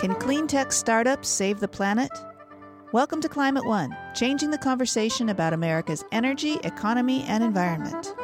Can 0.00 0.14
clean 0.14 0.46
tech 0.46 0.72
startups 0.72 1.28
save 1.28 1.60
the 1.60 1.68
planet? 1.68 2.10
Welcome 2.90 3.20
to 3.20 3.28
Climate 3.28 3.66
One, 3.66 3.94
changing 4.14 4.50
the 4.50 4.56
conversation 4.56 5.28
about 5.28 5.52
America's 5.52 6.02
energy, 6.10 6.54
economy, 6.64 7.22
and 7.24 7.44
environment. 7.44 8.14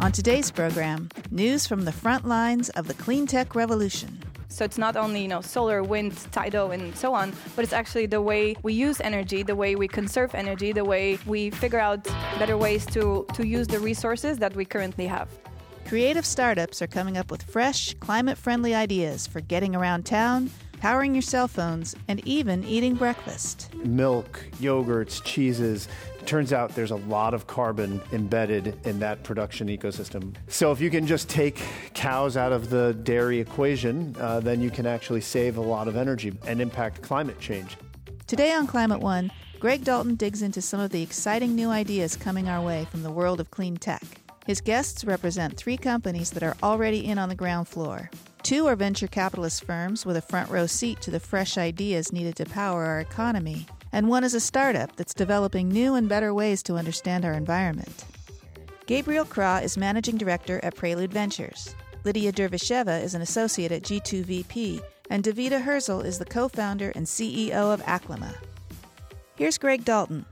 On 0.00 0.10
today's 0.10 0.50
program, 0.50 1.08
news 1.30 1.68
from 1.68 1.84
the 1.84 1.92
front 1.92 2.26
lines 2.26 2.68
of 2.70 2.88
the 2.88 2.94
clean 2.94 3.28
tech 3.28 3.54
revolution. 3.54 4.15
So 4.56 4.64
it's 4.64 4.78
not 4.78 4.96
only 4.96 5.20
you 5.20 5.28
know 5.28 5.42
solar, 5.42 5.82
wind, 5.82 6.16
tidal, 6.32 6.70
and 6.70 6.96
so 6.96 7.12
on, 7.12 7.34
but 7.54 7.62
it's 7.62 7.74
actually 7.74 8.06
the 8.06 8.22
way 8.22 8.56
we 8.62 8.72
use 8.72 9.02
energy, 9.02 9.42
the 9.42 9.54
way 9.54 9.76
we 9.76 9.86
conserve 9.86 10.34
energy, 10.34 10.72
the 10.72 10.86
way 10.86 11.18
we 11.26 11.50
figure 11.50 11.78
out 11.78 12.02
better 12.38 12.56
ways 12.56 12.86
to 12.86 13.26
to 13.34 13.46
use 13.46 13.66
the 13.66 13.78
resources 13.78 14.38
that 14.38 14.56
we 14.56 14.64
currently 14.64 15.06
have. 15.06 15.28
Creative 15.86 16.24
startups 16.24 16.80
are 16.80 16.86
coming 16.86 17.18
up 17.18 17.30
with 17.30 17.42
fresh, 17.42 17.92
climate-friendly 18.00 18.74
ideas 18.74 19.26
for 19.26 19.42
getting 19.42 19.76
around 19.76 20.06
town, 20.06 20.48
powering 20.86 21.16
your 21.16 21.22
cell 21.22 21.48
phones, 21.48 21.96
and 22.06 22.24
even 22.28 22.62
eating 22.62 22.94
breakfast. 22.94 23.74
Milk, 23.74 24.46
yogurts, 24.60 25.20
cheeses. 25.24 25.88
Turns 26.26 26.52
out 26.52 26.76
there's 26.76 26.92
a 26.92 27.02
lot 27.08 27.34
of 27.34 27.48
carbon 27.48 28.00
embedded 28.12 28.78
in 28.86 29.00
that 29.00 29.20
production 29.24 29.66
ecosystem. 29.66 30.32
So 30.46 30.70
if 30.70 30.80
you 30.80 30.88
can 30.88 31.04
just 31.04 31.28
take 31.28 31.60
cows 31.94 32.36
out 32.36 32.52
of 32.52 32.70
the 32.70 32.94
dairy 33.02 33.40
equation, 33.40 34.14
uh, 34.20 34.38
then 34.38 34.60
you 34.60 34.70
can 34.70 34.86
actually 34.86 35.22
save 35.22 35.56
a 35.56 35.60
lot 35.60 35.88
of 35.88 35.96
energy 35.96 36.32
and 36.46 36.60
impact 36.60 37.02
climate 37.02 37.40
change. 37.40 37.76
Today 38.28 38.52
on 38.52 38.68
Climate 38.68 39.00
One, 39.00 39.32
Greg 39.58 39.82
Dalton 39.82 40.14
digs 40.14 40.40
into 40.40 40.62
some 40.62 40.78
of 40.78 40.92
the 40.92 41.02
exciting 41.02 41.56
new 41.56 41.68
ideas 41.68 42.14
coming 42.14 42.48
our 42.48 42.64
way 42.64 42.86
from 42.92 43.02
the 43.02 43.10
world 43.10 43.40
of 43.40 43.50
clean 43.50 43.76
tech. 43.76 44.04
His 44.46 44.60
guests 44.60 45.04
represent 45.04 45.56
three 45.56 45.78
companies 45.78 46.30
that 46.30 46.44
are 46.44 46.56
already 46.62 47.04
in 47.04 47.18
on 47.18 47.28
the 47.28 47.34
ground 47.34 47.66
floor. 47.66 48.08
Two 48.46 48.68
are 48.68 48.76
venture 48.76 49.08
capitalist 49.08 49.64
firms 49.64 50.06
with 50.06 50.16
a 50.16 50.22
front 50.22 50.48
row 50.50 50.68
seat 50.68 51.00
to 51.00 51.10
the 51.10 51.18
fresh 51.18 51.58
ideas 51.58 52.12
needed 52.12 52.36
to 52.36 52.44
power 52.46 52.84
our 52.84 53.00
economy 53.00 53.66
and 53.90 54.08
one 54.08 54.22
is 54.22 54.34
a 54.34 54.40
startup 54.40 54.94
that's 54.94 55.12
developing 55.12 55.68
new 55.68 55.96
and 55.96 56.08
better 56.08 56.32
ways 56.32 56.62
to 56.62 56.76
understand 56.76 57.24
our 57.24 57.32
environment. 57.32 58.04
Gabriel 58.86 59.24
Kra 59.24 59.64
is 59.64 59.76
managing 59.76 60.16
director 60.16 60.60
at 60.62 60.76
Prelude 60.76 61.12
Ventures. 61.12 61.74
Lydia 62.04 62.30
Dervisheva 62.30 63.02
is 63.02 63.16
an 63.16 63.22
associate 63.22 63.72
at 63.72 63.82
G2VP, 63.82 64.80
and 65.10 65.24
Davida 65.24 65.60
Herzl 65.60 66.02
is 66.02 66.20
the 66.20 66.24
co 66.24 66.46
founder 66.48 66.92
and 66.94 67.04
CEO 67.04 67.74
of 67.74 67.82
Aclima. 67.82 68.32
Here's 69.34 69.58
Greg 69.58 69.84
Dalton. 69.84 70.24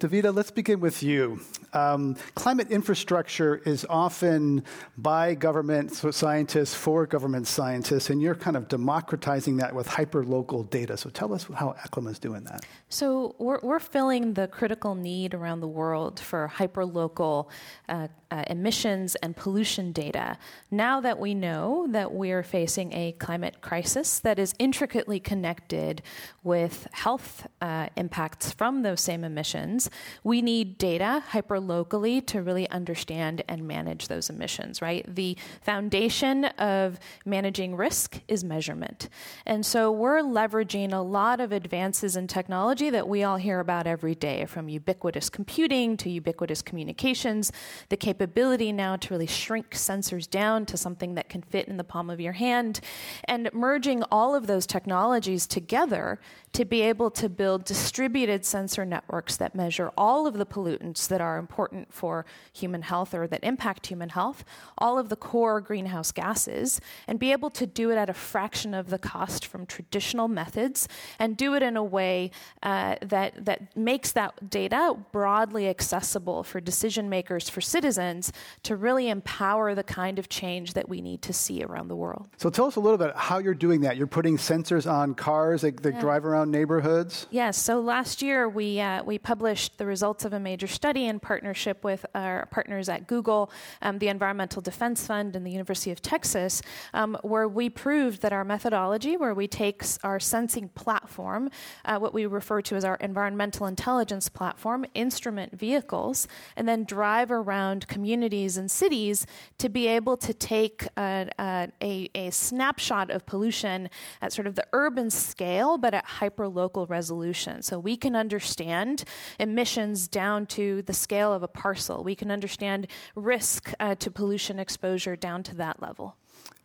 Davida, 0.00 0.34
let's 0.34 0.50
begin 0.50 0.80
with 0.80 1.04
you. 1.04 1.40
Um, 1.72 2.16
climate 2.34 2.70
infrastructure 2.70 3.62
is 3.64 3.86
often 3.88 4.64
by 4.98 5.34
government 5.34 5.94
scientists 5.94 6.74
for 6.74 7.06
government 7.06 7.46
scientists, 7.46 8.10
and 8.10 8.20
you're 8.20 8.34
kind 8.34 8.56
of 8.56 8.66
democratizing 8.66 9.56
that 9.58 9.72
with 9.72 9.86
hyperlocal 9.86 10.68
data. 10.68 10.96
So 10.96 11.10
tell 11.10 11.32
us 11.32 11.46
how 11.54 11.76
Aclima 11.86 12.10
is 12.10 12.18
doing 12.18 12.42
that. 12.44 12.66
So 12.88 13.36
we're, 13.38 13.60
we're 13.62 13.78
filling 13.78 14.34
the 14.34 14.48
critical 14.48 14.96
need 14.96 15.32
around 15.32 15.60
the 15.60 15.68
world 15.68 16.18
for 16.18 16.50
hyperlocal 16.52 17.48
uh, 17.88 18.08
uh, 18.30 18.42
emissions 18.48 19.14
and 19.16 19.36
pollution 19.36 19.92
data. 19.92 20.36
Now 20.70 21.00
that 21.00 21.20
we 21.20 21.34
know 21.34 21.86
that 21.90 22.12
we're 22.12 22.42
facing 22.42 22.92
a 22.92 23.12
climate 23.12 23.60
crisis 23.60 24.18
that 24.20 24.40
is 24.40 24.54
intricately 24.58 25.20
connected 25.20 26.02
with 26.42 26.88
health 26.92 27.46
uh, 27.60 27.88
impacts 27.96 28.50
from 28.50 28.82
those 28.82 29.00
same 29.00 29.22
emissions, 29.22 29.83
we 30.22 30.42
need 30.42 30.78
data 30.78 31.22
hyperlocally 31.30 32.24
to 32.26 32.42
really 32.42 32.68
understand 32.70 33.42
and 33.48 33.66
manage 33.66 34.08
those 34.08 34.30
emissions, 34.30 34.82
right? 34.82 35.04
The 35.14 35.36
foundation 35.62 36.44
of 36.44 36.98
managing 37.24 37.76
risk 37.76 38.20
is 38.28 38.44
measurement. 38.44 39.08
And 39.46 39.64
so 39.64 39.90
we're 39.90 40.20
leveraging 40.20 40.92
a 40.92 40.98
lot 40.98 41.40
of 41.40 41.52
advances 41.52 42.16
in 42.16 42.26
technology 42.26 42.90
that 42.90 43.08
we 43.08 43.22
all 43.22 43.36
hear 43.36 43.60
about 43.60 43.86
every 43.86 44.14
day, 44.14 44.46
from 44.46 44.68
ubiquitous 44.68 45.30
computing 45.30 45.96
to 45.98 46.10
ubiquitous 46.10 46.62
communications, 46.62 47.52
the 47.88 47.96
capability 47.96 48.72
now 48.72 48.96
to 48.96 49.14
really 49.14 49.26
shrink 49.26 49.70
sensors 49.70 50.28
down 50.28 50.66
to 50.66 50.76
something 50.76 51.14
that 51.14 51.28
can 51.28 51.42
fit 51.42 51.68
in 51.68 51.76
the 51.76 51.84
palm 51.84 52.10
of 52.10 52.20
your 52.20 52.32
hand, 52.32 52.80
and 53.24 53.50
merging 53.52 54.02
all 54.04 54.34
of 54.34 54.46
those 54.46 54.66
technologies 54.66 55.46
together 55.46 56.18
to 56.54 56.64
be 56.64 56.82
able 56.82 57.10
to 57.10 57.28
build 57.28 57.64
distributed 57.64 58.44
sensor 58.44 58.84
networks 58.84 59.36
that 59.36 59.56
measure 59.56 59.90
all 59.98 60.24
of 60.24 60.34
the 60.34 60.46
pollutants 60.46 61.08
that 61.08 61.20
are 61.20 61.36
important 61.36 61.92
for 61.92 62.24
human 62.52 62.82
health 62.82 63.12
or 63.12 63.26
that 63.26 63.42
impact 63.42 63.88
human 63.88 64.10
health, 64.10 64.44
all 64.78 64.96
of 64.96 65.08
the 65.08 65.16
core 65.16 65.60
greenhouse 65.60 66.12
gases, 66.12 66.80
and 67.08 67.18
be 67.18 67.32
able 67.32 67.50
to 67.50 67.66
do 67.66 67.90
it 67.90 67.96
at 67.96 68.08
a 68.08 68.14
fraction 68.14 68.72
of 68.72 68.88
the 68.88 68.98
cost 68.98 69.44
from 69.44 69.66
traditional 69.66 70.28
methods 70.28 70.86
and 71.18 71.36
do 71.36 71.54
it 71.54 71.62
in 71.62 71.76
a 71.76 71.82
way 71.82 72.30
uh, 72.62 72.94
that, 73.02 73.44
that 73.44 73.76
makes 73.76 74.12
that 74.12 74.48
data 74.48 74.96
broadly 75.10 75.68
accessible 75.68 76.44
for 76.44 76.60
decision 76.60 77.08
makers, 77.08 77.48
for 77.48 77.60
citizens, 77.60 78.32
to 78.62 78.76
really 78.76 79.08
empower 79.08 79.74
the 79.74 79.82
kind 79.82 80.20
of 80.20 80.28
change 80.28 80.74
that 80.74 80.88
we 80.88 81.00
need 81.00 81.20
to 81.20 81.32
see 81.32 81.64
around 81.64 81.88
the 81.88 81.96
world. 81.96 82.28
So 82.36 82.48
tell 82.48 82.66
us 82.66 82.76
a 82.76 82.80
little 82.80 82.98
bit 82.98 83.12
how 83.16 83.38
you're 83.38 83.54
doing 83.54 83.80
that. 83.80 83.96
You're 83.96 84.06
putting 84.06 84.36
sensors 84.36 84.88
on 84.88 85.16
cars 85.16 85.62
that, 85.62 85.82
that 85.82 85.94
yeah. 85.94 86.00
drive 86.00 86.24
around 86.24 86.43
neighborhoods? 86.50 87.26
Yes. 87.30 87.56
So 87.56 87.80
last 87.80 88.22
year 88.22 88.48
we 88.48 88.80
uh, 88.80 89.02
we 89.04 89.18
published 89.18 89.78
the 89.78 89.86
results 89.86 90.24
of 90.24 90.32
a 90.32 90.40
major 90.40 90.66
study 90.66 91.06
in 91.06 91.20
partnership 91.20 91.84
with 91.84 92.04
our 92.14 92.46
partners 92.46 92.88
at 92.88 93.06
Google, 93.06 93.50
um, 93.82 93.98
the 93.98 94.08
Environmental 94.08 94.60
Defense 94.60 95.06
Fund, 95.06 95.36
and 95.36 95.46
the 95.46 95.50
University 95.50 95.90
of 95.90 96.02
Texas, 96.02 96.62
um, 96.92 97.16
where 97.22 97.48
we 97.48 97.70
proved 97.70 98.22
that 98.22 98.32
our 98.32 98.44
methodology, 98.44 99.16
where 99.16 99.34
we 99.34 99.46
take 99.46 99.82
our 100.02 100.18
sensing 100.18 100.68
platform, 100.70 101.50
uh, 101.84 101.98
what 101.98 102.12
we 102.12 102.26
refer 102.26 102.60
to 102.62 102.74
as 102.74 102.84
our 102.84 102.96
environmental 102.96 103.66
intelligence 103.66 104.28
platform, 104.28 104.84
instrument 104.94 105.56
vehicles, 105.58 106.26
and 106.56 106.68
then 106.68 106.84
drive 106.84 107.30
around 107.30 107.86
communities 107.86 108.56
and 108.56 108.70
cities 108.70 109.26
to 109.58 109.68
be 109.68 109.86
able 109.86 110.16
to 110.16 110.34
take 110.34 110.86
uh, 110.96 111.26
uh 111.38 111.66
a, 111.80 112.10
a 112.14 112.30
snapshot 112.30 113.10
of 113.10 113.26
pollution 113.26 113.88
at 114.20 114.32
sort 114.32 114.46
of 114.46 114.54
the 114.54 114.66
urban 114.72 115.10
scale, 115.10 115.78
but 115.78 115.94
at 115.94 116.04
hyper 116.04 116.33
local 116.38 116.86
resolution. 116.86 117.62
So 117.62 117.78
we 117.78 117.96
can 117.96 118.16
understand 118.16 119.04
emissions 119.38 120.08
down 120.08 120.46
to 120.46 120.82
the 120.82 120.92
scale 120.92 121.32
of 121.32 121.42
a 121.42 121.48
parcel. 121.48 122.02
We 122.02 122.14
can 122.14 122.30
understand 122.30 122.88
risk 123.14 123.72
uh, 123.78 123.94
to 123.96 124.10
pollution 124.10 124.58
exposure 124.58 125.16
down 125.16 125.42
to 125.44 125.54
that 125.56 125.80
level. 125.80 126.16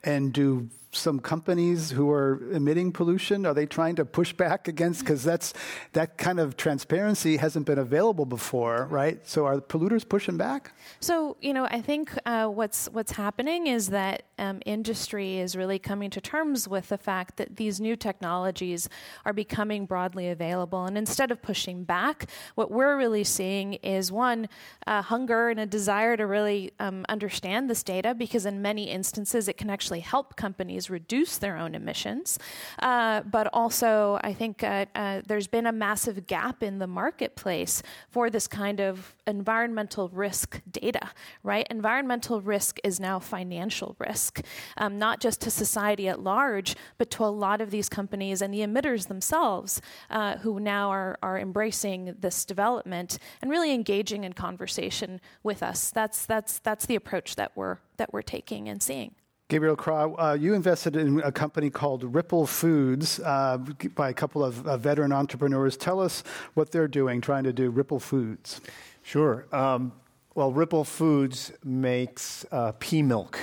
And 0.03 0.31
do 0.31 0.69
some 0.91 1.19
companies 1.19 1.91
who 1.91 2.09
are 2.09 2.41
emitting 2.51 2.91
pollution? 2.91 3.45
Are 3.45 3.53
they 3.53 3.65
trying 3.65 3.95
to 3.97 4.05
push 4.05 4.33
back 4.33 4.67
against 4.67 5.01
because 5.01 5.23
that's 5.23 5.53
that 5.93 6.17
kind 6.17 6.39
of 6.39 6.57
transparency 6.57 7.37
hasn't 7.37 7.65
been 7.65 7.77
available 7.77 8.25
before 8.25 8.87
right? 8.89 9.25
So 9.27 9.45
are 9.45 9.59
polluters 9.61 10.07
pushing 10.07 10.37
back? 10.37 10.71
So 10.99 11.37
you 11.41 11.53
know 11.53 11.65
i 11.65 11.81
think 11.81 12.11
uh, 12.25 12.47
what's 12.47 12.87
what's 12.89 13.11
happening 13.11 13.67
is 13.67 13.89
that 13.89 14.23
um, 14.39 14.61
industry 14.65 15.37
is 15.37 15.55
really 15.55 15.77
coming 15.77 16.09
to 16.09 16.21
terms 16.21 16.67
with 16.67 16.89
the 16.89 16.97
fact 16.97 17.37
that 17.37 17.57
these 17.57 17.79
new 17.79 17.95
technologies 17.95 18.89
are 19.25 19.33
becoming 19.33 19.85
broadly 19.85 20.29
available. 20.29 20.85
And 20.85 20.97
instead 20.97 21.29
of 21.29 21.41
pushing 21.41 21.83
back 21.83 22.29
what 22.55 22.71
we're 22.71 22.97
really 22.97 23.23
seeing 23.23 23.73
is 23.75 24.11
one 24.11 24.47
uh, 24.87 25.01
hunger 25.01 25.49
and 25.49 25.59
a 25.59 25.65
desire 25.65 26.15
to 26.15 26.25
really 26.25 26.71
um, 26.79 27.05
understand 27.09 27.69
this 27.69 27.83
data 27.83 28.15
because 28.15 28.45
in 28.45 28.61
many 28.61 28.89
instances 28.89 29.47
it 29.47 29.57
can 29.57 29.69
actually 29.69 29.88
help 29.97 30.35
companies 30.35 30.59
companies 30.69 30.89
reduce 30.89 31.37
their 31.37 31.57
own 31.57 31.73
emissions. 31.73 32.37
Uh, 32.79 33.21
but 33.21 33.47
also, 33.53 34.19
I 34.23 34.33
think 34.33 34.63
uh, 34.63 34.85
uh, 34.93 35.21
there's 35.25 35.47
been 35.47 35.65
a 35.65 35.71
massive 35.71 36.27
gap 36.27 36.61
in 36.61 36.79
the 36.79 36.87
marketplace 36.87 37.81
for 38.09 38.29
this 38.29 38.47
kind 38.47 38.79
of 38.79 39.15
environmental 39.25 40.09
risk 40.09 40.61
data, 40.69 41.09
right? 41.43 41.65
Environmental 41.71 42.41
risk 42.41 42.77
is 42.83 42.99
now 42.99 43.19
financial 43.19 43.95
risk, 43.99 44.41
um, 44.77 44.99
not 44.99 45.21
just 45.21 45.41
to 45.41 45.49
society 45.49 46.07
at 46.07 46.19
large, 46.19 46.75
but 46.97 47.09
to 47.11 47.23
a 47.23 47.33
lot 47.45 47.61
of 47.61 47.71
these 47.71 47.89
companies 47.89 48.41
and 48.41 48.53
the 48.53 48.59
emitters 48.59 49.07
themselves 49.07 49.81
uh, 50.09 50.37
who 50.37 50.59
now 50.59 50.89
are, 50.89 51.17
are 51.23 51.39
embracing 51.39 52.15
this 52.19 52.45
development 52.45 53.17
and 53.41 53.49
really 53.49 53.71
engaging 53.73 54.23
in 54.23 54.33
conversation 54.33 55.21
with 55.41 55.63
us. 55.63 55.89
That's, 55.89 56.25
that's, 56.25 56.59
that's 56.59 56.85
the 56.85 56.95
approach 56.95 57.35
that 57.35 57.51
we're, 57.55 57.77
that 57.97 58.13
we're 58.13 58.21
taking 58.21 58.69
and 58.69 58.83
seeing. 58.83 59.15
Gabriel 59.49 59.75
Kra, 59.75 60.13
uh, 60.19 60.33
you 60.33 60.53
invested 60.53 60.95
in 60.95 61.21
a 61.21 61.31
company 61.31 61.71
called 61.71 62.03
Ripple 62.13 62.45
Foods 62.45 63.19
uh, 63.19 63.57
by 63.95 64.09
a 64.09 64.13
couple 64.13 64.45
of 64.45 64.65
uh, 64.67 64.77
veteran 64.77 65.11
entrepreneurs. 65.11 65.75
Tell 65.75 65.99
us 65.99 66.23
what 66.53 66.71
they're 66.71 66.87
doing, 66.87 67.19
trying 67.19 67.45
to 67.45 67.51
do 67.51 67.71
Ripple 67.71 67.99
Foods. 67.99 68.61
Sure. 69.01 69.47
Um, 69.51 69.91
well, 70.35 70.51
Ripple 70.51 70.83
Foods 70.83 71.51
makes 71.63 72.45
uh, 72.51 72.73
pea 72.77 73.01
milk 73.01 73.39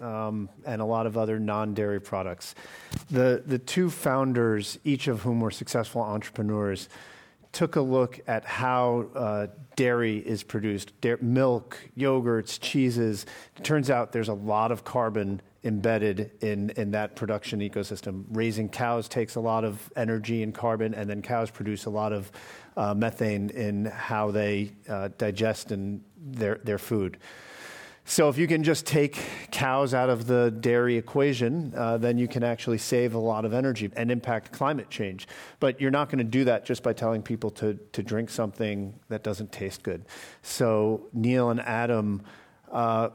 um, 0.00 0.48
and 0.64 0.80
a 0.80 0.84
lot 0.86 1.06
of 1.06 1.18
other 1.18 1.38
non 1.38 1.74
dairy 1.74 2.00
products. 2.00 2.54
The, 3.10 3.42
the 3.44 3.58
two 3.58 3.90
founders, 3.90 4.78
each 4.82 5.08
of 5.08 5.20
whom 5.20 5.40
were 5.40 5.50
successful 5.50 6.00
entrepreneurs, 6.00 6.88
took 7.52 7.76
a 7.76 7.82
look 7.82 8.18
at 8.26 8.46
how 8.46 9.08
uh, 9.14 9.48
dairy 9.76 10.20
is 10.20 10.42
produced 10.42 10.98
da- 11.02 11.16
milk, 11.20 11.76
yogurts, 11.98 12.58
cheeses. 12.58 13.26
It 13.58 13.64
turns 13.64 13.90
out 13.90 14.12
there's 14.12 14.30
a 14.30 14.34
lot 14.34 14.72
of 14.72 14.84
carbon 14.84 15.42
embedded 15.62 16.30
in, 16.40 16.70
in 16.70 16.90
that 16.92 17.16
production 17.16 17.60
ecosystem. 17.60 18.24
Raising 18.30 18.68
cows 18.68 19.08
takes 19.08 19.34
a 19.34 19.40
lot 19.40 19.64
of 19.64 19.92
energy 19.96 20.42
and 20.42 20.54
carbon, 20.54 20.94
and 20.94 21.08
then 21.08 21.22
cows 21.22 21.50
produce 21.50 21.84
a 21.84 21.90
lot 21.90 22.12
of 22.12 22.32
uh, 22.76 22.94
methane 22.94 23.50
in 23.50 23.84
how 23.86 24.30
they 24.30 24.72
uh, 24.88 25.08
digest 25.18 25.70
and 25.70 26.02
their, 26.16 26.60
their 26.64 26.78
food. 26.78 27.18
So 28.06 28.28
if 28.28 28.38
you 28.38 28.48
can 28.48 28.64
just 28.64 28.86
take 28.86 29.22
cows 29.52 29.94
out 29.94 30.08
of 30.08 30.26
the 30.26 30.50
dairy 30.50 30.96
equation, 30.96 31.72
uh, 31.76 31.96
then 31.98 32.18
you 32.18 32.26
can 32.26 32.42
actually 32.42 32.78
save 32.78 33.14
a 33.14 33.18
lot 33.18 33.44
of 33.44 33.52
energy 33.52 33.88
and 33.94 34.10
impact 34.10 34.50
climate 34.50 34.90
change. 34.90 35.28
But 35.60 35.80
you're 35.80 35.92
not 35.92 36.08
going 36.08 36.18
to 36.18 36.24
do 36.24 36.44
that 36.44 36.64
just 36.64 36.82
by 36.82 36.92
telling 36.92 37.22
people 37.22 37.50
to, 37.52 37.74
to 37.92 38.02
drink 38.02 38.30
something 38.30 38.98
that 39.10 39.22
doesn't 39.22 39.52
taste 39.52 39.84
good. 39.84 40.06
So 40.42 41.06
Neil 41.12 41.50
and 41.50 41.60
Adam 41.60 42.22
uh, 42.72 43.10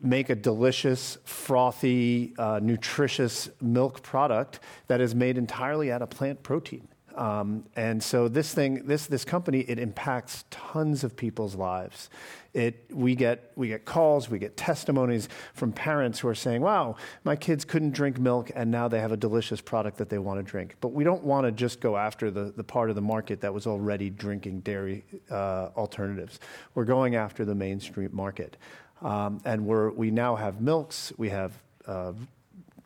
make 0.00 0.30
a 0.30 0.34
delicious, 0.34 1.18
frothy, 1.24 2.34
uh, 2.38 2.60
nutritious 2.62 3.50
milk 3.60 4.02
product 4.02 4.60
that 4.86 5.00
is 5.00 5.14
made 5.14 5.38
entirely 5.38 5.90
out 5.90 6.02
of 6.02 6.10
plant 6.10 6.42
protein. 6.42 6.88
Um, 7.18 7.64
and 7.74 8.00
so 8.00 8.28
this 8.28 8.54
thing, 8.54 8.86
this 8.86 9.08
this 9.08 9.24
company, 9.24 9.60
it 9.60 9.80
impacts 9.80 10.44
tons 10.50 11.02
of 11.02 11.16
people's 11.16 11.56
lives. 11.56 12.10
It 12.54 12.84
we 12.92 13.16
get 13.16 13.50
we 13.56 13.66
get 13.66 13.84
calls, 13.84 14.30
we 14.30 14.38
get 14.38 14.56
testimonies 14.56 15.28
from 15.52 15.72
parents 15.72 16.20
who 16.20 16.28
are 16.28 16.34
saying, 16.34 16.62
"Wow, 16.62 16.94
my 17.24 17.34
kids 17.34 17.64
couldn't 17.64 17.90
drink 17.90 18.20
milk, 18.20 18.52
and 18.54 18.70
now 18.70 18.86
they 18.86 19.00
have 19.00 19.10
a 19.10 19.16
delicious 19.16 19.60
product 19.60 19.98
that 19.98 20.10
they 20.10 20.18
want 20.18 20.38
to 20.38 20.48
drink." 20.48 20.76
But 20.80 20.92
we 20.92 21.02
don't 21.02 21.24
want 21.24 21.44
to 21.44 21.50
just 21.50 21.80
go 21.80 21.96
after 21.96 22.30
the 22.30 22.52
the 22.56 22.64
part 22.64 22.88
of 22.88 22.94
the 22.94 23.02
market 23.02 23.40
that 23.40 23.52
was 23.52 23.66
already 23.66 24.10
drinking 24.10 24.60
dairy 24.60 25.04
uh, 25.28 25.70
alternatives. 25.76 26.38
We're 26.76 26.84
going 26.84 27.16
after 27.16 27.44
the 27.44 27.54
mainstream 27.54 28.10
market, 28.12 28.56
um, 29.02 29.40
and 29.44 29.66
we 29.66 30.10
now 30.10 30.36
have 30.36 30.60
milks, 30.60 31.12
we 31.16 31.28
have 31.30 31.52
uh, 31.86 32.12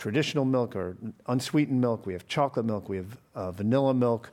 traditional 0.02 0.44
milk 0.44 0.74
or 0.74 0.96
unsweetened 1.28 1.80
milk. 1.80 2.06
We 2.06 2.12
have 2.12 2.26
chocolate 2.26 2.66
milk. 2.66 2.88
We 2.88 2.96
have 2.96 3.16
uh, 3.36 3.50
vanilla 3.52 3.94
milk. 3.94 4.32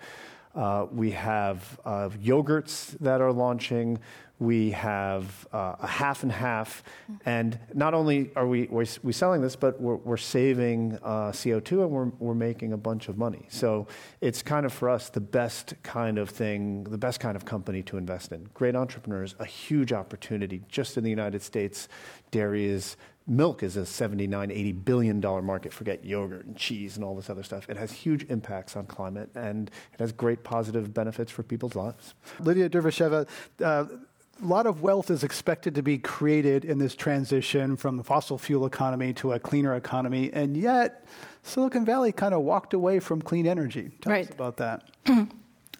Uh, 0.59 0.85
we 0.91 1.11
have 1.11 1.79
uh, 1.85 2.09
yogurts 2.21 2.89
that 3.00 3.21
are 3.21 3.31
launching. 3.31 3.97
We 4.39 4.71
have 4.71 5.47
uh, 5.53 5.75
a 5.79 5.88
half 5.88 6.23
and 6.23 6.31
half. 6.31 6.83
And 7.25 7.57
not 7.73 7.94
only 7.94 8.31
are 8.35 8.45
we 8.45 8.67
we're, 8.69 8.85
we 9.01 9.13
selling 9.13 9.41
this, 9.41 9.56
but 9.56 9.79
we're, 9.79 9.95
we're 9.95 10.17
saving 10.17 11.00
uh, 11.01 11.31
CO2 11.31 11.83
and 11.83 11.91
we're, 11.91 12.11
we're 12.19 12.33
making 12.33 12.73
a 12.73 12.77
bunch 12.77 13.07
of 13.07 13.17
money. 13.17 13.45
So 13.47 13.88
it's 14.19 14.41
kind 14.41 14.65
of 14.65 14.73
for 14.73 14.89
us 14.89 15.07
the 15.07 15.21
best 15.21 15.75
kind 15.81 16.17
of 16.17 16.29
thing, 16.29 16.83
the 16.83 16.97
best 16.97 17.21
kind 17.21 17.38
of 17.38 17.45
company 17.45 17.81
to 17.83 17.95
invest 17.95 18.33
in. 18.33 18.50
Great 18.53 18.75
entrepreneurs, 18.75 19.35
a 19.39 19.45
huge 19.45 19.94
opportunity 19.94 20.61
just 20.67 20.97
in 20.97 21.06
the 21.06 21.09
United 21.09 21.41
States. 21.41 21.88
Dairy 22.31 22.65
is 22.65 22.97
milk 23.30 23.64
is 23.64 23.78
a 23.78 23.86
79 23.86 24.52
80 24.52 24.72
billion 24.72 25.20
dollar 25.20 25.42
market 25.42 25.72
forget 25.72 26.04
yogurt 26.04 26.46
and 26.46 26.58
cheese 26.58 26.96
and 26.96 27.06
all 27.06 27.16
this 27.16 27.30
other 27.30 27.44
stuff 27.44 27.70
it 27.70 27.78
has 27.78 27.92
huge 27.92 28.24
impacts 28.30 28.76
on 28.76 28.86
climate 28.86 29.30
and 29.36 29.70
it 29.94 30.00
has 30.00 30.12
great 30.12 30.44
positive 30.44 30.94
benefits 30.94 31.31
for 31.31 31.44
people's 31.44 31.76
lives 31.76 32.14
lydia 32.40 32.70
dervisheva 32.70 33.28
uh, 33.64 33.86
a 34.42 34.46
lot 34.46 34.66
of 34.66 34.81
wealth 34.81 35.12
is 35.12 35.24
expected 35.24 35.76
to 35.76 35.81
be 35.81 35.98
created 35.98 36.64
in 36.64 36.78
this 36.78 36.96
transition 36.96 37.76
from 37.76 37.98
the 37.98 38.04
fossil 38.04 38.38
fuel 38.38 38.66
economy 38.66 39.14
to 39.14 39.34
a 39.34 39.40
cleaner 39.40 39.76
economy, 39.76 40.31
and 40.34 40.56
yet 40.56 41.06
Silicon 41.44 41.86
Valley 41.86 42.12
kind 42.12 42.34
of 42.34 42.42
walked 42.42 42.74
away 42.74 43.00
from 43.00 43.22
clean 43.22 43.48
energy. 43.48 43.92
Tell 44.02 44.14
right. 44.14 44.26
us 44.26 44.34
about 44.34 44.58
that. 44.58 44.90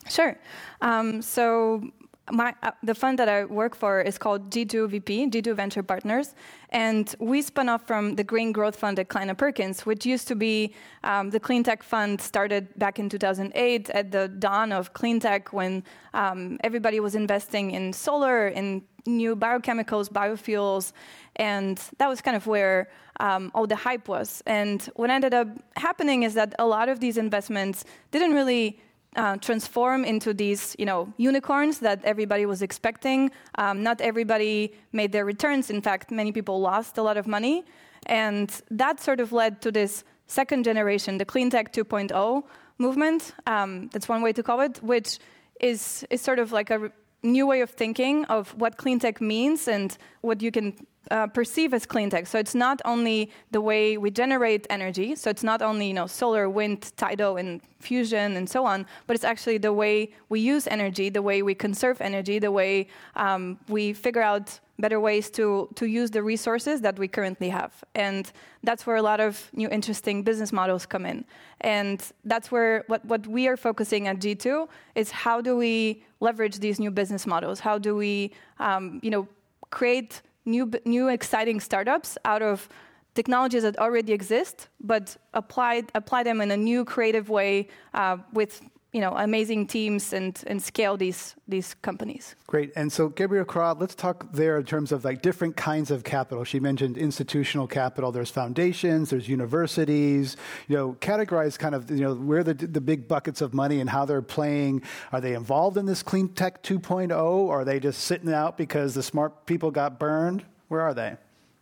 sure. 0.10 0.38
Um, 0.82 1.22
so 1.22 1.90
my, 2.32 2.54
uh, 2.64 2.72
the 2.84 2.96
fund 2.96 3.20
that 3.20 3.30
I 3.30 3.46
work 3.46 3.76
for 3.76 4.02
is 4.02 4.18
called 4.18 4.50
G2VP, 4.52 5.32
G2 5.32 5.56
Venture 5.56 5.84
Partners, 5.84 6.36
and 6.70 7.14
we 7.20 7.42
spun 7.42 7.70
off 7.70 7.88
from 7.88 8.16
the 8.16 8.24
Green 8.24 8.52
Growth 8.52 8.76
Fund 8.76 9.00
at 9.00 9.10
Kleiner 9.10 9.36
Perkins, 9.36 9.86
which 9.86 10.06
used 10.06 10.28
to 10.28 10.36
be 10.36 10.74
um, 11.04 11.30
the 11.30 11.40
clean 11.40 11.64
tech 11.64 11.84
fund 11.84 12.22
started 12.22 12.68
back 12.78 13.00
in 13.00 13.10
2008 13.10 13.90
at 13.90 14.12
the 14.12 14.28
dawn 14.28 14.72
of 14.72 14.94
clean 14.94 15.20
tech 15.20 15.52
when 15.54 15.84
um, 16.14 16.60
everybody 16.64 17.00
was 17.00 17.16
investing 17.16 17.72
in 17.72 17.94
solar, 17.94 18.48
in 18.48 18.84
new 19.06 19.36
biochemicals, 19.36 20.10
biofuels, 20.10 20.94
and 21.38 21.82
that 21.98 22.08
was 22.08 22.22
kind 22.22 22.38
of 22.38 22.48
where 22.48 22.90
um, 23.20 23.52
all 23.54 23.66
the 23.66 23.76
hype 23.76 24.08
was. 24.08 24.44
And 24.46 24.82
what 24.96 25.10
ended 25.10 25.34
up 25.34 25.48
happening 25.76 26.24
is 26.24 26.34
that 26.36 26.54
a 26.60 26.66
lot 26.66 26.90
of 26.90 27.00
these 27.00 27.18
investments 27.18 27.86
didn't 28.12 28.34
really 28.34 28.80
uh, 29.16 29.38
transform 29.38 30.06
into 30.06 30.34
these, 30.34 30.76
you 30.78 30.86
know, 30.86 31.12
unicorns 31.18 31.80
that 31.80 32.04
everybody 32.04 32.46
was 32.46 32.62
expecting. 32.62 33.32
Um, 33.56 33.84
not 33.84 34.02
everybody 34.02 34.74
made 34.92 35.12
their 35.12 35.26
returns. 35.26 35.70
In 35.70 35.82
fact, 35.82 36.12
many 36.12 36.32
people 36.32 36.62
lost 36.62 36.98
a 36.98 37.02
lot 37.02 37.18
of 37.18 37.28
money, 37.28 37.66
and 38.06 38.50
that 38.72 39.00
sort 39.00 39.20
of 39.20 39.32
led 39.32 39.62
to 39.62 39.72
this 39.72 40.04
second 40.28 40.64
generation, 40.64 41.18
the 41.18 41.26
clean 41.26 41.50
tech 41.50 41.74
2.0 41.74 42.44
movement. 42.78 43.34
Um, 43.48 43.90
that's 43.92 44.08
one 44.08 44.22
way 44.22 44.32
to 44.34 44.44
call 44.44 44.62
it, 44.62 44.82
which 44.84 45.20
is 45.60 46.06
is 46.10 46.22
sort 46.22 46.40
of 46.40 46.52
like 46.52 46.70
a 46.70 46.92
new 47.22 47.46
way 47.46 47.62
of 47.62 47.70
thinking 47.72 48.26
of 48.26 48.50
what 48.56 48.78
clean 48.78 49.00
tech 49.00 49.20
means 49.20 49.68
and 49.68 49.98
what 50.22 50.42
you 50.42 50.52
can 50.52 50.74
uh, 51.12 51.28
perceive 51.28 51.74
as 51.74 51.86
clean 51.86 52.10
tech. 52.10 52.28
So 52.28 52.38
it's 52.40 52.56
not 52.56 52.82
only 52.86 53.32
the 53.52 53.62
way 53.62 53.98
we 53.98 54.12
generate 54.12 54.68
energy, 54.70 55.16
so 55.16 55.30
it's 55.30 55.44
not 55.44 55.62
only 55.62 55.88
you 55.88 55.94
know 55.94 56.08
solar, 56.08 56.50
wind, 56.50 56.92
tidal, 56.98 57.38
and 57.38 57.62
fusion 57.80 58.36
and 58.36 58.50
so 58.50 58.66
on, 58.66 58.86
but 59.08 59.16
it's 59.16 59.24
actually 59.24 59.58
the 59.58 59.74
way 59.74 60.12
we 60.30 60.40
use 60.40 60.68
energy, 60.68 61.10
the 61.10 61.22
way 61.22 61.42
we 61.42 61.56
conserve 61.56 62.02
energy, 62.02 62.38
the 62.40 62.52
way 62.52 62.88
um, 63.16 63.58
we 63.70 63.94
figure 63.94 64.22
out 64.22 64.60
better 64.80 65.00
ways 65.00 65.30
to, 65.30 65.70
to 65.76 65.86
use 65.86 66.10
the 66.10 66.24
resources 66.24 66.82
that 66.82 66.98
we 66.98 67.08
currently 67.08 67.50
have. 67.50 67.84
And 67.96 68.32
that's 68.64 68.88
where 68.88 68.96
a 68.96 69.02
lot 69.02 69.20
of 69.20 69.50
new 69.54 69.70
interesting 69.70 70.24
business 70.24 70.52
models 70.54 70.86
come 70.86 71.06
in. 71.06 71.26
And 71.62 72.02
that's 72.24 72.50
where 72.52 72.86
what, 72.88 73.04
what 73.06 73.28
we 73.28 73.48
are 73.48 73.58
focusing 73.58 74.08
at 74.08 74.20
G2 74.20 74.68
is 74.96 75.12
how 75.12 75.42
do 75.42 75.58
we 75.58 76.04
leverage 76.22 76.60
these 76.60 76.80
new 76.80 76.92
business 76.92 77.28
models? 77.28 77.60
How 77.60 77.78
do 77.78 77.96
we 77.96 78.32
um, 78.60 79.00
you 79.04 79.12
know, 79.12 79.28
create 79.70 80.22
new, 80.46 80.72
new 80.86 81.08
exciting 81.08 81.60
startups 81.60 82.18
out 82.26 82.42
of 82.42 82.70
technologies 83.16 83.64
that 83.64 83.78
already 83.78 84.14
exist, 84.14 84.70
but 84.80 85.18
apply, 85.34 85.84
apply 85.96 86.24
them 86.24 86.42
in 86.42 86.52
a 86.52 86.58
new 86.58 86.86
creative 86.86 87.30
way 87.30 87.68
uh, 87.94 88.18
with 88.34 88.62
you 88.92 89.02
know, 89.02 89.14
amazing 89.16 89.68
teams 89.68 90.14
and, 90.14 90.42
and 90.48 90.62
scale 90.62 90.98
these, 90.98 91.36
these 91.48 91.76
companies. 91.84 92.36
Great. 92.48 92.72
And 92.76 92.92
so, 92.92 93.08
gabriel 93.08 93.46
Kra, 93.46 93.80
let's 93.80 93.94
talk 93.94 94.34
there 94.34 94.58
in 94.58 94.66
terms 94.66 94.92
of 94.92 95.06
like 95.06 95.22
different 95.22 95.56
kinds 95.56 95.92
of 95.92 96.04
capital. 96.04 96.44
She 96.44 96.60
mentioned 96.60 96.98
institutional 96.98 97.68
capital. 97.68 98.12
There's 98.12 98.32
foundations, 98.32 99.12
there's 99.12 99.30
universities, 99.30 100.38
you 100.68 100.76
know, 100.76 100.94
categorize 101.02 101.58
kind 101.60 101.76
of, 101.76 101.92
you 101.92 102.02
know, 102.02 102.16
where 102.16 102.44
the, 102.44 102.56
the 102.56 102.82
big 102.82 103.08
buckets 103.08 103.42
of 103.42 103.54
money 103.54 103.80
and 103.80 103.90
how 103.90 104.06
they're 104.06 104.24
playing. 104.24 104.82
Are 105.12 105.22
they 105.22 105.36
involved 105.36 105.78
in 105.78 105.86
this 105.86 106.02
clean 106.02 106.30
tech 106.30 106.64
2.0? 106.64 107.12
Or 107.22 107.62
are 107.62 107.66
they 107.66 107.80
just 107.80 108.02
sitting 108.02 108.34
out 108.34 108.58
because 108.58 108.96
the 108.96 109.04
smart 109.04 109.46
people 109.46 109.70
got 109.70 110.00
burned? 110.00 110.44
Where 110.68 110.82
are 110.82 110.96
they? 110.96 111.16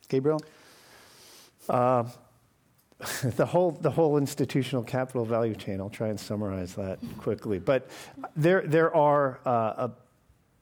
Gabriel? 0.08 0.40
Uh, 1.68 2.06
the 3.24 3.46
whole 3.46 3.72
the 3.72 3.92
whole 3.92 4.18
institutional 4.18 4.84
capital 4.84 5.24
value 5.24 5.56
chain. 5.56 5.80
I'll 5.80 5.90
try 5.90 6.08
and 6.08 6.20
summarize 6.20 6.74
that 6.76 6.98
quickly. 7.20 7.60
But 7.60 7.90
there 8.36 8.64
there 8.66 8.96
are 8.96 9.40
uh, 9.46 9.88
a, 9.88 9.92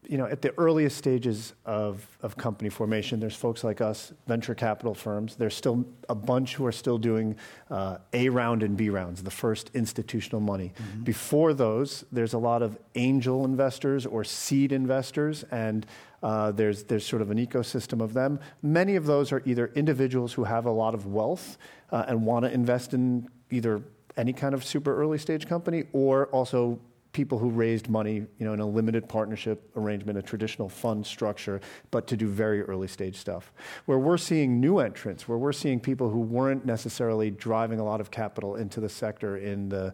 you 0.05 0.17
know 0.17 0.25
at 0.25 0.41
the 0.41 0.53
earliest 0.57 0.97
stages 0.97 1.53
of, 1.65 2.05
of 2.21 2.35
company 2.35 2.69
formation, 2.69 3.21
there's 3.21 3.37
folks 3.37 3.63
like 3.63 3.79
us, 3.79 4.11
venture 4.27 4.53
capital 4.53 4.93
firms. 4.93 5.37
There's 5.37 5.55
still 5.55 5.85
a 6.09 6.15
bunch 6.15 6.55
who 6.55 6.65
are 6.65 6.73
still 6.73 6.97
doing 6.97 7.37
uh, 7.71 7.99
A 8.11 8.27
round 8.27 8.63
and 8.63 8.75
B 8.75 8.89
rounds, 8.89 9.23
the 9.23 9.31
first 9.31 9.71
institutional 9.73 10.41
money. 10.41 10.73
Mm-hmm. 10.77 11.03
Before 11.03 11.53
those, 11.53 12.03
there's 12.11 12.33
a 12.33 12.37
lot 12.37 12.61
of 12.61 12.77
angel 12.95 13.45
investors 13.45 14.05
or 14.05 14.25
seed 14.25 14.73
investors, 14.73 15.45
and 15.51 15.85
uh, 16.25 16.51
there's, 16.51 16.81
there's 16.85 17.05
sort 17.05 17.21
of 17.21 17.29
an 17.29 17.37
ecosystem 17.37 18.01
of 18.01 18.15
them. 18.15 18.39
Many 18.63 18.95
of 18.95 19.05
those 19.05 19.31
are 19.31 19.43
either 19.45 19.71
individuals 19.75 20.33
who 20.33 20.43
have 20.43 20.65
a 20.65 20.71
lot 20.71 20.95
of 20.95 21.05
wealth 21.05 21.59
uh, 21.91 22.05
and 22.07 22.25
want 22.25 22.45
to 22.45 22.51
invest 22.51 22.95
in 22.95 23.29
either 23.51 23.83
any 24.17 24.33
kind 24.33 24.55
of 24.55 24.63
super 24.63 24.99
early 24.99 25.19
stage 25.19 25.47
company 25.47 25.83
or 25.93 26.25
also 26.27 26.79
people 27.11 27.37
who 27.37 27.49
raised 27.49 27.89
money 27.89 28.15
you 28.15 28.27
know, 28.39 28.53
in 28.53 28.59
a 28.59 28.65
limited 28.65 29.07
partnership 29.07 29.69
arrangement, 29.75 30.17
a 30.17 30.21
traditional 30.23 30.67
fund 30.67 31.05
structure, 31.05 31.61
but 31.91 32.07
to 32.07 32.17
do 32.17 32.27
very 32.27 32.63
early 32.63 32.87
stage 32.87 33.17
stuff. 33.17 33.53
Where 33.85 33.99
we're 33.99 34.17
seeing 34.17 34.59
new 34.59 34.79
entrants, 34.79 35.27
where 35.27 35.37
we're 35.37 35.53
seeing 35.53 35.79
people 35.79 36.09
who 36.09 36.21
weren't 36.21 36.65
necessarily 36.65 37.29
driving 37.29 37.79
a 37.79 37.85
lot 37.85 38.01
of 38.01 38.09
capital 38.09 38.55
into 38.55 38.79
the 38.79 38.89
sector 38.89 39.37
in 39.37 39.69
the 39.69 39.93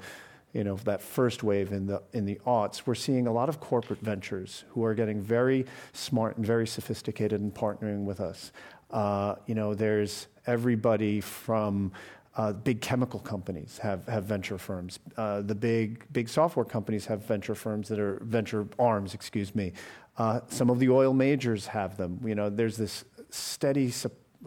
you 0.54 0.64
know, 0.64 0.76
that 0.84 1.02
first 1.02 1.44
wave 1.44 1.72
in 1.72 1.88
the, 1.88 2.02
in 2.14 2.26
the 2.26 2.40
aughts, 2.46 2.84
we're 2.86 2.96
seeing 2.96 3.28
a 3.28 3.32
lot 3.32 3.50
of 3.50 3.60
corporate 3.60 4.00
ventures 4.00 4.66
who 4.70 4.84
are 4.84 4.94
getting 4.94 5.22
very 5.22 5.66
smart 5.94 6.38
and 6.38 6.46
very 6.46 6.68
sophisticated 6.68 7.42
and 7.42 7.54
partnering 7.54 8.06
with 8.06 8.20
us. 8.20 8.52
Uh, 8.92 9.36
you 9.46 9.56
know, 9.56 9.74
there's 9.74 10.28
everybody 10.48 11.22
from 11.22 11.92
Uh, 12.34 12.54
big 12.54 12.80
chemical 12.80 13.20
companies 13.20 13.78
have, 13.80 14.08
have 14.08 14.24
venture 14.24 14.58
firms. 14.58 15.00
Uh, 15.18 15.42
the 15.42 15.54
big 15.54 16.06
big 16.14 16.30
software 16.30 16.66
companies 16.66 17.06
have 17.06 17.20
venture 17.28 17.56
firms 17.56 17.90
that 17.90 18.00
are 18.00 18.20
venture 18.24 18.66
arms, 18.80 19.14
excuse 19.14 19.54
me. 19.54 19.74
Uh, 20.18 20.40
some 20.48 20.72
of 20.72 20.80
the 20.80 20.90
oil 20.90 21.14
majors 21.14 21.68
have 21.68 21.98
them. 21.98 22.20
You 22.24 22.36
know, 22.36 22.50
there's 22.50 22.78
this 22.78 23.04
steady 23.32 23.92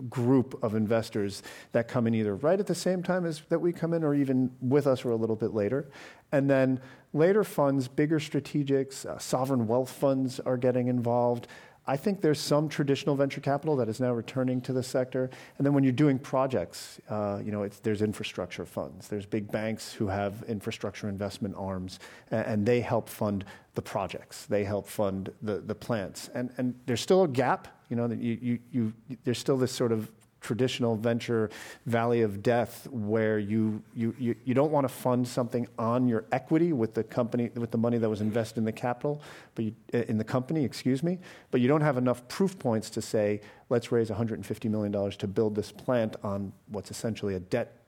group 0.09 0.63
of 0.63 0.75
investors 0.75 1.43
that 1.73 1.89
come 1.89 2.07
in 2.07 2.15
either 2.15 2.35
right 2.35 2.59
at 2.59 2.67
the 2.67 2.75
same 2.75 3.03
time 3.03 3.25
as 3.25 3.43
that 3.49 3.61
we 3.61 3.73
come 3.73 3.95
in, 3.95 4.03
or 4.05 4.15
even 4.15 4.51
with 4.61 4.87
us, 4.87 5.05
or 5.05 5.11
a 5.11 5.17
little 5.17 5.37
bit 5.37 5.55
later. 5.55 5.91
And 6.33 6.51
then 6.51 6.81
later 7.13 7.45
funds, 7.45 7.89
bigger 7.89 8.19
strategics, 8.19 9.07
uh, 9.07 9.19
sovereign 9.19 9.67
wealth 9.67 9.91
funds 9.91 10.41
are 10.41 10.57
getting 10.57 10.89
involved. 10.89 11.47
I 11.87 11.97
think 11.97 12.21
there's 12.23 12.41
some 12.41 12.69
traditional 12.69 13.15
venture 13.15 13.41
capital 13.41 13.77
that 13.77 13.89
is 13.89 14.01
now 14.01 14.13
returning 14.13 14.61
to 14.63 14.73
the 14.73 14.83
sector. 14.83 15.29
And 15.59 15.67
then 15.67 15.75
when 15.75 15.85
you're 15.85 15.93
doing 15.93 16.19
projects, 16.19 16.99
uh, 17.11 17.41
you 17.45 17.53
know, 17.53 17.69
there's 17.83 18.01
infrastructure 18.01 18.65
funds. 18.65 19.09
There's 19.09 19.27
big 19.27 19.53
banks 19.53 19.93
who 19.93 20.07
have 20.09 20.43
infrastructure 20.49 21.09
investment 21.09 21.55
arms, 21.59 21.99
and, 22.31 22.47
and 22.47 22.67
they 22.67 22.81
help 22.81 23.09
fund 23.09 23.45
the 23.75 23.83
projects. 23.83 24.47
They 24.47 24.65
help 24.65 24.89
fund 24.89 25.31
the, 25.43 25.59
the 25.59 25.75
plants. 25.75 26.31
And, 26.35 26.51
and 26.57 26.75
there's 26.87 27.03
still 27.03 27.25
a 27.25 27.29
gap. 27.29 27.69
You 27.91 27.97
know, 27.97 28.07
you, 28.07 28.39
you, 28.41 28.59
you, 28.73 28.93
there's 29.25 29.39
still 29.39 29.59
this 29.59 29.73
sort 29.73 29.93
of 29.93 30.11
traditional 30.45 30.95
venture 30.95 31.51
valley 31.87 32.21
of 32.21 32.43
death 32.43 32.87
where 32.91 33.39
you, 33.39 33.83
you, 33.95 34.15
you, 34.19 34.37
you 34.45 34.53
don't 34.53 34.71
want 34.71 34.85
to 34.87 34.93
fund 34.93 35.27
something 35.27 35.67
on 35.79 36.07
your 36.07 36.27
equity 36.33 36.73
with 36.73 36.93
the 36.93 37.03
company 37.03 37.51
with 37.55 37.71
the 37.71 37.79
money 37.79 37.97
that 37.97 38.09
was 38.09 38.21
invested 38.21 38.59
in 38.59 38.65
the 38.65 38.73
capital 38.73 39.23
but 39.55 39.65
you, 39.65 39.75
uh, 39.95 39.99
in 40.03 40.19
the 40.19 40.25
company 40.25 40.63
excuse 40.63 41.03
me 41.03 41.19
but 41.51 41.61
you 41.63 41.67
don't 41.67 41.81
have 41.81 41.97
enough 41.97 42.29
proof 42.29 42.59
points 42.59 42.91
to 42.91 43.01
say 43.01 43.41
let's 43.71 43.91
raise 43.91 44.11
150 44.11 44.69
million 44.69 44.93
dollars 44.93 45.17
to 45.17 45.27
build 45.27 45.55
this 45.55 45.73
plant 45.73 46.15
on 46.23 46.53
what's 46.69 46.91
essentially 46.91 47.35
a 47.35 47.41
debt 47.41 47.81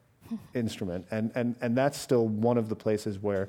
instrument 0.55 1.07
and, 1.11 1.31
and, 1.35 1.55
and 1.61 1.77
that's 1.77 1.99
still 1.99 2.27
one 2.27 2.57
of 2.57 2.71
the 2.71 2.75
places 2.75 3.19
where 3.19 3.49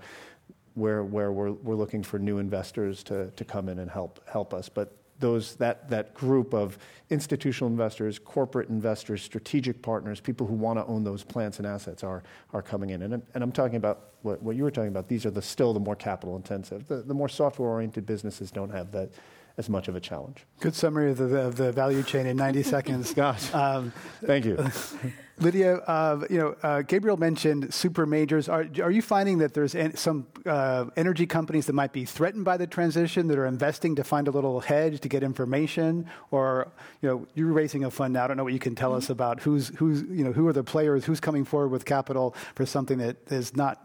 where, 0.76 1.04
where 1.04 1.32
we're, 1.32 1.54
we're 1.54 1.76
looking 1.76 2.04
for 2.04 2.20
new 2.20 2.38
investors 2.38 3.02
to, 3.02 3.32
to 3.32 3.44
come 3.44 3.68
in 3.68 3.80
and 3.80 3.90
help, 3.90 4.22
help 4.30 4.54
us. 4.54 4.70
But 4.70 4.96
those, 5.20 5.56
that, 5.56 5.90
that 5.90 6.14
group 6.14 6.54
of 6.54 6.78
institutional 7.10 7.70
investors, 7.70 8.20
corporate 8.20 8.70
investors, 8.70 9.22
strategic 9.22 9.82
partners, 9.82 10.20
people 10.20 10.46
who 10.46 10.54
want 10.54 10.78
to 10.78 10.86
own 10.86 11.04
those 11.04 11.24
plants 11.24 11.58
and 11.58 11.68
assets 11.68 12.04
are, 12.04 12.24
are 12.54 12.62
coming 12.62 12.90
in. 12.92 13.02
And, 13.02 13.22
and 13.34 13.44
I'm 13.44 13.52
talking 13.52 13.78
about 13.78 14.12
what, 14.22 14.42
what 14.42 14.56
you 14.56 14.64
were 14.64 14.72
talking 14.72 14.90
about. 14.90 15.08
These 15.08 15.26
are 15.26 15.32
the, 15.32 15.42
still 15.42 15.74
the 15.74 15.80
more 15.80 15.96
capital 15.96 16.36
intensive. 16.36 16.88
The, 16.88 16.98
the 16.98 17.14
more 17.14 17.30
software 17.30 17.70
oriented 17.70 18.06
businesses 18.06 18.52
don't 18.52 18.72
have 18.72 18.92
that 18.92 19.12
as 19.58 19.70
much 19.70 19.88
of 19.88 19.96
a 19.96 20.00
challenge. 20.00 20.46
Good 20.60 20.76
summary 20.76 21.12
of 21.12 21.18
the, 21.18 21.36
of 21.42 21.56
the 21.56 21.72
value 21.72 22.04
chain 22.04 22.28
in 22.28 22.38
90 22.38 22.64
seconds. 22.76 23.14
Gosh. 23.14 23.54
Um, 23.54 23.92
Thank 24.24 24.46
you. 24.46 24.64
Lydia, 25.40 25.76
uh, 25.76 26.26
you 26.32 26.40
know, 26.40 26.56
uh, 26.64 26.82
Gabriel 26.82 27.18
mentioned 27.18 27.72
super 27.72 28.08
majors. 28.08 28.50
Are, 28.50 28.66
are 28.82 28.90
you 28.90 29.04
finding 29.04 29.38
that 29.40 29.54
there's 29.54 29.76
en- 29.76 29.96
some 29.96 30.26
uh, 30.48 30.86
energy 30.96 31.28
companies 31.28 31.68
that 31.68 31.74
might 31.74 31.94
be 31.94 32.06
threatened 32.06 32.44
by 32.44 32.58
the 32.58 32.66
transition 32.66 33.28
that 33.28 33.38
are 33.38 33.46
investing 33.46 33.96
to 33.96 34.04
find 34.04 34.28
a 34.28 34.32
little 34.32 34.60
hedge 34.60 35.00
to 35.02 35.10
get 35.10 35.22
information? 35.22 36.08
Or, 36.32 36.72
you 37.02 37.10
know, 37.10 37.28
you're 37.36 37.54
raising 37.54 37.84
a 37.84 37.92
fund 37.92 38.14
now. 38.14 38.24
I 38.24 38.28
don't 38.28 38.38
know 38.38 38.44
what 38.44 38.54
you 38.54 38.60
can 38.60 38.74
tell 38.74 38.92
mm-hmm. 38.92 38.98
us 38.98 39.10
about 39.12 39.42
who's, 39.42 39.70
who's, 39.78 40.02
you 40.04 40.24
know, 40.24 40.32
who 40.32 40.48
are 40.48 40.54
the 40.54 40.64
players, 40.64 41.06
who's 41.06 41.20
coming 41.20 41.46
forward 41.46 41.70
with 41.70 41.86
capital 41.86 42.36
for 42.56 42.66
something 42.66 42.98
that 42.98 43.18
is 43.32 43.56
not 43.56 43.80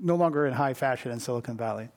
no 0.00 0.16
longer 0.16 0.46
in 0.46 0.52
high 0.52 0.74
fashion 0.74 1.12
in 1.12 1.20
Silicon 1.20 1.56
Valley. 1.56 1.88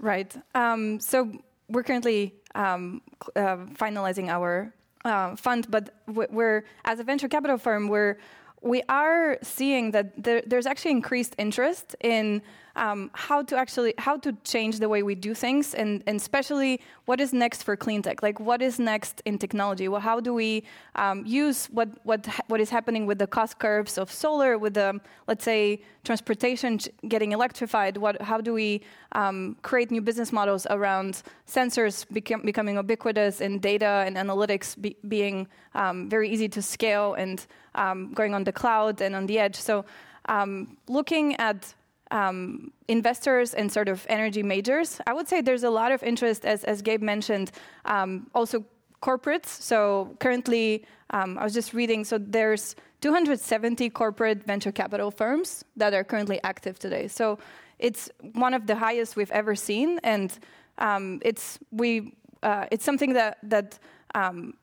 Right. 0.00 0.34
Um, 0.54 0.98
so 0.98 1.32
we're 1.68 1.82
currently 1.82 2.34
um, 2.56 3.02
uh, 3.36 3.56
finalizing 3.74 4.28
our 4.28 4.72
uh, 5.04 5.36
fund, 5.36 5.70
but 5.70 5.94
we're 6.06 6.64
as 6.84 6.98
a 6.98 7.04
venture 7.04 7.28
capital 7.28 7.58
firm, 7.58 7.88
we're 7.88 8.18
we 8.62 8.82
are 8.88 9.38
seeing 9.42 9.92
that 9.92 10.06
there, 10.22 10.42
there's 10.46 10.66
actually 10.66 10.90
increased 10.90 11.34
interest 11.38 11.94
in 12.00 12.42
um, 12.76 13.10
how 13.14 13.42
to 13.42 13.56
actually 13.56 13.94
how 13.98 14.16
to 14.18 14.32
change 14.44 14.78
the 14.78 14.88
way 14.88 15.02
we 15.02 15.14
do 15.14 15.34
things, 15.34 15.74
and, 15.74 16.02
and 16.06 16.16
especially 16.20 16.80
what 17.06 17.20
is 17.20 17.32
next 17.32 17.62
for 17.62 17.74
clean 17.76 18.02
tech. 18.02 18.22
Like 18.22 18.38
what 18.38 18.62
is 18.62 18.78
next 18.78 19.22
in 19.24 19.38
technology? 19.38 19.88
Well, 19.88 20.00
how 20.00 20.20
do 20.20 20.32
we 20.34 20.62
um, 20.94 21.24
use 21.26 21.66
what 21.66 21.88
what 22.04 22.26
what 22.48 22.60
is 22.60 22.70
happening 22.70 23.06
with 23.06 23.18
the 23.18 23.26
cost 23.26 23.58
curves 23.58 23.98
of 23.98 24.12
solar, 24.12 24.58
with 24.58 24.74
the 24.74 25.00
let's 25.26 25.44
say 25.44 25.80
transportation 26.04 26.78
getting 27.08 27.32
electrified? 27.32 27.96
What 27.96 28.20
how 28.20 28.40
do 28.40 28.52
we 28.52 28.82
um, 29.12 29.56
create 29.62 29.90
new 29.90 30.02
business 30.02 30.30
models 30.32 30.66
around 30.68 31.22
sensors 31.46 32.04
become, 32.12 32.42
becoming 32.42 32.76
ubiquitous 32.76 33.40
and 33.40 33.62
data 33.62 34.04
and 34.06 34.16
analytics 34.16 34.80
be, 34.80 34.96
being 35.08 35.48
um, 35.74 36.08
very 36.10 36.28
easy 36.28 36.48
to 36.50 36.60
scale 36.60 37.14
and 37.14 37.46
um, 37.74 38.12
going 38.12 38.34
on 38.34 38.44
the 38.44 38.52
cloud 38.52 39.00
and 39.00 39.16
on 39.16 39.26
the 39.26 39.38
edge? 39.38 39.56
So 39.56 39.86
um, 40.28 40.76
looking 40.88 41.36
at 41.36 41.74
um, 42.10 42.72
investors 42.88 43.54
and 43.54 43.70
sort 43.70 43.88
of 43.88 44.06
energy 44.08 44.42
majors. 44.42 45.00
I 45.06 45.12
would 45.12 45.28
say 45.28 45.40
there's 45.40 45.64
a 45.64 45.70
lot 45.70 45.92
of 45.92 46.02
interest, 46.02 46.44
as, 46.44 46.64
as 46.64 46.82
Gabe 46.82 47.02
mentioned, 47.02 47.50
um, 47.84 48.28
also 48.34 48.64
corporates. 49.02 49.46
So 49.46 50.14
currently, 50.20 50.84
um, 51.10 51.38
I 51.38 51.44
was 51.44 51.54
just 51.54 51.74
reading, 51.74 52.04
so 52.04 52.18
there's 52.18 52.74
270 53.00 53.90
corporate 53.90 54.44
venture 54.44 54.72
capital 54.72 55.10
firms 55.10 55.64
that 55.76 55.94
are 55.94 56.04
currently 56.04 56.40
active 56.42 56.78
today. 56.78 57.08
So 57.08 57.38
it's 57.78 58.10
one 58.32 58.54
of 58.54 58.66
the 58.66 58.74
highest 58.74 59.16
we've 59.16 59.30
ever 59.30 59.54
seen, 59.54 60.00
and 60.02 60.36
um, 60.78 61.20
it's 61.22 61.58
we 61.70 62.14
uh, 62.42 62.66
it's 62.70 62.84
something 62.84 63.12
that 63.12 63.38
that 63.42 63.78
um, 64.14 64.54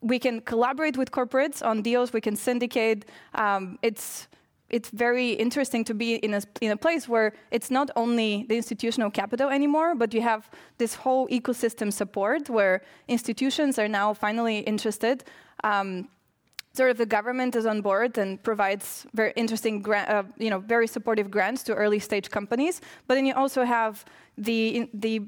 we 0.00 0.18
can 0.18 0.40
collaborate 0.40 0.96
with 0.96 1.10
corporates 1.10 1.64
on 1.64 1.82
deals. 1.82 2.12
We 2.12 2.20
can 2.20 2.36
syndicate. 2.36 3.04
Um, 3.34 3.78
it's 3.82 4.28
it's 4.68 4.90
very 4.90 5.30
interesting 5.30 5.84
to 5.84 5.94
be 5.94 6.16
in 6.16 6.34
a, 6.34 6.42
in 6.60 6.72
a 6.72 6.76
place 6.76 7.08
where 7.08 7.32
it's 7.50 7.70
not 7.70 7.90
only 7.94 8.46
the 8.48 8.56
institutional 8.56 9.10
capital 9.10 9.48
anymore, 9.48 9.94
but 9.94 10.12
you 10.12 10.22
have 10.22 10.50
this 10.78 10.94
whole 10.94 11.28
ecosystem 11.28 11.92
support 11.92 12.50
where 12.50 12.82
institutions 13.06 13.78
are 13.78 13.88
now 13.88 14.12
finally 14.12 14.58
interested. 14.60 15.24
Um, 15.62 16.08
sort 16.72 16.90
of 16.90 16.98
the 16.98 17.06
government 17.06 17.56
is 17.56 17.64
on 17.64 17.80
board 17.80 18.18
and 18.18 18.42
provides 18.42 19.06
very 19.14 19.32
interesting, 19.36 19.82
gra- 19.82 20.06
uh, 20.08 20.22
you 20.36 20.50
know, 20.50 20.58
very 20.58 20.86
supportive 20.86 21.30
grants 21.30 21.62
to 21.64 21.74
early 21.74 21.98
stage 21.98 22.28
companies. 22.30 22.80
But 23.06 23.14
then 23.14 23.26
you 23.26 23.34
also 23.34 23.64
have 23.64 24.04
the 24.36 24.90
the 24.92 25.22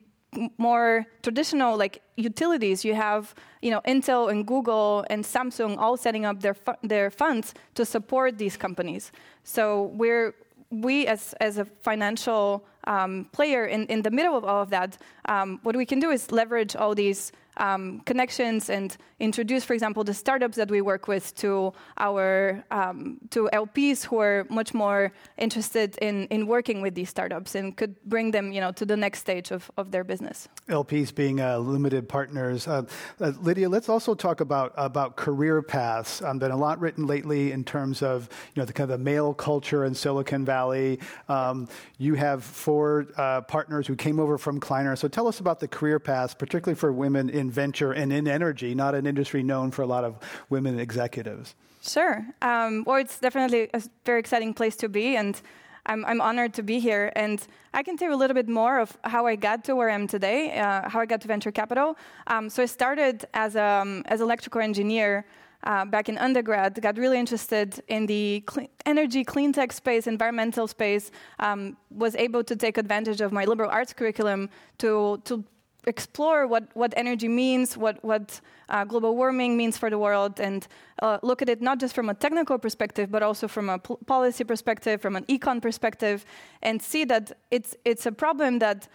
more 0.58 1.06
traditional 1.22 1.76
like 1.76 2.02
utilities. 2.16 2.84
You 2.84 2.94
have 2.94 3.34
you 3.62 3.70
know 3.70 3.80
intel 3.86 4.30
and 4.30 4.46
google 4.46 5.04
and 5.10 5.24
samsung 5.24 5.78
all 5.78 5.96
setting 5.96 6.24
up 6.24 6.40
their 6.40 6.54
fu- 6.54 6.80
their 6.82 7.10
funds 7.10 7.54
to 7.74 7.84
support 7.84 8.38
these 8.38 8.56
companies. 8.56 9.12
So 9.44 9.92
we're 9.94 10.34
we 10.70 11.06
as 11.06 11.34
as 11.40 11.58
a 11.58 11.64
financial 11.64 12.64
um, 12.84 13.26
player 13.32 13.66
in, 13.66 13.86
in 13.86 14.02
the 14.02 14.10
middle 14.10 14.36
of 14.36 14.44
all 14.44 14.62
of 14.62 14.70
that 14.70 14.98
um, 15.26 15.60
what 15.62 15.76
we 15.76 15.84
can 15.84 16.00
do 16.00 16.10
is 16.10 16.30
leverage 16.32 16.74
all 16.76 16.94
these 16.94 17.32
um, 17.58 18.00
connections 18.00 18.70
and 18.70 18.96
introduce, 19.20 19.64
for 19.64 19.74
example, 19.74 20.04
the 20.04 20.14
startups 20.14 20.56
that 20.56 20.70
we 20.70 20.80
work 20.80 21.08
with 21.08 21.34
to 21.36 21.72
our 21.98 22.64
um, 22.70 23.18
to 23.30 23.48
LPs 23.52 24.04
who 24.04 24.18
are 24.18 24.46
much 24.48 24.74
more 24.74 25.12
interested 25.36 25.98
in, 25.98 26.26
in 26.26 26.46
working 26.46 26.80
with 26.80 26.94
these 26.94 27.10
startups 27.10 27.54
and 27.54 27.76
could 27.76 27.94
bring 28.04 28.30
them, 28.30 28.52
you 28.52 28.60
know, 28.60 28.72
to 28.72 28.86
the 28.86 28.96
next 28.96 29.20
stage 29.20 29.50
of, 29.50 29.70
of 29.76 29.90
their 29.90 30.04
business. 30.04 30.48
LPs 30.68 31.14
being 31.14 31.40
uh, 31.40 31.58
limited 31.58 32.08
partners. 32.08 32.66
Uh, 32.68 32.82
uh, 33.20 33.32
Lydia, 33.40 33.68
let's 33.68 33.88
also 33.88 34.14
talk 34.14 34.40
about 34.40 34.72
about 34.76 35.16
career 35.16 35.62
paths. 35.62 36.22
Um, 36.22 36.38
been 36.38 36.50
a 36.50 36.56
lot 36.56 36.80
written 36.80 37.06
lately 37.06 37.52
in 37.52 37.64
terms 37.64 38.02
of 38.02 38.28
you 38.54 38.60
know 38.60 38.66
the 38.66 38.72
kind 38.72 38.90
of 38.90 38.98
the 38.98 39.04
male 39.04 39.34
culture 39.34 39.84
in 39.84 39.94
Silicon 39.94 40.44
Valley. 40.44 41.00
Um, 41.28 41.68
you 41.98 42.14
have 42.14 42.44
four 42.44 43.08
uh, 43.16 43.40
partners 43.42 43.86
who 43.86 43.96
came 43.96 44.20
over 44.20 44.38
from 44.38 44.60
Kleiner. 44.60 44.96
So 44.96 45.08
tell 45.08 45.26
us 45.26 45.40
about 45.40 45.60
the 45.60 45.68
career 45.68 45.98
paths, 45.98 46.34
particularly 46.34 46.78
for 46.78 46.92
women 46.92 47.30
in 47.30 47.47
venture 47.50 47.92
and 47.92 48.12
in 48.12 48.28
energy, 48.28 48.74
not 48.74 48.94
an 48.94 49.06
industry 49.06 49.42
known 49.42 49.70
for 49.70 49.82
a 49.82 49.86
lot 49.86 50.04
of 50.04 50.18
women 50.48 50.78
executives. 50.78 51.54
Sure. 51.82 52.26
Um, 52.42 52.84
well, 52.86 52.96
it's 52.96 53.18
definitely 53.18 53.70
a 53.72 53.82
very 54.04 54.20
exciting 54.20 54.52
place 54.52 54.76
to 54.76 54.88
be, 54.88 55.16
and 55.16 55.40
I'm, 55.86 56.04
I'm, 56.04 56.20
honored 56.20 56.52
to 56.54 56.62
be 56.62 56.80
here. 56.80 57.12
And 57.16 57.44
I 57.72 57.82
can 57.82 57.96
tell 57.96 58.08
you 58.08 58.14
a 58.14 58.16
little 58.16 58.34
bit 58.34 58.48
more 58.48 58.78
of 58.78 58.96
how 59.04 59.26
I 59.26 59.36
got 59.36 59.64
to 59.64 59.76
where 59.76 59.88
I 59.90 59.94
am 59.94 60.06
today, 60.06 60.58
uh, 60.58 60.88
how 60.88 61.00
I 61.00 61.06
got 61.06 61.20
to 61.22 61.28
venture 61.28 61.52
capital. 61.52 61.96
Um, 62.26 62.50
so 62.50 62.62
I 62.62 62.66
started 62.66 63.26
as 63.32 63.56
a 63.56 63.62
um, 63.62 64.02
as 64.06 64.20
electrical 64.20 64.60
engineer. 64.60 65.24
Uh, 65.64 65.84
back 65.84 66.08
in 66.08 66.16
undergrad, 66.18 66.80
got 66.80 66.96
really 66.96 67.18
interested 67.18 67.82
in 67.88 68.06
the 68.06 68.44
energy, 68.86 69.24
clean 69.24 69.52
tech 69.52 69.72
space, 69.72 70.06
environmental 70.06 70.68
space. 70.68 71.10
Um, 71.40 71.76
was 71.90 72.14
able 72.14 72.44
to 72.44 72.54
take 72.54 72.78
advantage 72.78 73.20
of 73.20 73.32
my 73.32 73.44
liberal 73.44 73.68
arts 73.68 73.92
curriculum 73.92 74.50
to 74.78 75.20
to 75.24 75.44
explore 75.86 76.46
what, 76.46 76.64
what 76.74 76.92
energy 76.96 77.28
means, 77.28 77.76
what, 77.76 78.02
what 78.04 78.40
uh, 78.68 78.84
global 78.84 79.16
warming 79.16 79.56
means 79.56 79.78
for 79.78 79.90
the 79.90 79.98
world, 79.98 80.40
and 80.40 80.66
uh, 81.02 81.18
look 81.22 81.40
at 81.40 81.48
it 81.48 81.62
not 81.62 81.78
just 81.78 81.94
from 81.94 82.08
a 82.08 82.14
technical 82.14 82.58
perspective, 82.58 83.10
but 83.10 83.22
also 83.22 83.48
from 83.48 83.70
a 83.70 83.78
policy 83.78 84.44
perspective, 84.44 85.00
from 85.00 85.16
an 85.16 85.24
econ 85.24 85.62
perspective, 85.62 86.24
and 86.62 86.82
see 86.82 87.04
that 87.04 87.32
it's, 87.50 87.76
it's 87.84 88.06
a 88.06 88.12
problem 88.12 88.58
that 88.58 88.88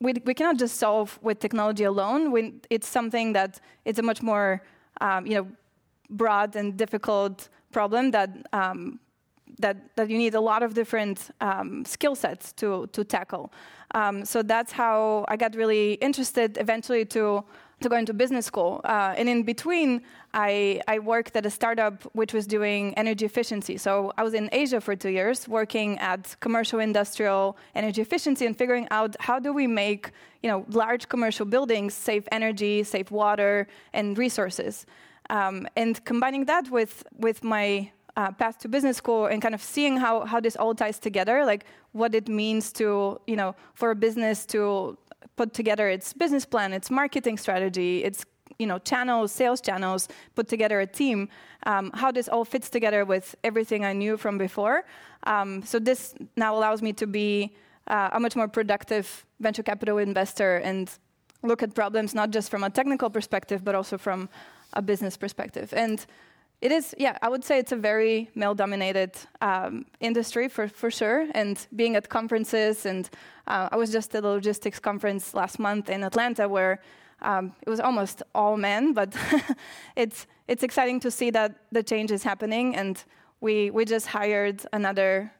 we, 0.00 0.14
we 0.24 0.34
cannot 0.34 0.56
just 0.56 0.76
solve 0.76 1.18
with 1.22 1.38
technology 1.40 1.84
alone. 1.84 2.32
We, 2.32 2.54
it's 2.70 2.88
something 2.88 3.34
that 3.34 3.60
it's 3.84 3.98
a 3.98 4.02
much 4.02 4.22
more 4.22 4.62
um, 5.00 5.26
you 5.26 5.34
know, 5.34 5.46
broad 6.08 6.56
and 6.56 6.76
difficult 6.76 7.48
problem 7.70 8.10
that 8.10 8.30
um, 8.52 8.98
that, 9.58 9.96
that 9.96 10.08
you 10.08 10.18
need 10.18 10.34
a 10.34 10.40
lot 10.40 10.62
of 10.62 10.74
different 10.74 11.30
um, 11.40 11.84
skill 11.84 12.14
sets 12.14 12.52
to, 12.54 12.86
to 12.92 13.04
tackle. 13.04 13.52
Um, 13.94 14.24
so 14.24 14.42
that's 14.42 14.72
how 14.72 15.24
I 15.28 15.36
got 15.36 15.54
really 15.54 15.94
interested 15.94 16.58
eventually 16.58 17.04
to, 17.06 17.44
to 17.80 17.88
go 17.88 17.96
into 17.96 18.14
business 18.14 18.46
school. 18.46 18.80
Uh, 18.84 19.14
and 19.16 19.28
in 19.28 19.42
between, 19.42 20.02
I, 20.32 20.80
I 20.86 21.00
worked 21.00 21.34
at 21.36 21.44
a 21.44 21.50
startup 21.50 22.02
which 22.12 22.32
was 22.32 22.46
doing 22.46 22.94
energy 22.94 23.24
efficiency. 23.24 23.76
So 23.76 24.12
I 24.16 24.22
was 24.22 24.34
in 24.34 24.48
Asia 24.52 24.80
for 24.80 24.94
two 24.94 25.10
years 25.10 25.48
working 25.48 25.98
at 25.98 26.36
commercial 26.40 26.78
industrial 26.78 27.56
energy 27.74 28.00
efficiency 28.00 28.46
and 28.46 28.56
figuring 28.56 28.86
out 28.90 29.16
how 29.18 29.38
do 29.40 29.52
we 29.52 29.66
make 29.66 30.12
you 30.42 30.48
know, 30.48 30.64
large 30.70 31.08
commercial 31.08 31.44
buildings 31.46 31.94
save 31.94 32.28
energy, 32.32 32.84
save 32.84 33.10
water, 33.10 33.66
and 33.92 34.16
resources. 34.16 34.86
Um, 35.28 35.68
and 35.76 36.04
combining 36.04 36.46
that 36.46 36.70
with, 36.70 37.04
with 37.16 37.44
my 37.44 37.90
uh, 38.16 38.30
path 38.32 38.58
to 38.58 38.68
business 38.68 38.96
school 38.96 39.26
and 39.26 39.40
kind 39.42 39.54
of 39.54 39.62
seeing 39.62 39.96
how, 39.96 40.24
how 40.24 40.40
this 40.40 40.56
all 40.56 40.74
ties 40.74 40.98
together, 40.98 41.44
like 41.44 41.64
what 41.92 42.14
it 42.14 42.28
means 42.28 42.72
to, 42.72 43.20
you 43.26 43.36
know, 43.36 43.54
for 43.74 43.90
a 43.90 43.94
business 43.94 44.46
to 44.46 44.96
put 45.36 45.54
together 45.54 45.88
its 45.88 46.12
business 46.12 46.44
plan, 46.44 46.72
its 46.72 46.90
marketing 46.90 47.38
strategy, 47.38 48.04
its 48.04 48.24
you 48.58 48.66
know 48.66 48.78
channels, 48.78 49.32
sales 49.32 49.60
channels, 49.60 50.08
put 50.34 50.48
together 50.48 50.80
a 50.80 50.86
team. 50.86 51.28
Um, 51.66 51.90
how 51.94 52.10
this 52.10 52.28
all 52.28 52.44
fits 52.44 52.68
together 52.70 53.04
with 53.04 53.34
everything 53.44 53.84
I 53.84 53.92
knew 53.92 54.16
from 54.16 54.38
before. 54.38 54.84
Um, 55.24 55.62
so 55.62 55.78
this 55.78 56.14
now 56.36 56.54
allows 56.56 56.80
me 56.82 56.92
to 56.94 57.06
be 57.06 57.54
uh, 57.86 58.10
a 58.12 58.20
much 58.20 58.36
more 58.36 58.48
productive 58.48 59.26
venture 59.40 59.62
capital 59.62 59.98
investor 59.98 60.56
and 60.56 60.90
look 61.42 61.62
at 61.62 61.74
problems 61.74 62.14
not 62.14 62.30
just 62.30 62.50
from 62.50 62.64
a 62.64 62.70
technical 62.70 63.10
perspective, 63.10 63.64
but 63.64 63.74
also 63.74 63.98
from 63.98 64.28
a 64.74 64.82
business 64.82 65.16
perspective. 65.16 65.72
And 65.76 66.04
it 66.60 66.72
is, 66.72 66.94
yeah, 66.98 67.16
I 67.22 67.28
would 67.28 67.42
say 67.42 67.58
it's 67.58 67.72
a 67.72 67.76
very 67.76 68.30
male 68.34 68.54
dominated 68.54 69.12
um, 69.40 69.86
industry 70.00 70.48
for, 70.48 70.68
for 70.68 70.90
sure. 70.90 71.26
And 71.34 71.66
being 71.74 71.96
at 71.96 72.08
conferences, 72.08 72.84
and 72.84 73.08
uh, 73.46 73.70
I 73.72 73.76
was 73.76 73.90
just 73.90 74.14
at 74.14 74.24
a 74.24 74.28
logistics 74.28 74.78
conference 74.78 75.32
last 75.32 75.58
month 75.58 75.88
in 75.88 76.04
Atlanta 76.04 76.48
where 76.48 76.80
um, 77.22 77.52
it 77.62 77.70
was 77.70 77.80
almost 77.80 78.22
all 78.34 78.56
men, 78.58 78.92
but 78.92 79.14
it's, 79.96 80.26
it's 80.48 80.62
exciting 80.62 81.00
to 81.00 81.10
see 81.10 81.30
that 81.30 81.54
the 81.72 81.82
change 81.82 82.10
is 82.10 82.22
happening. 82.22 82.76
And 82.76 83.02
we, 83.40 83.70
we 83.70 83.86
just 83.86 84.06
hired 84.06 84.62
another 84.74 85.32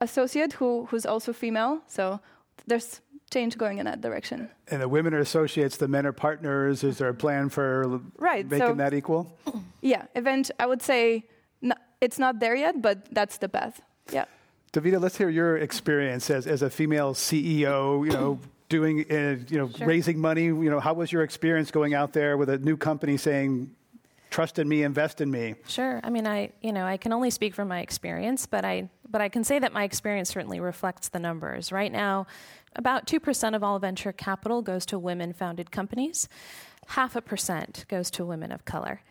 associate 0.00 0.52
who, 0.52 0.86
who's 0.86 1.06
also 1.06 1.32
female. 1.32 1.80
So 1.88 2.20
there's 2.66 3.00
change 3.30 3.56
going 3.58 3.78
in 3.78 3.86
that 3.86 4.00
direction. 4.00 4.48
And 4.68 4.80
the 4.82 4.88
women 4.88 5.14
are 5.14 5.20
associates, 5.20 5.76
the 5.76 5.88
men 5.88 6.06
are 6.06 6.12
partners. 6.12 6.84
Is 6.84 6.98
there 6.98 7.08
a 7.08 7.14
plan 7.14 7.48
for 7.48 8.00
right, 8.18 8.48
making 8.48 8.66
so, 8.66 8.74
that 8.74 8.94
equal? 8.94 9.36
Yeah, 9.80 10.06
event. 10.14 10.50
I 10.58 10.66
would 10.66 10.82
say 10.82 11.24
no, 11.60 11.74
it's 12.00 12.18
not 12.18 12.40
there 12.40 12.54
yet, 12.54 12.80
but 12.80 13.12
that's 13.12 13.38
the 13.38 13.48
path. 13.48 13.80
Yeah. 14.12 14.24
Davida, 14.72 15.00
let's 15.00 15.16
hear 15.16 15.28
your 15.28 15.56
experience 15.56 16.30
as, 16.30 16.46
as 16.46 16.62
a 16.62 16.70
female 16.70 17.14
CEO. 17.14 18.04
You 18.04 18.12
know, 18.12 18.40
doing, 18.68 19.04
uh, 19.10 19.36
you 19.48 19.58
know, 19.58 19.70
sure. 19.70 19.86
raising 19.86 20.18
money. 20.18 20.44
You 20.44 20.70
know, 20.70 20.80
how 20.80 20.94
was 20.94 21.10
your 21.10 21.22
experience 21.22 21.70
going 21.70 21.94
out 21.94 22.12
there 22.12 22.36
with 22.36 22.50
a 22.50 22.58
new 22.58 22.76
company 22.76 23.16
saying, 23.16 23.74
trust 24.30 24.58
in 24.58 24.68
me, 24.68 24.82
invest 24.82 25.20
in 25.20 25.30
me? 25.30 25.54
Sure. 25.66 26.00
I 26.02 26.10
mean, 26.10 26.26
I 26.26 26.52
you 26.60 26.72
know 26.72 26.84
I 26.84 26.96
can 26.96 27.12
only 27.12 27.30
speak 27.30 27.54
from 27.54 27.68
my 27.68 27.80
experience, 27.80 28.46
but 28.46 28.64
I 28.64 28.90
but 29.08 29.20
I 29.20 29.28
can 29.28 29.44
say 29.44 29.58
that 29.58 29.72
my 29.72 29.84
experience 29.84 30.28
certainly 30.28 30.60
reflects 30.60 31.08
the 31.08 31.18
numbers. 31.18 31.72
Right 31.72 31.90
now, 31.90 32.26
about 32.78 33.06
2% 33.06 33.54
of 33.54 33.62
all 33.62 33.78
venture 33.78 34.12
capital 34.12 34.62
goes 34.62 34.86
to 34.86 34.98
women 34.98 35.32
founded 35.32 35.70
companies, 35.70 36.28
half 36.86 37.16
a 37.16 37.20
percent 37.20 37.84
goes 37.88 38.10
to 38.12 38.24
women 38.24 38.52
of 38.52 38.64
color. 38.64 39.02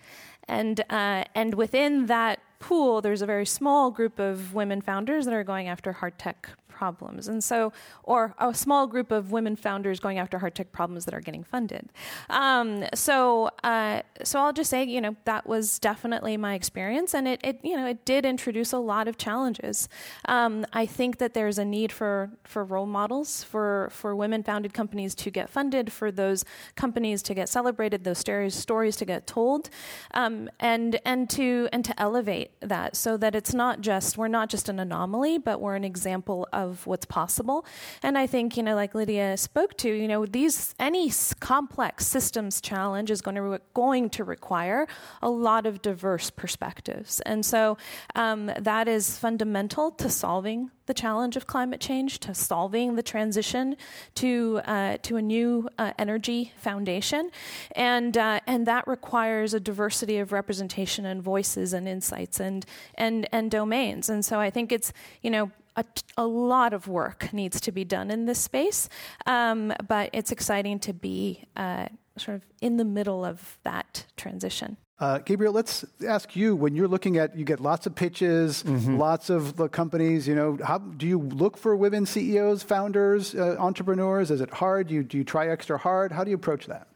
And, 0.48 0.80
uh, 0.90 1.26
and 1.36 1.54
within 1.54 2.06
that 2.08 2.40
pool, 2.60 3.02
there's 3.02 3.22
a 3.22 3.26
very 3.26 3.46
small 3.46 3.92
group 3.92 4.18
of 4.18 4.54
women 4.54 4.82
founders 4.82 5.26
that 5.26 5.34
are 5.34 5.44
going 5.44 5.68
after 5.68 5.92
hard 5.92 6.18
tech 6.18 6.50
problems. 6.80 7.28
And 7.28 7.44
so, 7.44 7.60
or 8.04 8.22
a 8.38 8.54
small 8.54 8.84
group 8.94 9.10
of 9.12 9.32
women 9.38 9.56
founders 9.56 10.00
going 10.00 10.18
after 10.24 10.38
hard 10.44 10.54
tech 10.60 10.70
problems 10.80 11.06
that 11.06 11.14
are 11.18 11.26
getting 11.28 11.44
funded. 11.44 11.86
Um, 12.30 12.68
so, 12.94 13.50
uh, 13.64 14.02
so 14.24 14.34
I'll 14.42 14.58
just 14.62 14.70
say, 14.70 14.82
you 14.96 15.02
know, 15.02 15.16
that 15.26 15.44
was 15.54 15.80
definitely 15.80 16.36
my 16.38 16.54
experience, 16.62 17.10
and 17.18 17.28
it, 17.28 17.40
it 17.50 17.56
you 17.70 17.76
know, 17.78 17.88
it 17.94 18.02
did 18.14 18.24
introduce 18.26 18.72
a 18.74 18.82
lot 18.94 19.06
of 19.08 19.16
challenges. 19.18 19.90
Um, 20.36 20.54
I 20.84 20.86
think 20.98 21.18
that 21.22 21.32
there's 21.38 21.58
a 21.58 21.66
need 21.66 21.92
for 22.00 22.16
for 22.44 22.62
role 22.76 22.92
models 23.00 23.30
for 23.52 23.90
for 23.92 24.10
women-founded 24.24 24.74
companies 24.82 25.16
to 25.24 25.32
get 25.40 25.50
funded, 25.50 25.86
for 26.00 26.10
those 26.12 26.46
companies 26.76 27.20
to 27.28 27.34
get 27.34 27.48
celebrated, 27.50 28.00
those 28.04 28.20
stories 28.26 28.56
stories 28.68 28.96
to 28.98 29.06
get 29.14 29.22
told, 29.38 29.70
um, 30.14 30.36
and 30.60 30.92
and 31.12 31.22
to 31.38 31.68
and 31.74 31.84
to 31.90 31.94
elevate 32.08 32.50
that 32.74 32.90
so 32.96 33.18
that 33.24 33.34
it's 33.40 33.54
not 33.64 33.76
just 33.90 34.10
we're 34.20 34.36
not 34.40 34.48
just 34.54 34.70
an 34.70 34.80
anomaly, 34.80 35.36
but 35.48 35.56
we're 35.64 35.78
an 35.84 35.88
example 35.94 36.40
of 36.54 36.67
of 36.68 36.86
what's 36.86 37.06
possible. 37.06 37.66
And 38.04 38.18
I 38.18 38.28
think, 38.28 38.58
you 38.58 38.64
know, 38.64 38.76
like 38.76 38.94
Lydia 38.94 39.38
spoke 39.38 39.76
to, 39.78 39.90
you 39.90 40.08
know, 40.08 40.26
these 40.26 40.76
any 40.80 41.12
complex 41.40 42.06
systems 42.06 42.62
challenge 42.62 43.12
is 43.12 43.22
going 43.22 43.36
to 43.36 43.62
going 43.74 44.10
to 44.12 44.24
require 44.24 44.88
a 45.22 45.30
lot 45.30 45.66
of 45.66 45.82
diverse 45.82 46.30
perspectives, 46.30 47.22
and 47.22 47.46
so 47.46 47.78
um, 48.16 48.52
that 48.60 48.88
is 48.88 49.18
fundamental 49.18 49.92
to 49.92 50.10
solving 50.10 50.72
the 50.88 50.94
challenge 50.94 51.36
of 51.36 51.46
climate 51.46 51.80
change, 51.80 52.20
to 52.20 52.34
solving 52.34 52.96
the 52.96 53.04
transition 53.04 53.76
to 54.16 54.62
uh, 54.66 54.98
to 55.04 55.18
a 55.18 55.22
new 55.22 55.70
uh, 55.78 55.92
energy 56.00 56.54
foundation, 56.58 57.30
and 57.76 58.18
uh, 58.18 58.40
and 58.48 58.66
that 58.66 58.88
requires 58.88 59.54
a 59.54 59.60
diversity 59.60 60.18
of 60.18 60.32
representation 60.32 61.06
and 61.06 61.22
voices 61.22 61.74
and 61.74 61.88
insights 61.88 62.40
and 62.40 62.66
and 62.96 63.28
and 63.32 63.52
domains. 63.52 64.10
And 64.10 64.26
so 64.26 64.40
I 64.40 64.50
think 64.50 64.72
it's 64.72 64.92
you 65.22 65.30
know 65.30 65.52
a, 65.78 65.86
a 66.18 66.26
lot 66.26 66.74
of 66.74 66.88
work 66.88 67.32
needs 67.32 67.62
to 67.62 67.72
be 67.72 67.86
done 67.86 68.12
in 68.12 68.26
this 68.26 68.40
space, 68.40 68.90
um, 69.26 69.74
but 69.88 70.10
it's 70.12 70.32
exciting 70.32 70.80
to 70.80 70.94
be 70.94 71.46
uh, 71.56 71.88
sort 72.18 72.36
of 72.36 72.42
in 72.62 72.78
the 72.78 72.86
middle 72.86 73.24
of 73.24 73.58
that 73.64 74.06
transition. 74.18 74.78
Uh, 75.00 75.20
Gabriel, 75.20 75.54
let's 75.54 75.86
ask 76.08 76.36
you 76.36 76.56
when 76.56 76.76
you're 76.76 76.88
looking 76.88 77.18
at 77.18 77.38
you 77.38 77.46
get 77.46 77.60
lots 77.60 77.86
of 77.86 77.94
pitches, 77.94 78.64
mm-hmm. 78.64 78.98
lots 78.98 79.30
of 79.30 79.56
the 79.56 79.70
companies. 79.70 80.28
You 80.28 80.34
know, 80.34 80.58
how 80.64 80.80
do 80.80 81.06
you 81.06 81.20
look 81.20 81.56
for 81.56 81.76
women 81.76 82.08
CEOs, 82.08 82.64
founders, 82.64 83.36
uh, 83.36 83.58
entrepreneurs? 83.60 84.32
Is 84.32 84.42
it 84.42 84.50
hard? 84.50 84.88
Do 84.88 84.96
you, 84.96 85.04
do 85.04 85.18
you 85.20 85.24
try 85.24 85.50
extra 85.50 85.78
hard? 85.78 86.12
How 86.12 86.24
do 86.24 86.32
you 86.32 86.36
approach 86.36 86.66
that? 86.66 86.88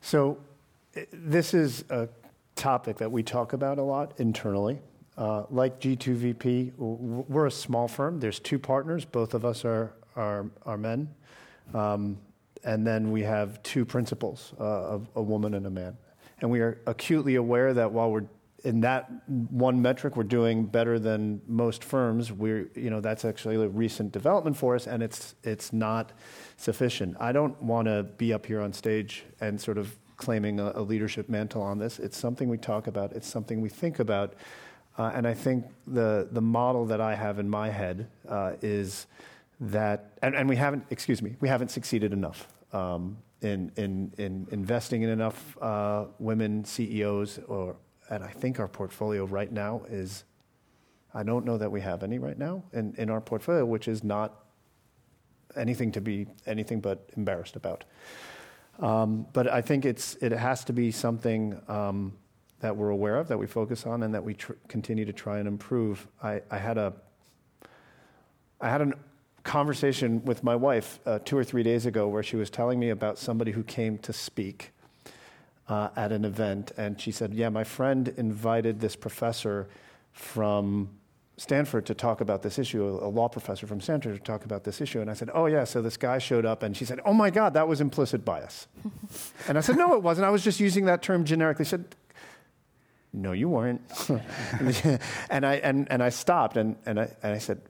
So, 0.00 0.38
this 1.12 1.54
is 1.54 1.84
a 1.90 2.08
topic 2.56 2.96
that 2.96 3.12
we 3.12 3.22
talk 3.22 3.52
about 3.52 3.78
a 3.78 3.82
lot 3.82 4.14
internally. 4.18 4.80
Uh, 5.18 5.42
like 5.50 5.80
G2VP, 5.80 6.74
we're 6.76 7.46
a 7.46 7.50
small 7.50 7.88
firm. 7.88 8.20
There's 8.20 8.38
two 8.38 8.58
partners. 8.58 9.04
Both 9.04 9.34
of 9.34 9.44
us 9.44 9.64
are, 9.64 9.92
are, 10.14 10.46
are 10.64 10.76
men. 10.76 11.08
Um, 11.74 12.18
and 12.62 12.86
then 12.86 13.10
we 13.10 13.22
have 13.22 13.60
two 13.64 13.84
principals, 13.84 14.52
uh, 14.60 15.00
a 15.16 15.22
woman 15.22 15.54
and 15.54 15.66
a 15.66 15.70
man. 15.70 15.96
And 16.40 16.52
we 16.52 16.60
are 16.60 16.80
acutely 16.86 17.34
aware 17.34 17.74
that 17.74 17.90
while 17.90 18.12
we're 18.12 18.26
in 18.62 18.80
that 18.82 19.10
one 19.28 19.82
metric, 19.82 20.16
we're 20.16 20.22
doing 20.22 20.64
better 20.66 21.00
than 21.00 21.40
most 21.48 21.82
firms. 21.82 22.30
We're, 22.32 22.70
you 22.76 22.90
know, 22.90 23.00
that's 23.00 23.24
actually 23.24 23.56
a 23.56 23.68
recent 23.68 24.12
development 24.12 24.56
for 24.56 24.76
us, 24.76 24.86
and 24.86 25.02
it's, 25.02 25.34
it's 25.42 25.72
not 25.72 26.12
sufficient. 26.56 27.16
I 27.18 27.32
don't 27.32 27.60
want 27.60 27.86
to 27.86 28.04
be 28.04 28.32
up 28.32 28.46
here 28.46 28.60
on 28.60 28.72
stage 28.72 29.24
and 29.40 29.60
sort 29.60 29.78
of 29.78 29.96
claiming 30.16 30.60
a, 30.60 30.72
a 30.74 30.82
leadership 30.82 31.28
mantle 31.28 31.62
on 31.62 31.78
this. 31.78 31.98
It's 31.98 32.16
something 32.16 32.48
we 32.48 32.58
talk 32.58 32.86
about, 32.86 33.12
it's 33.12 33.28
something 33.28 33.60
we 33.60 33.68
think 33.68 33.98
about. 33.98 34.34
Uh, 34.98 35.12
and 35.14 35.26
I 35.28 35.34
think 35.34 35.64
the, 35.86 36.28
the 36.32 36.40
model 36.40 36.84
that 36.86 37.00
I 37.00 37.14
have 37.14 37.38
in 37.38 37.48
my 37.48 37.70
head 37.70 38.08
uh, 38.28 38.54
is 38.60 39.06
that, 39.60 40.18
and, 40.22 40.34
and, 40.34 40.48
we 40.48 40.56
haven't, 40.56 40.84
excuse 40.90 41.22
me, 41.22 41.36
we 41.40 41.48
haven't 41.48 41.70
succeeded 41.70 42.12
enough 42.12 42.48
um, 42.72 43.16
in, 43.40 43.70
in, 43.76 44.12
in 44.18 44.48
investing 44.50 45.02
in 45.02 45.10
enough 45.10 45.56
uh, 45.62 46.06
women 46.18 46.64
CEOs, 46.64 47.38
or, 47.46 47.76
and 48.10 48.24
I 48.24 48.28
think 48.28 48.58
our 48.58 48.66
portfolio 48.66 49.24
right 49.24 49.52
now 49.52 49.82
is, 49.88 50.24
I 51.14 51.22
don't 51.22 51.44
know 51.44 51.58
that 51.58 51.70
we 51.70 51.80
have 51.80 52.02
any 52.02 52.18
right 52.18 52.38
now 52.38 52.64
in, 52.72 52.94
in 52.98 53.08
our 53.08 53.20
portfolio, 53.20 53.64
which 53.64 53.86
is 53.86 54.02
not 54.02 54.44
anything 55.56 55.92
to 55.92 56.00
be 56.00 56.26
anything 56.46 56.80
but 56.80 57.08
embarrassed 57.16 57.56
about. 57.56 57.84
Um, 58.80 59.26
but 59.32 59.48
I 59.48 59.60
think 59.60 59.84
it's, 59.84 60.16
it 60.16 60.32
has 60.32 60.64
to 60.64 60.72
be 60.72 60.90
something 60.90 61.60
um, 61.68 62.12
that 62.60 62.76
we're 62.76 62.90
aware 62.90 63.16
of, 63.16 63.28
that 63.28 63.38
we 63.38 63.46
focus 63.46 63.86
on, 63.86 64.02
and 64.02 64.14
that 64.14 64.24
we 64.24 64.34
tr- 64.34 64.52
continue 64.68 65.04
to 65.04 65.12
try 65.12 65.38
and 65.38 65.46
improve. 65.46 66.06
I, 66.22 66.42
I, 66.50 66.58
had 66.58 66.76
a 66.78 66.92
I 68.60 68.68
had 68.68 68.82
a 68.82 68.92
conversation 69.44 70.24
with 70.24 70.42
my 70.42 70.56
wife 70.56 70.98
uh, 71.06 71.20
two 71.24 71.38
or 71.38 71.44
three 71.44 71.62
days 71.62 71.86
ago 71.86 72.08
where 72.08 72.22
she 72.22 72.36
was 72.36 72.50
telling 72.50 72.80
me 72.80 72.90
about 72.90 73.18
somebody 73.18 73.52
who 73.52 73.62
came 73.62 73.98
to 73.98 74.12
speak 74.12 74.72
uh, 75.68 75.90
at 75.96 76.12
an 76.12 76.24
event, 76.24 76.72
and 76.76 77.00
she 77.00 77.12
said, 77.12 77.32
"Yeah, 77.32 77.48
my 77.48 77.64
friend 77.64 78.08
invited 78.16 78.80
this 78.80 78.96
professor 78.96 79.68
from." 80.12 80.90
Stanford 81.38 81.86
to 81.86 81.94
talk 81.94 82.20
about 82.20 82.42
this 82.42 82.58
issue, 82.58 82.84
a 82.84 83.06
law 83.06 83.28
professor 83.28 83.64
from 83.64 83.80
Stanford 83.80 84.16
to 84.16 84.20
talk 84.20 84.44
about 84.44 84.64
this 84.64 84.80
issue. 84.80 85.00
And 85.00 85.08
I 85.08 85.14
said, 85.14 85.30
Oh, 85.32 85.46
yeah. 85.46 85.62
So 85.62 85.80
this 85.80 85.96
guy 85.96 86.18
showed 86.18 86.44
up 86.44 86.64
and 86.64 86.76
she 86.76 86.84
said, 86.84 86.98
Oh 87.04 87.12
my 87.12 87.30
God, 87.30 87.54
that 87.54 87.68
was 87.68 87.80
implicit 87.80 88.24
bias. 88.24 88.66
and 89.48 89.56
I 89.56 89.60
said, 89.60 89.76
No, 89.76 89.94
it 89.94 90.02
wasn't. 90.02 90.26
I 90.26 90.30
was 90.30 90.42
just 90.42 90.58
using 90.58 90.86
that 90.86 91.00
term 91.00 91.24
generically. 91.24 91.64
She 91.64 91.68
said, 91.68 91.94
no, 93.12 93.32
you 93.32 93.48
weren't. 93.48 93.80
and, 95.30 95.46
I, 95.46 95.54
and, 95.56 95.90
and 95.90 96.02
I 96.02 96.08
stopped 96.10 96.56
and, 96.56 96.76
and, 96.86 97.00
I, 97.00 97.14
and 97.22 97.34
I 97.34 97.38
said, 97.38 97.60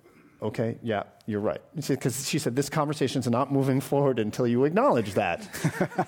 okay, 0.40 0.79
yeah, 0.83 1.05
you're 1.27 1.40
right. 1.40 1.61
Because 1.74 2.29
she 2.29 2.38
said, 2.38 2.55
this 2.55 2.68
conversation's 2.68 3.29
not 3.29 3.53
moving 3.53 3.81
forward 3.81 4.18
until 4.18 4.46
you 4.46 4.64
acknowledge 4.64 5.14
that, 5.14 5.48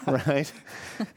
right? 0.26 0.52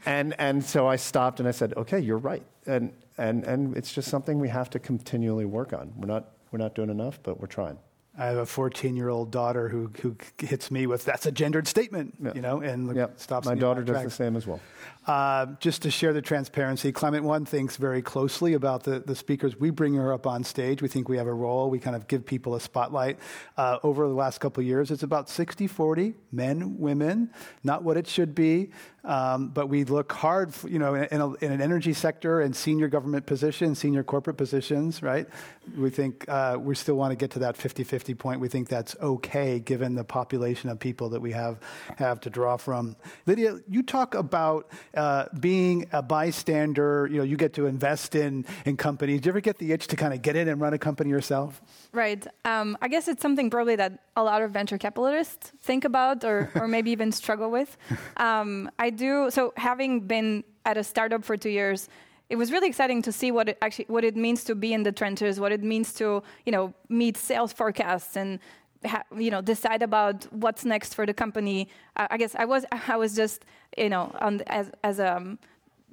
And, 0.06 0.34
and 0.38 0.64
so 0.64 0.86
I 0.86 0.96
stopped 0.96 1.40
and 1.40 1.48
I 1.48 1.52
said, 1.52 1.74
okay, 1.76 2.00
you're 2.00 2.18
right. 2.18 2.44
And, 2.66 2.92
and, 3.18 3.44
and 3.44 3.76
it's 3.76 3.92
just 3.92 4.08
something 4.08 4.38
we 4.38 4.48
have 4.48 4.70
to 4.70 4.78
continually 4.78 5.44
work 5.44 5.72
on. 5.72 5.92
We're 5.96 6.08
not, 6.08 6.30
we're 6.50 6.58
not 6.58 6.74
doing 6.74 6.90
enough, 6.90 7.20
but 7.22 7.40
we're 7.40 7.46
trying. 7.46 7.78
I 8.16 8.26
have 8.26 8.36
a 8.36 8.46
14 8.46 8.96
year 8.96 9.08
old 9.08 9.32
daughter 9.32 9.68
who, 9.68 9.90
who 10.00 10.16
hits 10.38 10.70
me 10.70 10.86
with, 10.86 11.04
that's 11.04 11.26
a 11.26 11.32
gendered 11.32 11.66
statement, 11.66 12.14
yeah. 12.22 12.32
you 12.34 12.42
know, 12.42 12.60
and 12.60 12.94
yep. 12.94 13.18
stops 13.18 13.46
My 13.46 13.56
daughter 13.56 13.82
does 13.82 14.04
the 14.04 14.10
same 14.10 14.36
as 14.36 14.46
well. 14.46 14.60
Uh, 15.06 15.46
just 15.58 15.82
to 15.82 15.90
share 15.90 16.12
the 16.12 16.22
transparency, 16.22 16.92
Climate 16.92 17.24
One 17.24 17.44
thinks 17.44 17.76
very 17.76 18.00
closely 18.00 18.54
about 18.54 18.84
the, 18.84 19.00
the 19.00 19.16
speakers. 19.16 19.58
We 19.58 19.70
bring 19.70 19.94
her 19.94 20.12
up 20.12 20.26
on 20.26 20.44
stage. 20.44 20.80
We 20.80 20.88
think 20.88 21.08
we 21.08 21.16
have 21.16 21.26
a 21.26 21.34
role. 21.34 21.68
We 21.70 21.78
kind 21.78 21.96
of 21.96 22.06
give 22.06 22.24
people 22.24 22.54
a 22.54 22.60
spotlight. 22.60 23.18
Uh, 23.56 23.78
over 23.82 24.06
the 24.06 24.14
last 24.14 24.38
couple 24.38 24.60
of 24.60 24.66
years, 24.66 24.90
it's 24.90 25.02
about 25.02 25.28
60 25.28 25.66
40 25.66 26.14
men, 26.30 26.78
women, 26.78 27.30
not 27.64 27.82
what 27.82 27.96
it 27.96 28.06
should 28.06 28.34
be. 28.34 28.70
Um, 29.04 29.48
but 29.48 29.68
we 29.68 29.84
look 29.84 30.12
hard, 30.12 30.54
you 30.66 30.78
know, 30.78 30.94
in, 30.94 31.20
a, 31.20 31.32
in, 31.34 31.52
an 31.52 31.60
energy 31.60 31.92
sector 31.92 32.40
and 32.40 32.56
senior 32.56 32.88
government 32.88 33.26
positions, 33.26 33.78
senior 33.78 34.02
corporate 34.02 34.38
positions, 34.38 35.02
right? 35.02 35.28
We 35.76 35.90
think 35.90 36.26
uh, 36.26 36.56
we 36.58 36.74
still 36.74 36.94
want 36.94 37.12
to 37.12 37.16
get 37.16 37.30
to 37.32 37.40
that 37.40 37.56
50 37.56 37.84
50 37.84 38.14
point. 38.14 38.40
We 38.40 38.48
think 38.48 38.68
that's 38.68 38.96
okay 39.02 39.58
given 39.58 39.94
the 39.94 40.04
population 40.04 40.70
of 40.70 40.78
people 40.78 41.10
that 41.10 41.20
we 41.20 41.32
have, 41.32 41.60
have 41.96 42.20
to 42.20 42.30
draw 42.30 42.56
from. 42.56 42.96
Lydia, 43.26 43.58
you 43.68 43.82
talk 43.82 44.14
about 44.14 44.70
uh, 44.96 45.26
being 45.38 45.86
a 45.92 46.02
bystander, 46.02 47.06
you 47.10 47.18
know, 47.18 47.24
you 47.24 47.36
get 47.36 47.52
to 47.54 47.66
invest 47.66 48.14
in, 48.14 48.46
in 48.64 48.78
companies. 48.78 49.20
Do 49.20 49.26
you 49.26 49.32
ever 49.32 49.40
get 49.40 49.58
the 49.58 49.72
itch 49.72 49.86
to 49.88 49.96
kind 49.96 50.14
of 50.14 50.22
get 50.22 50.34
in 50.34 50.48
and 50.48 50.60
run 50.60 50.72
a 50.72 50.78
company 50.78 51.10
yourself? 51.10 51.60
Right. 51.92 52.26
Um, 52.46 52.78
I 52.80 52.88
guess 52.88 53.06
it's 53.08 53.20
something 53.20 53.50
probably 53.50 53.76
that 53.76 54.04
a 54.16 54.24
lot 54.24 54.40
of 54.42 54.50
venture 54.50 54.78
capitalists 54.78 55.52
think 55.62 55.84
about 55.84 56.24
or, 56.24 56.50
or 56.54 56.66
maybe 56.68 56.90
even 56.90 57.12
struggle 57.12 57.50
with. 57.50 57.76
Um, 58.16 58.70
I 58.78 58.90
do, 58.94 59.30
so 59.30 59.52
having 59.56 60.00
been 60.00 60.44
at 60.64 60.76
a 60.76 60.84
startup 60.84 61.24
for 61.24 61.36
two 61.36 61.50
years, 61.50 61.88
it 62.30 62.36
was 62.36 62.50
really 62.50 62.68
exciting 62.68 63.02
to 63.02 63.12
see 63.12 63.30
what 63.30 63.48
it 63.50 63.58
actually 63.60 63.86
what 63.88 64.04
it 64.04 64.16
means 64.16 64.44
to 64.44 64.54
be 64.54 64.72
in 64.72 64.82
the 64.82 64.92
trenches, 64.92 65.38
what 65.38 65.52
it 65.52 65.62
means 65.62 65.92
to 65.94 66.22
you 66.46 66.52
know 66.52 66.72
meet 66.88 67.16
sales 67.16 67.52
forecasts 67.52 68.16
and 68.16 68.38
ha- 68.86 69.04
you 69.16 69.30
know 69.30 69.40
decide 69.40 69.82
about 69.82 70.24
what's 70.32 70.64
next 70.64 70.94
for 70.94 71.04
the 71.06 71.14
company. 71.14 71.68
Uh, 71.96 72.06
I 72.10 72.16
guess 72.16 72.34
I 72.34 72.44
was 72.44 72.64
I 72.88 72.96
was 72.96 73.14
just 73.14 73.44
you 73.76 73.90
know 73.90 74.12
the, 74.20 74.44
as 74.50 74.70
as 74.82 74.98
a 74.98 75.16
um, 75.16 75.38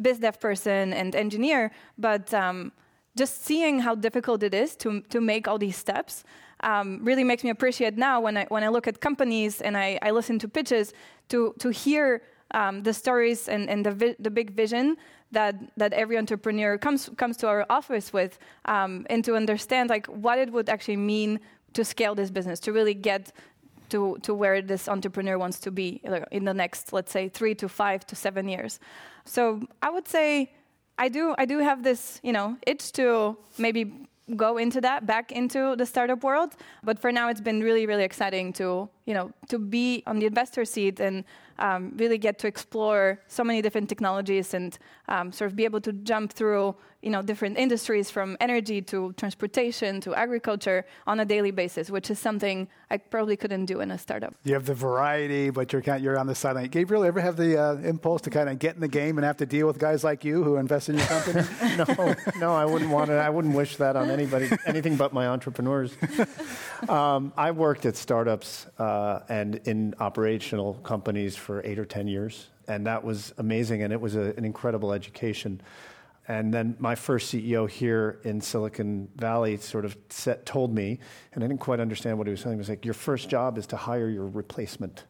biz 0.02 0.20
dev 0.20 0.40
person 0.40 0.94
and 0.94 1.16
engineer, 1.16 1.72
but 1.98 2.34
um, 2.34 2.72
just 3.18 3.44
seeing 3.44 3.80
how 3.80 3.96
difficult 3.96 4.42
it 4.44 4.54
is 4.54 4.76
to 4.78 5.02
to 5.02 5.20
make 5.20 5.48
all 5.48 5.58
these 5.58 5.78
steps 5.78 6.24
um, 6.64 7.00
really 7.04 7.24
makes 7.24 7.44
me 7.44 7.50
appreciate 7.50 7.98
now 7.98 8.22
when 8.22 8.38
I 8.38 8.46
when 8.46 8.64
I 8.64 8.70
look 8.70 8.88
at 8.88 9.02
companies 9.02 9.62
and 9.62 9.78
I, 9.78 10.00
I 10.02 10.12
listen 10.12 10.40
to 10.40 10.48
pitches 10.48 10.94
to 11.30 11.54
to 11.60 11.70
hear 11.70 12.22
um, 12.54 12.84
the 12.84 12.94
stories 12.94 13.48
and, 13.48 13.70
and 13.70 13.86
the 13.86 13.92
vi- 13.92 14.16
the 14.20 14.30
big 14.30 14.52
vision 14.52 14.98
that 15.32 15.56
that 15.78 15.94
every 15.94 16.18
entrepreneur 16.18 16.78
comes 16.78 17.10
comes 17.18 17.38
to 17.38 17.48
our 17.48 17.66
office 17.70 18.12
with 18.14 18.40
um, 18.66 19.06
and 19.10 19.24
to 19.26 19.36
understand 19.36 19.90
like 19.90 20.06
what 20.08 20.38
it 20.38 20.52
would 20.52 20.70
actually 20.70 20.98
mean 20.98 21.40
to 21.74 21.86
scale 21.86 22.16
this 22.16 22.30
business, 22.30 22.60
to 22.60 22.74
really 22.74 22.94
get 22.94 23.32
to, 23.90 24.18
to 24.22 24.34
where 24.34 24.62
this 24.62 24.88
entrepreneur 24.88 25.38
wants 25.38 25.60
to 25.60 25.72
be 25.72 26.02
in 26.32 26.46
the 26.46 26.54
next, 26.54 26.94
let's 26.94 27.12
say, 27.12 27.30
three 27.30 27.54
to 27.56 27.68
five 27.68 28.06
to 28.08 28.16
seven 28.16 28.48
years. 28.48 28.80
So 29.26 29.62
I 29.82 29.90
would 29.90 30.08
say 30.08 30.54
I 30.98 31.10
do 31.10 31.36
I 31.38 31.46
do 31.46 31.60
have 31.60 31.84
this, 31.84 32.20
you 32.24 32.32
know, 32.32 32.58
itch 32.66 32.92
to 32.94 33.38
maybe 33.58 34.08
go 34.36 34.58
into 34.58 34.82
that 34.82 35.06
back 35.06 35.32
into 35.32 35.76
the 35.76 35.86
startup 35.86 36.24
world. 36.24 36.56
But 36.84 37.00
for 37.00 37.12
now 37.12 37.30
it's 37.30 37.41
been 37.41 37.62
really 37.62 37.86
really 37.86 38.04
exciting 38.04 38.54
to 38.54 38.89
you 39.06 39.13
know 39.13 39.32
to 39.50 39.60
be 39.60 40.04
on 40.08 40.20
the 40.20 40.26
investor 40.26 40.65
seat 40.65 41.00
and 41.00 41.24
um, 41.60 41.94
really 41.98 42.17
get 42.17 42.39
to 42.39 42.48
explore 42.48 43.20
so 43.28 43.44
many 43.44 43.62
different 43.62 43.88
technologies 43.88 44.54
and 44.54 44.78
um, 45.08 45.32
sort 45.32 45.52
of 45.52 45.56
be 45.56 45.63
able 45.65 45.82
to 45.82 45.94
jump 45.94 46.34
through 46.34 46.76
you 47.02 47.10
know 47.10 47.22
different 47.22 47.58
industries 47.58 48.10
from 48.10 48.38
energy 48.40 48.82
to 48.82 49.14
transportation 49.14 50.02
to 50.02 50.14
agriculture 50.14 50.86
on 51.08 51.20
a 51.20 51.26
daily 51.26 51.52
basis, 51.52 51.90
which 51.90 52.10
is 52.12 52.20
something 52.20 52.68
I 52.90 52.98
probably 52.98 53.36
couldn't 53.36 53.66
do 53.66 53.82
in 53.82 53.92
a 53.92 53.98
startup. 53.98 54.34
You 54.44 54.54
have 54.54 54.66
the 54.66 54.74
variety, 54.74 55.50
but 55.50 55.74
you're 55.74 55.82
kind 55.82 55.98
of, 55.98 56.04
you're 56.04 56.18
on 56.18 56.28
the 56.28 56.36
sideline. 56.36 56.70
Gabriel, 56.70 57.04
ever 57.04 57.20
have 57.20 57.38
the 57.38 57.60
uh, 57.60 57.76
impulse 57.78 58.22
to 58.22 58.30
kind 58.30 58.50
of 58.50 58.60
get 58.60 58.76
in 58.76 58.82
the 58.82 58.88
game 58.88 59.18
and 59.18 59.26
have 59.26 59.38
to 59.38 59.46
deal 59.46 59.68
with 59.68 59.80
guys 59.80 60.04
like 60.04 60.24
you 60.24 60.44
who 60.44 60.58
invest 60.58 60.90
in 60.90 60.98
your 60.98 61.08
company? 61.08 61.44
no, 61.78 62.16
no, 62.40 62.54
I 62.54 62.66
wouldn't 62.66 62.92
want 62.92 63.08
to. 63.08 63.16
I 63.16 63.30
wouldn't 63.30 63.56
wish 63.56 63.78
that 63.78 63.96
on 63.96 64.10
anybody, 64.10 64.50
anything 64.66 64.96
but 64.96 65.14
my 65.14 65.28
entrepreneurs. 65.28 65.96
Um, 66.90 67.32
I 67.38 67.52
worked 67.52 67.86
at 67.86 67.96
startups 67.96 68.66
uh, 68.80 69.20
and 69.30 69.56
in 69.66 69.94
operational 70.00 70.74
companies 70.74 71.36
for 71.36 71.62
eight 71.64 71.78
or 71.78 71.86
ten 71.86 72.08
years, 72.08 72.48
and 72.68 72.88
that 72.88 73.04
was 73.04 73.36
amazing, 73.38 73.84
and 73.84 73.94
it 73.94 74.02
was 74.02 74.16
a, 74.16 74.34
an 74.36 74.46
incredible 74.46 74.92
education. 74.92 75.62
And 76.28 76.54
then 76.54 76.76
my 76.80 76.96
first 76.96 77.34
CEO 77.34 77.70
here 77.70 78.20
in 78.24 78.42
Silicon 78.42 79.10
Valley 79.16 79.58
sort 79.58 79.86
of 79.86 79.98
set, 80.10 80.46
told 80.46 80.74
me, 80.74 81.00
and 81.34 81.44
I 81.44 81.48
didn't 81.48 81.62
quite 81.62 81.80
understand 81.80 82.18
what 82.18 82.28
he 82.28 82.32
was 82.32 82.42
saying. 82.42 82.56
He 82.56 82.60
was 82.60 82.70
like, 82.70 82.86
"Your 82.86 82.94
first 82.94 83.28
job 83.28 83.58
is 83.58 83.66
to 83.68 83.78
hire 83.78 84.08
your 84.08 84.28
replacement." 84.28 85.06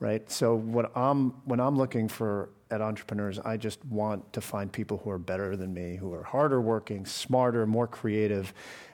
right? 0.00 0.28
So 0.30 0.54
what 0.56 0.90
I'm, 0.96 1.30
when 1.44 1.60
I'm 1.60 1.76
looking 1.76 2.08
for 2.08 2.48
at 2.70 2.80
entrepreneurs, 2.80 3.38
I 3.38 3.56
just 3.56 3.84
want 3.84 4.32
to 4.32 4.40
find 4.40 4.72
people 4.72 4.98
who 5.04 5.10
are 5.10 5.18
better 5.18 5.56
than 5.56 5.72
me, 5.72 5.96
who 5.96 6.12
are 6.14 6.22
harder 6.22 6.60
working, 6.60 7.04
smarter, 7.04 7.66
more 7.66 7.86
creative, 7.86 8.52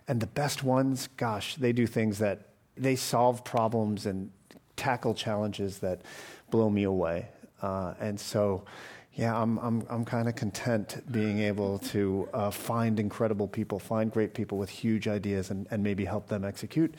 and 0.08 0.20
the 0.20 0.26
best 0.26 0.64
ones. 0.64 1.08
Gosh, 1.16 1.54
they 1.54 1.72
do 1.72 1.86
things 1.86 2.18
that 2.18 2.48
they 2.76 2.96
solve 2.96 3.44
problems 3.44 4.04
and 4.04 4.30
tackle 4.76 5.14
challenges 5.14 5.78
that 5.78 6.02
blow 6.50 6.68
me 6.68 6.82
away. 6.82 7.28
Uh, 7.62 7.94
and 8.00 8.18
so 8.18 8.64
yeah, 9.16 9.34
I'm, 9.34 9.56
I'm, 9.60 9.82
I'm 9.88 10.04
kind 10.04 10.28
of 10.28 10.36
content 10.36 11.02
being 11.10 11.38
able 11.38 11.78
to 11.78 12.28
uh, 12.34 12.50
find 12.50 13.00
incredible 13.00 13.48
people, 13.48 13.78
find 13.78 14.12
great 14.12 14.34
people 14.34 14.58
with 14.58 14.68
huge 14.68 15.08
ideas, 15.08 15.50
and, 15.50 15.66
and 15.70 15.82
maybe 15.82 16.04
help 16.04 16.28
them 16.28 16.44
execute 16.44 16.94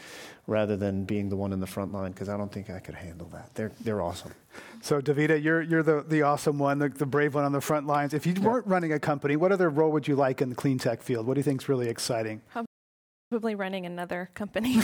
rather 0.48 0.76
than 0.76 1.04
being 1.04 1.30
the 1.30 1.36
one 1.36 1.54
in 1.54 1.60
the 1.60 1.68
front 1.68 1.94
line 1.94 2.12
because 2.12 2.28
I 2.28 2.36
don't 2.36 2.52
think 2.52 2.72
I 2.72 2.80
could 2.80 2.96
handle 2.96 3.28
that. 3.34 3.54
They're, 3.54 3.72
they're 3.82 4.02
awesome. 4.02 4.34
So, 4.82 5.00
Davida, 5.00 5.42
you're, 5.42 5.62
you're 5.62 5.84
the, 5.84 6.04
the 6.08 6.24
awesome 6.24 6.58
one, 6.58 6.80
the, 6.80 6.90
the 6.90 7.06
brave 7.06 7.36
one 7.36 7.44
on 7.44 7.52
the 7.52 7.62
front 7.62 7.86
lines. 7.86 8.16
If 8.16 8.26
you 8.26 8.34
yeah. 8.34 8.48
weren't 8.48 8.66
running 8.66 8.94
a 8.94 9.00
company, 9.00 9.36
what 9.36 9.52
other 9.52 9.70
role 9.70 9.92
would 9.92 10.08
you 10.08 10.16
like 10.16 10.42
in 10.42 10.50
the 10.50 10.56
clean 10.56 10.80
tech 10.80 11.04
field? 11.04 11.28
What 11.28 11.36
do 11.36 11.40
you 11.40 11.44
think 11.44 11.62
is 11.62 11.70
really 11.70 11.88
exciting? 11.88 12.42
Probably 13.30 13.54
running 13.54 13.86
another 13.86 14.32
company. 14.34 14.80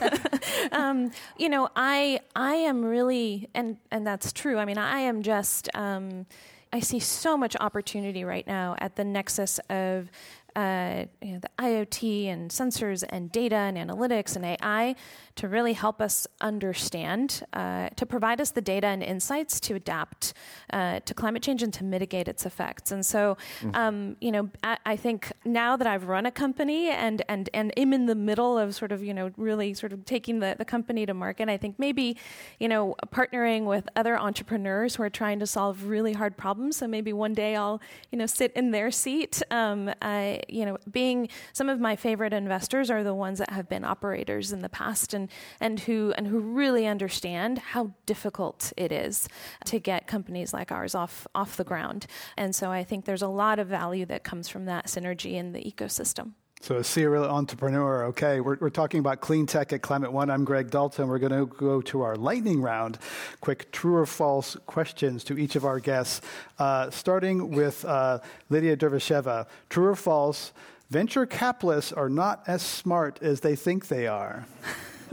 um, 0.72 1.10
you 1.36 1.48
know, 1.48 1.68
I 1.74 2.20
I 2.36 2.54
am 2.54 2.84
really, 2.84 3.50
and 3.54 3.76
and 3.90 4.06
that's 4.06 4.32
true. 4.32 4.56
I 4.56 4.64
mean, 4.64 4.78
I 4.78 5.00
am 5.00 5.22
just. 5.22 5.68
Um, 5.74 6.26
I 6.72 6.80
see 6.80 7.00
so 7.00 7.36
much 7.36 7.54
opportunity 7.60 8.24
right 8.24 8.46
now 8.46 8.76
at 8.78 8.96
the 8.96 9.04
nexus 9.04 9.60
of 9.68 10.10
uh, 10.56 11.04
you 11.20 11.32
know, 11.32 11.38
the 11.38 11.50
IoT 11.58 12.26
and 12.26 12.50
sensors 12.50 13.04
and 13.08 13.30
data 13.32 13.56
and 13.56 13.76
analytics 13.76 14.36
and 14.36 14.44
AI 14.44 14.94
to 15.36 15.48
really 15.48 15.72
help 15.72 16.00
us 16.00 16.26
understand, 16.40 17.42
uh, 17.54 17.88
to 17.96 18.04
provide 18.04 18.40
us 18.40 18.50
the 18.50 18.60
data 18.60 18.86
and 18.86 19.02
insights 19.02 19.58
to 19.60 19.74
adapt 19.74 20.34
uh, 20.72 21.00
to 21.00 21.14
climate 21.14 21.42
change 21.42 21.62
and 21.62 21.72
to 21.72 21.84
mitigate 21.84 22.28
its 22.28 22.44
effects. 22.44 22.92
And 22.92 23.04
so, 23.04 23.36
mm-hmm. 23.60 23.74
um, 23.74 24.16
you 24.20 24.30
know, 24.30 24.50
I, 24.62 24.76
I, 24.84 24.96
think 24.96 25.32
now 25.44 25.76
that 25.76 25.86
I've 25.86 26.04
run 26.04 26.26
a 26.26 26.30
company 26.30 26.90
and 26.90 27.22
and 27.28 27.48
and 27.54 27.72
am 27.78 27.92
in 27.92 28.06
the 28.06 28.14
middle 28.14 28.58
of 28.58 28.74
sort 28.74 28.92
of 28.92 29.02
you 29.02 29.14
know 29.14 29.30
really 29.36 29.74
sort 29.74 29.92
of 29.92 30.04
taking 30.04 30.40
the, 30.40 30.54
the 30.58 30.64
company 30.64 31.06
to 31.06 31.14
market, 31.14 31.48
I 31.48 31.56
think 31.56 31.78
maybe 31.78 32.16
you 32.60 32.68
know 32.68 32.94
partnering 33.06 33.64
with 33.64 33.88
other 33.96 34.18
entrepreneurs 34.18 34.96
who 34.96 35.02
are 35.02 35.10
trying 35.10 35.38
to 35.38 35.46
solve 35.46 35.84
really 35.84 36.12
hard 36.12 36.36
problems. 36.36 36.76
So 36.76 36.86
maybe 36.86 37.12
one 37.12 37.32
day 37.32 37.56
I'll 37.56 37.80
you 38.10 38.18
know 38.18 38.26
sit 38.26 38.52
in 38.52 38.70
their 38.70 38.90
seat. 38.90 39.42
Um, 39.50 39.90
I, 40.02 40.41
you 40.48 40.64
know, 40.64 40.78
being 40.90 41.28
some 41.52 41.68
of 41.68 41.80
my 41.80 41.96
favorite 41.96 42.32
investors 42.32 42.90
are 42.90 43.02
the 43.02 43.14
ones 43.14 43.38
that 43.38 43.50
have 43.50 43.68
been 43.68 43.84
operators 43.84 44.52
in 44.52 44.60
the 44.60 44.68
past 44.68 45.14
and 45.14 45.30
and, 45.60 45.80
who, 45.80 46.12
and 46.16 46.26
who 46.26 46.38
really 46.38 46.86
understand 46.86 47.58
how 47.58 47.92
difficult 48.06 48.72
it 48.76 48.92
is 48.92 49.28
to 49.66 49.78
get 49.78 50.06
companies 50.06 50.52
like 50.52 50.72
ours 50.72 50.94
off, 50.94 51.26
off 51.34 51.56
the 51.56 51.64
ground. 51.64 52.06
And 52.36 52.54
so 52.54 52.70
I 52.70 52.84
think 52.84 53.04
there's 53.04 53.22
a 53.22 53.28
lot 53.28 53.58
of 53.58 53.68
value 53.68 54.06
that 54.06 54.24
comes 54.24 54.48
from 54.48 54.64
that 54.66 54.86
synergy 54.86 55.34
in 55.34 55.52
the 55.52 55.60
ecosystem. 55.60 56.32
So, 56.62 56.76
a 56.76 56.84
serial 56.84 57.24
entrepreneur. 57.24 58.04
Okay, 58.04 58.38
we're, 58.40 58.56
we're 58.60 58.70
talking 58.70 59.00
about 59.00 59.20
clean 59.20 59.46
tech 59.46 59.72
at 59.72 59.82
Climate 59.82 60.12
One. 60.12 60.30
I'm 60.30 60.44
Greg 60.44 60.70
Dalton. 60.70 61.08
We're 61.08 61.18
going 61.18 61.32
to 61.32 61.46
go 61.46 61.82
to 61.82 62.02
our 62.02 62.14
lightning 62.14 62.62
round. 62.62 62.98
Quick 63.40 63.72
true 63.72 63.96
or 63.96 64.06
false 64.06 64.56
questions 64.66 65.24
to 65.24 65.36
each 65.36 65.56
of 65.56 65.64
our 65.64 65.80
guests. 65.80 66.20
Uh, 66.60 66.88
starting 66.90 67.50
with 67.50 67.84
uh, 67.84 68.20
Lydia 68.48 68.76
Dervisheva. 68.76 69.48
True 69.70 69.88
or 69.88 69.96
false? 69.96 70.52
Venture 70.88 71.26
capitalists 71.26 71.92
are 71.92 72.08
not 72.08 72.44
as 72.46 72.62
smart 72.62 73.18
as 73.20 73.40
they 73.40 73.56
think 73.56 73.88
they 73.88 74.06
are. 74.06 74.46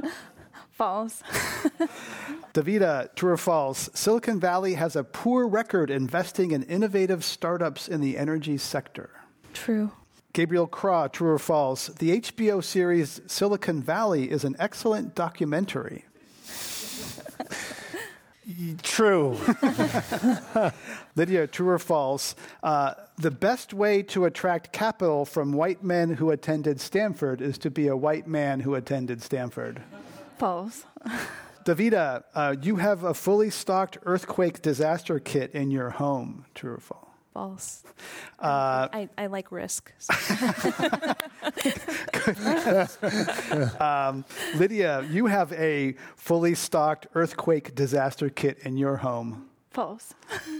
False. 0.71 1.23
Davida, 2.53 3.13
true 3.15 3.31
or 3.31 3.37
false? 3.37 3.89
Silicon 3.93 4.39
Valley 4.39 4.75
has 4.75 4.95
a 4.95 5.03
poor 5.03 5.45
record 5.45 5.89
investing 5.89 6.51
in 6.51 6.63
innovative 6.63 7.25
startups 7.25 7.89
in 7.89 7.99
the 7.99 8.17
energy 8.17 8.57
sector. 8.57 9.09
True. 9.53 9.91
Gabriel 10.33 10.67
Kra, 10.67 11.11
true 11.11 11.31
or 11.31 11.39
false? 11.39 11.87
The 11.87 12.21
HBO 12.21 12.63
series 12.63 13.21
Silicon 13.27 13.81
Valley 13.81 14.29
is 14.29 14.43
an 14.43 14.55
excellent 14.59 15.15
documentary. 15.15 16.05
True. 18.81 19.37
Lydia, 21.15 21.45
true 21.45 21.69
or 21.69 21.77
false? 21.77 22.35
Uh, 22.63 22.95
the 23.17 23.29
best 23.29 23.73
way 23.73 24.01
to 24.03 24.25
attract 24.25 24.73
capital 24.73 25.25
from 25.25 25.53
white 25.53 25.83
men 25.83 26.15
who 26.15 26.31
attended 26.31 26.81
Stanford 26.81 27.41
is 27.41 27.59
to 27.59 27.69
be 27.69 27.87
a 27.87 27.95
white 27.95 28.27
man 28.27 28.61
who 28.61 28.73
attended 28.73 29.21
Stanford. 29.21 29.83
False. 30.39 30.85
Davida, 31.65 32.23
uh, 32.33 32.55
you 32.59 32.77
have 32.77 33.03
a 33.03 33.13
fully 33.13 33.51
stocked 33.51 33.99
earthquake 34.03 34.61
disaster 34.61 35.19
kit 35.19 35.51
in 35.51 35.69
your 35.69 35.91
home. 35.91 36.45
True 36.55 36.73
or 36.73 36.79
false? 36.79 37.08
False. 37.39 37.83
Uh, 38.39 38.87
I, 38.93 39.09
I, 39.17 39.27
like 39.27 39.51
risk. 39.51 39.91
um, 43.81 44.23
Lydia, 44.55 45.05
you 45.11 45.25
have 45.25 45.51
a 45.51 45.95
fully 46.15 46.55
stocked 46.55 47.07
earthquake 47.15 47.75
disaster 47.75 48.29
kit 48.29 48.59
in 48.59 48.77
your 48.77 48.95
home. 48.95 49.49
False. 49.71 50.13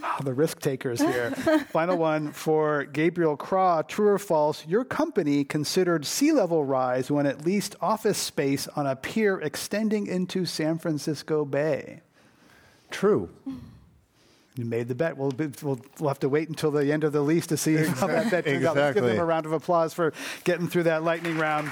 Oh, 0.03 0.17
the 0.25 0.33
risk 0.33 0.59
takers 0.59 0.99
here. 0.99 1.31
Final 1.71 1.97
one 1.97 2.33
for 2.33 2.83
Gabriel 2.83 3.37
Kra. 3.37 3.87
True 3.87 4.09
or 4.09 4.19
false? 4.19 4.67
Your 4.67 4.83
company 4.83 5.45
considered 5.45 6.05
sea 6.05 6.33
level 6.33 6.65
rise 6.65 7.09
when 7.09 7.25
it 7.25 7.45
leased 7.45 7.77
office 7.79 8.17
space 8.17 8.67
on 8.75 8.85
a 8.85 8.97
pier 8.97 9.39
extending 9.39 10.05
into 10.05 10.45
San 10.45 10.77
Francisco 10.77 11.45
Bay. 11.45 12.01
True. 12.91 13.29
You 14.59 14.65
made 14.65 14.89
the 14.89 14.95
bet. 14.95 15.15
We'll, 15.15 15.31
be, 15.31 15.47
we'll, 15.61 15.79
we'll, 15.99 16.09
have 16.09 16.19
to 16.19 16.27
wait 16.27 16.49
until 16.49 16.69
the 16.69 16.91
end 16.91 17.05
of 17.05 17.13
the 17.13 17.21
lease 17.21 17.47
to 17.47 17.55
see 17.55 17.75
exactly. 17.75 17.99
how 18.01 18.07
that 18.07 18.29
bet 18.29 18.43
turns 18.43 18.57
exactly. 18.57 18.67
out. 18.67 18.75
Let's 18.75 18.95
give 18.95 19.05
them 19.05 19.19
a 19.19 19.25
round 19.25 19.45
of 19.45 19.53
applause 19.53 19.93
for 19.93 20.11
getting 20.43 20.67
through 20.67 20.83
that 20.83 21.01
lightning 21.01 21.37
round. 21.37 21.71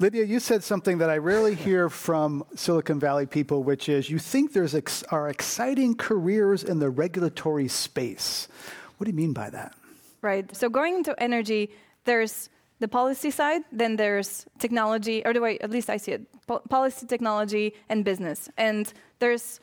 Lydia, 0.00 0.24
you 0.24 0.40
said 0.40 0.64
something 0.64 0.98
that 0.98 1.10
I 1.10 1.18
rarely 1.18 1.54
hear 1.54 1.88
from 1.88 2.44
Silicon 2.56 2.98
Valley 2.98 3.24
people, 3.24 3.62
which 3.62 3.88
is 3.88 4.10
you 4.10 4.18
think 4.18 4.52
there's 4.52 4.74
ex- 4.74 5.04
are 5.04 5.28
exciting 5.28 5.94
careers 5.94 6.64
in 6.64 6.80
the 6.80 6.90
regulatory 6.90 7.68
space. 7.68 8.48
What 8.96 9.04
do 9.04 9.12
you 9.12 9.16
mean 9.16 9.32
by 9.32 9.50
that? 9.50 9.76
Right. 10.20 10.52
So 10.56 10.68
going 10.68 10.96
into 10.96 11.14
energy, 11.22 11.70
there's 12.04 12.48
the 12.82 12.88
policy 12.88 13.30
side, 13.30 13.62
then 13.80 13.96
there's 13.96 14.44
technology, 14.58 15.22
or 15.24 15.32
the 15.32 15.40
way 15.40 15.58
at 15.60 15.70
least 15.70 15.88
I 15.88 15.98
see 15.98 16.12
it, 16.12 16.22
po- 16.46 16.62
policy, 16.68 17.06
technology, 17.06 17.66
and 17.88 18.04
business. 18.04 18.50
And 18.56 18.92
there's 19.20 19.60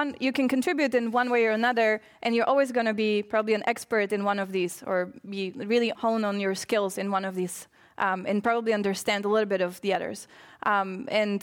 one 0.00 0.14
you 0.20 0.32
can 0.32 0.48
contribute 0.48 0.94
in 0.94 1.10
one 1.10 1.28
way 1.34 1.46
or 1.46 1.50
another, 1.52 2.00
and 2.22 2.34
you're 2.34 2.50
always 2.52 2.70
going 2.70 2.86
to 2.86 2.94
be 2.94 3.22
probably 3.22 3.54
an 3.54 3.64
expert 3.66 4.12
in 4.12 4.22
one 4.22 4.38
of 4.38 4.52
these, 4.52 4.84
or 4.86 5.12
be 5.28 5.50
really 5.72 5.90
hone 6.04 6.24
on 6.30 6.38
your 6.38 6.54
skills 6.54 6.98
in 6.98 7.10
one 7.10 7.24
of 7.24 7.34
these, 7.34 7.66
um, 7.98 8.26
and 8.28 8.44
probably 8.44 8.72
understand 8.72 9.24
a 9.24 9.28
little 9.28 9.48
bit 9.54 9.62
of 9.68 9.80
the 9.80 9.94
others. 9.96 10.28
Um, 10.64 11.08
and 11.10 11.42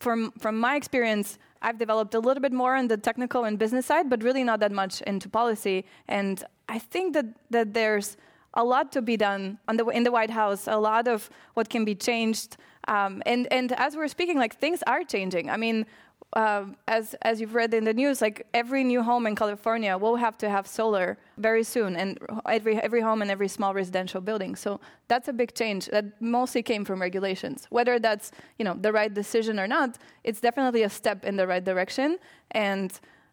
from 0.00 0.32
from 0.38 0.58
my 0.58 0.74
experience, 0.76 1.38
I've 1.62 1.78
developed 1.78 2.14
a 2.14 2.22
little 2.26 2.42
bit 2.46 2.52
more 2.52 2.74
on 2.80 2.88
the 2.88 2.96
technical 2.96 3.44
and 3.44 3.58
business 3.58 3.86
side, 3.86 4.06
but 4.08 4.22
really 4.22 4.44
not 4.44 4.58
that 4.60 4.72
much 4.72 5.02
into 5.02 5.28
policy. 5.28 5.84
And 6.08 6.36
I 6.76 6.78
think 6.92 7.14
that 7.14 7.26
that 7.50 7.74
there's 7.74 8.16
a 8.54 8.64
lot 8.64 8.92
to 8.92 9.02
be 9.02 9.16
done 9.16 9.58
the, 9.68 9.86
in 9.88 10.04
the 10.04 10.12
White 10.12 10.30
House, 10.30 10.66
a 10.66 10.78
lot 10.78 11.08
of 11.08 11.28
what 11.54 11.68
can 11.68 11.84
be 11.84 11.94
changed. 11.94 12.56
Um, 12.88 13.22
and, 13.26 13.52
and 13.52 13.72
as 13.72 13.96
we're 13.96 14.08
speaking, 14.08 14.38
like 14.38 14.58
things 14.58 14.82
are 14.86 15.04
changing. 15.04 15.50
I 15.50 15.56
mean, 15.56 15.86
uh, 16.34 16.64
as 16.88 17.14
as 17.22 17.40
you've 17.40 17.54
read 17.54 17.72
in 17.74 17.84
the 17.84 17.94
news, 17.94 18.20
like 18.20 18.46
every 18.54 18.82
new 18.82 19.02
home 19.02 19.26
in 19.26 19.36
California 19.36 19.96
will 19.96 20.16
have 20.16 20.36
to 20.38 20.48
have 20.48 20.66
solar 20.66 21.16
very 21.38 21.62
soon, 21.62 21.94
and 21.96 22.18
every 22.46 22.76
every 22.80 23.00
home 23.00 23.22
and 23.22 23.30
every 23.30 23.46
small 23.46 23.72
residential 23.72 24.20
building. 24.20 24.56
So 24.56 24.80
that's 25.06 25.28
a 25.28 25.32
big 25.32 25.54
change 25.54 25.86
that 25.86 26.20
mostly 26.20 26.62
came 26.62 26.84
from 26.84 27.00
regulations. 27.00 27.66
Whether 27.70 28.00
that's 28.00 28.32
you 28.58 28.64
know 28.64 28.74
the 28.74 28.92
right 28.92 29.12
decision 29.14 29.60
or 29.60 29.68
not, 29.68 29.98
it's 30.24 30.40
definitely 30.40 30.82
a 30.82 30.90
step 30.90 31.24
in 31.24 31.36
the 31.36 31.46
right 31.46 31.64
direction. 31.64 32.18
And 32.50 32.92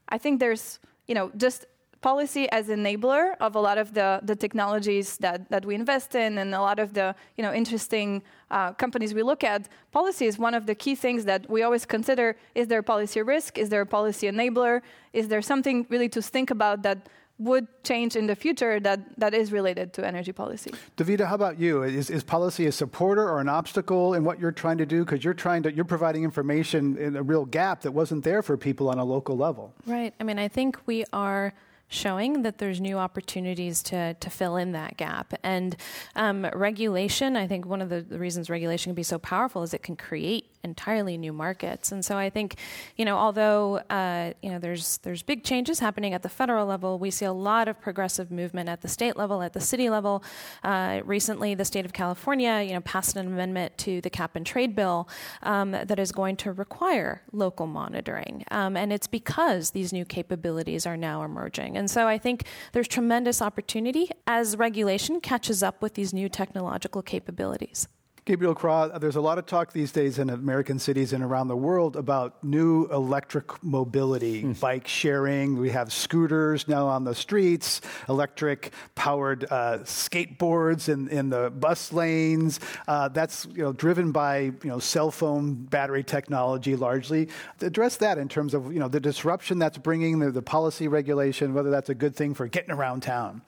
I 0.09 0.19
think 0.19 0.39
there's 0.39 0.79
you 1.07 1.15
know 1.15 1.31
just 1.37 1.65
policy 2.01 2.49
as 2.51 2.67
enabler 2.67 3.35
of 3.39 3.55
a 3.55 3.59
lot 3.59 3.77
of 3.77 3.93
the, 3.93 4.19
the 4.23 4.35
technologies 4.35 5.17
that, 5.17 5.49
that 5.49 5.65
we 5.65 5.75
invest 5.75 6.15
in 6.15 6.39
and 6.39 6.53
a 6.53 6.61
lot 6.61 6.79
of 6.79 6.93
the 6.93 7.15
you 7.37 7.43
know, 7.43 7.53
interesting 7.53 8.21
uh, 8.49 8.73
companies 8.73 9.13
we 9.13 9.23
look 9.23 9.43
at, 9.43 9.69
policy 9.91 10.25
is 10.25 10.37
one 10.37 10.53
of 10.53 10.65
the 10.65 10.75
key 10.75 10.95
things 10.95 11.25
that 11.25 11.49
we 11.49 11.63
always 11.63 11.85
consider. 11.85 12.35
Is 12.55 12.67
there 12.67 12.79
a 12.79 12.83
policy 12.83 13.21
risk? 13.21 13.57
Is 13.57 13.69
there 13.69 13.81
a 13.81 13.85
policy 13.85 14.27
enabler? 14.27 14.81
Is 15.13 15.27
there 15.27 15.41
something 15.41 15.85
really 15.89 16.09
to 16.09 16.21
think 16.21 16.51
about 16.51 16.81
that 16.83 17.07
would 17.41 17.67
change 17.83 18.15
in 18.15 18.27
the 18.27 18.35
future 18.35 18.79
that, 18.79 18.99
that 19.17 19.33
is 19.33 19.51
related 19.51 19.93
to 19.93 20.05
energy 20.05 20.31
policy. 20.31 20.71
Davida, 20.95 21.25
how 21.25 21.33
about 21.33 21.59
you? 21.59 21.81
Is, 21.81 22.11
is 22.11 22.23
policy 22.23 22.67
a 22.67 22.71
supporter 22.71 23.27
or 23.27 23.39
an 23.39 23.49
obstacle 23.49 24.13
in 24.13 24.23
what 24.23 24.39
you're 24.39 24.51
trying 24.51 24.77
to 24.77 24.85
do? 24.85 25.03
Because 25.03 25.23
you're 25.23 25.33
trying 25.33 25.63
to 25.63 25.73
you're 25.73 25.83
providing 25.83 26.23
information 26.23 26.97
in 26.97 27.15
a 27.15 27.23
real 27.23 27.45
gap 27.45 27.81
that 27.81 27.91
wasn't 27.91 28.23
there 28.23 28.43
for 28.43 28.57
people 28.57 28.89
on 28.89 28.99
a 28.99 29.03
local 29.03 29.35
level. 29.35 29.73
Right. 29.87 30.13
I 30.19 30.23
mean, 30.23 30.37
I 30.37 30.47
think 30.47 30.77
we 30.85 31.03
are 31.13 31.51
showing 31.91 32.41
that 32.43 32.57
there's 32.57 32.79
new 32.79 32.97
opportunities 32.97 33.83
to, 33.83 34.13
to 34.15 34.29
fill 34.29 34.55
in 34.55 34.71
that 34.71 34.95
gap. 34.95 35.33
And 35.43 35.75
um, 36.15 36.45
regulation, 36.53 37.35
I 37.35 37.47
think 37.47 37.65
one 37.65 37.81
of 37.81 37.89
the, 37.89 38.03
reasons 38.17 38.49
regulation 38.49 38.91
can 38.91 38.95
be 38.95 39.03
so 39.03 39.19
powerful 39.19 39.61
is 39.61 39.73
it 39.73 39.83
can 39.83 39.97
create 39.97 40.51
entirely 40.63 41.17
new 41.17 41.33
markets. 41.33 41.91
And 41.91 42.03
so 42.03 42.17
I 42.17 42.29
think, 42.29 42.55
you 42.95 43.05
know, 43.05 43.17
although 43.17 43.77
uh, 43.89 44.33
you 44.41 44.51
know 44.51 44.59
there's 44.59 44.97
there's 44.99 45.23
big 45.23 45.43
changes 45.43 45.79
happening 45.79 46.13
at 46.13 46.23
the 46.23 46.29
federal 46.29 46.65
level, 46.65 46.99
we 46.99 47.11
see 47.11 47.25
a 47.25 47.33
lot 47.33 47.67
of 47.67 47.79
progressive 47.81 48.31
movement 48.31 48.69
at 48.69 48.81
the 48.81 48.87
state 48.87 49.17
level, 49.17 49.41
at 49.41 49.53
the 49.53 49.59
city 49.59 49.89
level. 49.89 50.23
Uh, 50.63 51.01
recently, 51.03 51.55
the 51.55 51.65
state 51.65 51.85
of 51.85 51.93
California, 51.93 52.61
you 52.61 52.73
know, 52.73 52.81
passed 52.81 53.15
an 53.15 53.27
amendment 53.27 53.77
to 53.79 54.01
the 54.01 54.09
cap 54.09 54.35
and 54.35 54.45
trade 54.45 54.75
bill 54.75 55.07
um, 55.43 55.71
that 55.71 55.99
is 55.99 56.11
going 56.11 56.35
to 56.37 56.51
require 56.51 57.21
local 57.31 57.67
monitoring, 57.67 58.43
um, 58.51 58.77
and 58.77 58.93
it's 58.93 59.07
because 59.07 59.71
these 59.71 59.91
new 59.91 60.05
capabilities 60.05 60.85
are 60.85 60.97
now 60.97 61.23
emerging. 61.23 61.77
And 61.81 61.89
so 61.89 62.07
I 62.07 62.19
think 62.19 62.43
there's 62.73 62.87
tremendous 62.87 63.41
opportunity 63.41 64.07
as 64.27 64.55
regulation 64.55 65.19
catches 65.19 65.63
up 65.63 65.81
with 65.81 65.95
these 65.95 66.13
new 66.13 66.29
technological 66.29 67.01
capabilities. 67.01 67.87
Gabriel 68.23 68.53
Kra, 68.53 68.99
there's 68.99 69.15
a 69.15 69.21
lot 69.21 69.39
of 69.39 69.47
talk 69.47 69.73
these 69.73 69.91
days 69.91 70.19
in 70.19 70.29
American 70.29 70.77
cities 70.77 71.11
and 71.11 71.23
around 71.23 71.47
the 71.47 71.55
world 71.55 71.95
about 71.95 72.43
new 72.43 72.85
electric 72.91 73.63
mobility, 73.63 74.43
mm. 74.43 74.59
bike 74.59 74.87
sharing. 74.87 75.57
We 75.57 75.71
have 75.71 75.91
scooters 75.91 76.67
now 76.67 76.85
on 76.85 77.03
the 77.03 77.15
streets, 77.15 77.81
electric 78.07 78.73
powered 78.93 79.45
uh, 79.45 79.79
skateboards 79.85 80.87
in, 80.87 81.07
in 81.09 81.31
the 81.31 81.49
bus 81.49 81.91
lanes. 81.91 82.59
Uh, 82.87 83.07
that's 83.07 83.47
you 83.55 83.63
know, 83.63 83.73
driven 83.73 84.11
by 84.11 84.39
you 84.41 84.55
know, 84.65 84.77
cell 84.77 85.09
phone 85.09 85.55
battery 85.55 86.03
technology 86.03 86.75
largely. 86.75 87.27
Address 87.59 87.97
that 87.97 88.19
in 88.19 88.29
terms 88.29 88.53
of 88.53 88.71
you 88.71 88.77
know, 88.77 88.87
the 88.87 88.99
disruption 88.99 89.57
that's 89.57 89.79
bringing, 89.79 90.19
the, 90.19 90.29
the 90.29 90.43
policy 90.43 90.87
regulation, 90.87 91.55
whether 91.55 91.71
that's 91.71 91.89
a 91.89 91.95
good 91.95 92.15
thing 92.15 92.35
for 92.35 92.47
getting 92.47 92.71
around 92.71 93.01
town. 93.01 93.41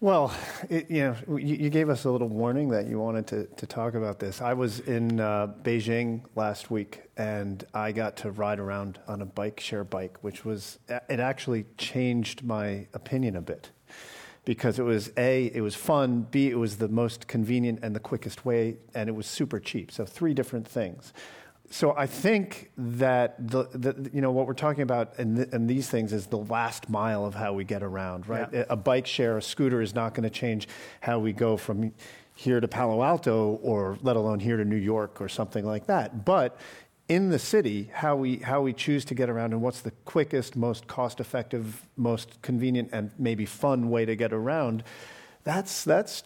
Well, 0.00 0.32
it, 0.70 0.88
you 0.92 1.00
know, 1.00 1.38
you, 1.38 1.56
you, 1.56 1.70
gave 1.70 1.88
us 1.88 2.04
a 2.04 2.10
little 2.10 2.28
warning 2.28 2.68
that 2.68 2.86
you 2.86 3.00
wanted 3.00 3.26
to, 3.28 3.46
to 3.46 3.66
talk 3.66 3.94
about 3.94 4.20
this. 4.20 4.40
I 4.40 4.52
was 4.52 4.78
in 4.78 5.18
uh, 5.18 5.48
Beijing 5.64 6.22
last 6.36 6.70
week, 6.70 7.02
and 7.16 7.64
I 7.74 7.90
got 7.90 8.16
to 8.18 8.30
ride 8.30 8.60
around 8.60 9.00
on 9.08 9.22
a 9.22 9.26
bike 9.26 9.58
share 9.58 9.82
bike, 9.82 10.16
which 10.20 10.44
was 10.44 10.78
it 10.88 11.18
actually 11.18 11.66
changed 11.78 12.44
my 12.44 12.86
opinion 12.94 13.34
a 13.34 13.40
bit 13.40 13.70
because 14.44 14.78
it 14.78 14.84
was 14.84 15.10
a 15.16 15.46
it 15.46 15.62
was 15.62 15.74
fun, 15.74 16.28
b 16.30 16.48
it 16.48 16.58
was 16.58 16.76
the 16.76 16.88
most 16.88 17.26
convenient 17.26 17.80
and 17.82 17.96
the 17.96 18.00
quickest 18.00 18.44
way, 18.44 18.76
and 18.94 19.08
it 19.08 19.16
was 19.16 19.26
super 19.26 19.58
cheap. 19.58 19.90
So 19.90 20.04
three 20.04 20.32
different 20.32 20.68
things 20.68 21.12
so 21.70 21.94
I 21.96 22.06
think 22.06 22.70
that 22.78 23.36
the, 23.50 23.64
the, 23.64 24.10
you 24.12 24.20
know 24.20 24.30
what 24.30 24.46
we're 24.46 24.54
talking 24.54 24.82
about 24.82 25.18
in, 25.18 25.34
the, 25.34 25.54
in, 25.54 25.66
these 25.66 25.88
things 25.88 26.12
is 26.12 26.26
the 26.26 26.38
last 26.38 26.88
mile 26.88 27.26
of 27.26 27.34
how 27.34 27.52
we 27.52 27.64
get 27.64 27.82
around, 27.82 28.26
right? 28.26 28.48
Yeah. 28.52 28.64
A 28.70 28.76
bike 28.76 29.06
share, 29.06 29.36
a 29.36 29.42
scooter 29.42 29.82
is 29.82 29.94
not 29.94 30.14
going 30.14 30.24
to 30.24 30.30
change 30.30 30.66
how 31.00 31.18
we 31.18 31.32
go 31.32 31.56
from 31.56 31.92
here 32.34 32.60
to 32.60 32.68
Palo 32.68 33.02
Alto, 33.02 33.58
or 33.62 33.98
let 34.02 34.16
alone 34.16 34.40
here 34.40 34.56
to 34.56 34.64
New 34.64 34.76
York 34.76 35.20
or 35.20 35.28
something 35.28 35.66
like 35.66 35.86
that. 35.86 36.24
But 36.24 36.58
in 37.08 37.30
the 37.30 37.38
city, 37.38 37.90
how 37.92 38.16
we 38.16 38.36
how 38.36 38.60
we 38.62 38.72
choose 38.72 39.04
to 39.06 39.14
get 39.14 39.28
around 39.28 39.52
and 39.52 39.60
what's 39.60 39.80
the 39.80 39.90
quickest, 40.04 40.56
most 40.56 40.86
cost-effective, 40.86 41.86
most 41.96 42.40
convenient, 42.42 42.90
and 42.92 43.10
maybe 43.18 43.44
fun 43.44 43.90
way 43.90 44.04
to 44.04 44.14
get 44.14 44.32
around. 44.32 44.84
That's 45.44 45.84
that's 45.84 46.22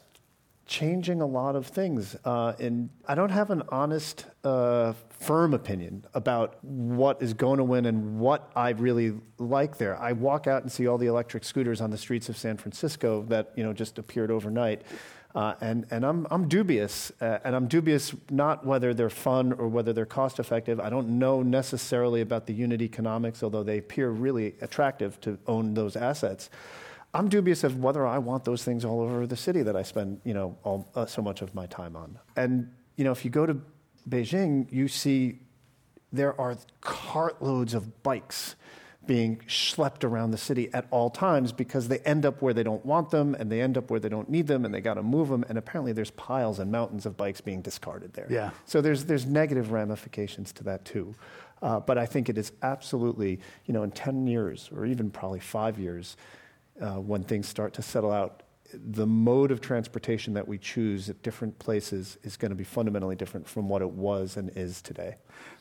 changing 0.67 1.21
a 1.21 1.27
lot 1.27 1.57
of 1.57 1.67
things. 1.67 2.17
Uh, 2.25 2.55
and 2.59 2.91
I 3.07 3.15
don't 3.15 3.31
have 3.31 3.51
an 3.51 3.63
honest, 3.69 4.27
uh, 4.45 4.93
firm 5.23 5.55
opinion 5.55 6.05
about 6.15 6.63
what 6.63 7.23
is 7.23 7.35
going 7.35 7.59
to 7.59 7.65
win 7.65 7.87
and 7.87 8.19
what 8.19 8.51
I 8.57 8.71
really 8.71 9.15
like 9.39 9.79
there. 9.79 9.97
I 9.97 10.13
walk 10.13 10.47
out 10.47 10.63
and 10.63 10.71
see 10.71 10.87
all 10.87 10.99
the 10.99 11.07
electric 11.07 11.45
scooters 11.45 11.81
on 11.81 11.91
the 11.91 11.99
streets 11.99 12.29
of 12.29 12.37
San 12.37 12.57
Francisco 12.57 13.23
that 13.29 13.53
you 13.57 13.63
know 13.63 13.73
just 13.73 13.99
appeared 13.99 14.31
overnight. 14.31 14.83
Uh, 15.35 15.55
and 15.63 15.87
and 15.91 16.05
I'm, 16.05 16.27
I'm 16.31 16.47
dubious. 16.49 17.11
Uh, 17.21 17.39
and 17.45 17.57
I'm 17.57 17.67
dubious 17.67 18.15
not 18.31 18.67
whether 18.67 18.93
they're 18.93 19.09
fun 19.09 19.53
or 19.55 19.69
whether 19.69 19.93
they're 19.93 20.05
cost 20.05 20.39
effective. 20.39 20.79
I 20.81 20.91
don't 20.91 21.19
know 21.19 21.43
necessarily 21.43 22.21
about 22.21 22.47
the 22.47 22.53
unit 22.53 22.83
economics, 22.83 23.43
although 23.43 23.63
they 23.63 23.79
appear 23.79 24.11
really 24.11 24.55
attractive 24.61 25.21
to 25.23 25.39
own 25.47 25.75
those 25.75 25.97
assets. 25.97 26.51
I'm 27.15 27.29
dubious 27.29 27.63
of 27.63 27.79
whether 27.79 28.07
I 28.07 28.19
want 28.19 28.45
those 28.45 28.65
things 28.65 28.85
all 28.85 29.01
over 29.01 29.27
the 29.27 29.37
city 29.37 29.63
that 29.63 29.77
I 29.77 29.83
spend, 29.83 30.21
you 30.25 30.33
know, 30.33 30.57
all, 30.65 30.91
uh, 30.95 31.05
so 31.05 31.21
much 31.21 31.43
of 31.43 31.55
my 31.55 31.67
time 31.67 31.95
on. 31.95 32.19
And, 32.37 32.71
you 32.97 33.05
know, 33.05 33.13
if 33.13 33.23
you 33.25 33.31
go 33.31 33.45
to 33.45 33.61
Beijing, 34.09 34.71
you 34.73 34.89
see 34.89 35.39
there 36.13 36.39
are 36.41 36.57
cartloads 36.83 37.75
of 37.75 38.03
bikes 38.03 38.57
being 39.05 39.39
schlepped 39.49 40.05
around 40.05 40.31
the 40.31 40.39
city 40.39 40.73
at 40.73 40.87
all 40.91 41.11
times 41.11 41.51
because 41.51 41.89
they 41.89 41.99
end 42.01 42.25
up 42.25 42.41
where 42.41 42.55
they 42.55 42.63
don't 42.63 42.85
want 42.87 43.11
them 43.11 43.35
and 43.35 43.51
they 43.51 43.61
end 43.61 43.77
up 43.77 43.91
where 43.91 43.99
they 43.99 44.09
don't 44.09 44.29
need 44.29 44.47
them 44.47 44.65
and 44.65 44.73
they 44.73 44.81
got 44.81 44.95
to 44.95 45.03
move 45.03 45.29
them 45.29 45.45
and 45.49 45.59
apparently 45.59 45.93
there's 45.93 46.13
piles 46.13 46.61
and 46.61 46.71
mountains 46.71 47.05
of 47.05 47.17
bikes 47.17 47.41
being 47.41 47.61
discarded 47.61 48.13
there. 48.13 48.29
Yeah. 48.31 48.51
So 48.65 48.81
there's 48.81 49.05
there's 49.05 49.27
negative 49.27 49.73
ramifications 49.73 50.53
to 50.53 50.65
that 50.65 50.85
too. 50.85 51.15
Uh, 51.61 51.81
but 51.81 51.97
I 51.97 52.07
think 52.07 52.29
it 52.29 52.37
is 52.37 52.53
absolutely, 52.63 53.41
you 53.67 53.75
know, 53.75 53.85
in 53.85 53.93
10 53.93 54.27
years 54.27 54.69
or 54.75 54.85
even 54.85 55.11
probably 55.11 55.41
five 55.41 55.79
years, 55.79 56.17
uh, 56.81 56.95
when 56.95 57.23
things 57.23 57.49
start 57.49 57.73
to 57.75 57.83
settle 57.83 58.11
out, 58.11 58.43
the 58.75 59.07
mode 59.07 59.51
of 59.51 59.61
transportation 59.61 60.35
that 60.35 60.47
we 60.47 60.59
choose 60.59 61.09
at 61.09 61.23
different 61.23 61.59
places 61.59 62.19
is 62.23 62.37
going 62.37 62.51
to 62.51 62.57
be 62.57 62.65
fundamentally 62.65 63.17
different 63.17 63.49
from 63.49 63.69
what 63.69 63.83
it 63.83 63.91
was 63.91 64.37
and 64.37 64.51
is 64.57 64.83
today. 64.83 65.17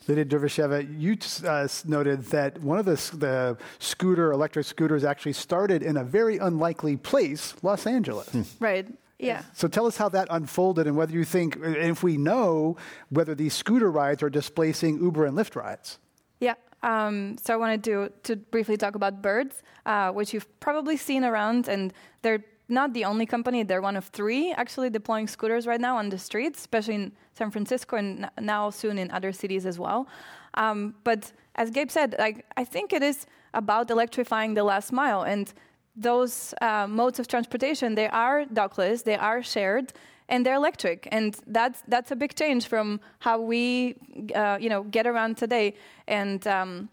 Lydia 0.08 0.26
Dervisheva, 0.26 1.00
you 1.00 1.17
uh, 1.47 1.67
noted 1.86 2.24
that 2.26 2.60
one 2.62 2.80
of 2.80 2.86
the, 2.86 3.17
the 3.17 3.58
scooter, 3.80 4.32
electric 4.32 4.65
scooters, 4.65 5.04
actually 5.04 5.34
started 5.34 5.84
in 5.84 5.97
a 5.97 6.04
very 6.04 6.38
unlikely 6.38 6.97
place, 6.97 7.54
Los 7.62 7.86
Angeles. 7.86 8.30
Hmm. 8.30 8.41
Right. 8.60 8.88
Yeah. 9.19 9.43
So 9.54 9.67
tell 9.67 9.86
us 9.86 9.97
how 9.97 10.10
that 10.10 10.28
unfolded 10.32 10.88
and 10.88 10.95
whether 10.95 11.13
you 11.13 11.24
think, 11.24 11.58
if 11.62 12.02
we 12.02 12.17
know 12.17 12.78
whether 13.10 13.36
these 13.36 13.54
scooter 13.54 13.91
rides 13.91 14.24
are 14.24 14.32
displacing 14.32 15.00
Uber 15.02 15.26
and 15.26 15.38
Lyft 15.38 15.56
rides. 15.56 16.00
Yeah. 16.39 16.56
Um, 16.82 17.38
so 17.38 17.54
I 17.54 17.58
wanted 17.58 17.84
to, 17.84 18.12
to 18.24 18.36
briefly 18.36 18.78
talk 18.78 18.95
about 18.95 19.21
Birds, 19.21 19.62
uh, 19.86 20.12
which 20.12 20.34
you've 20.34 20.47
probably 20.60 20.97
seen 20.97 21.24
around, 21.24 21.67
and 21.67 21.93
they're 22.24 22.43
not 22.72 22.94
the 22.94 23.06
only 23.06 23.26
company. 23.26 23.64
They're 23.64 23.82
one 23.82 23.98
of 23.98 24.06
three 24.06 24.54
actually 24.54 24.90
deploying 24.90 25.28
scooters 25.28 25.68
right 25.68 25.80
now 25.80 25.98
on 25.98 26.10
the 26.10 26.18
streets, 26.18 26.60
especially 26.60 26.96
in 26.96 27.12
San 27.34 27.52
Francisco 27.52 27.98
and 27.98 28.30
now 28.40 28.70
soon 28.70 28.98
in 28.98 29.12
other 29.12 29.32
cities 29.32 29.66
as 29.66 29.78
well. 29.78 30.08
Um, 30.56 30.96
but 31.04 31.32
as 31.56 31.70
Gabe 31.70 31.92
said, 31.92 32.16
like 32.18 32.46
I 32.58 32.64
think 32.64 32.94
it 32.94 33.04
is 33.04 33.26
about 33.54 33.92
electrifying 33.92 34.54
the 34.54 34.64
last 34.64 34.92
mile, 34.92 35.24
and 35.24 35.54
those 35.96 36.54
uh, 36.62 36.88
modes 36.88 37.20
of 37.20 37.28
transportation 37.28 37.96
they 37.96 38.08
are 38.08 38.46
dockless, 38.46 39.04
they 39.04 39.16
are 39.16 39.44
shared, 39.44 39.94
and 40.30 40.46
they're 40.46 40.56
electric, 40.56 41.08
and 41.12 41.38
that's 41.48 41.84
that's 41.88 42.12
a 42.12 42.16
big 42.16 42.36
change 42.36 42.68
from 42.68 43.00
how 43.20 43.40
we 43.40 43.96
uh, 44.34 44.58
you 44.60 44.70
know 44.70 44.84
get 44.84 45.06
around 45.06 45.38
today, 45.38 45.74
and 46.08 46.48
um, 46.48 46.90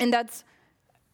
and 0.00 0.12
that's 0.12 0.44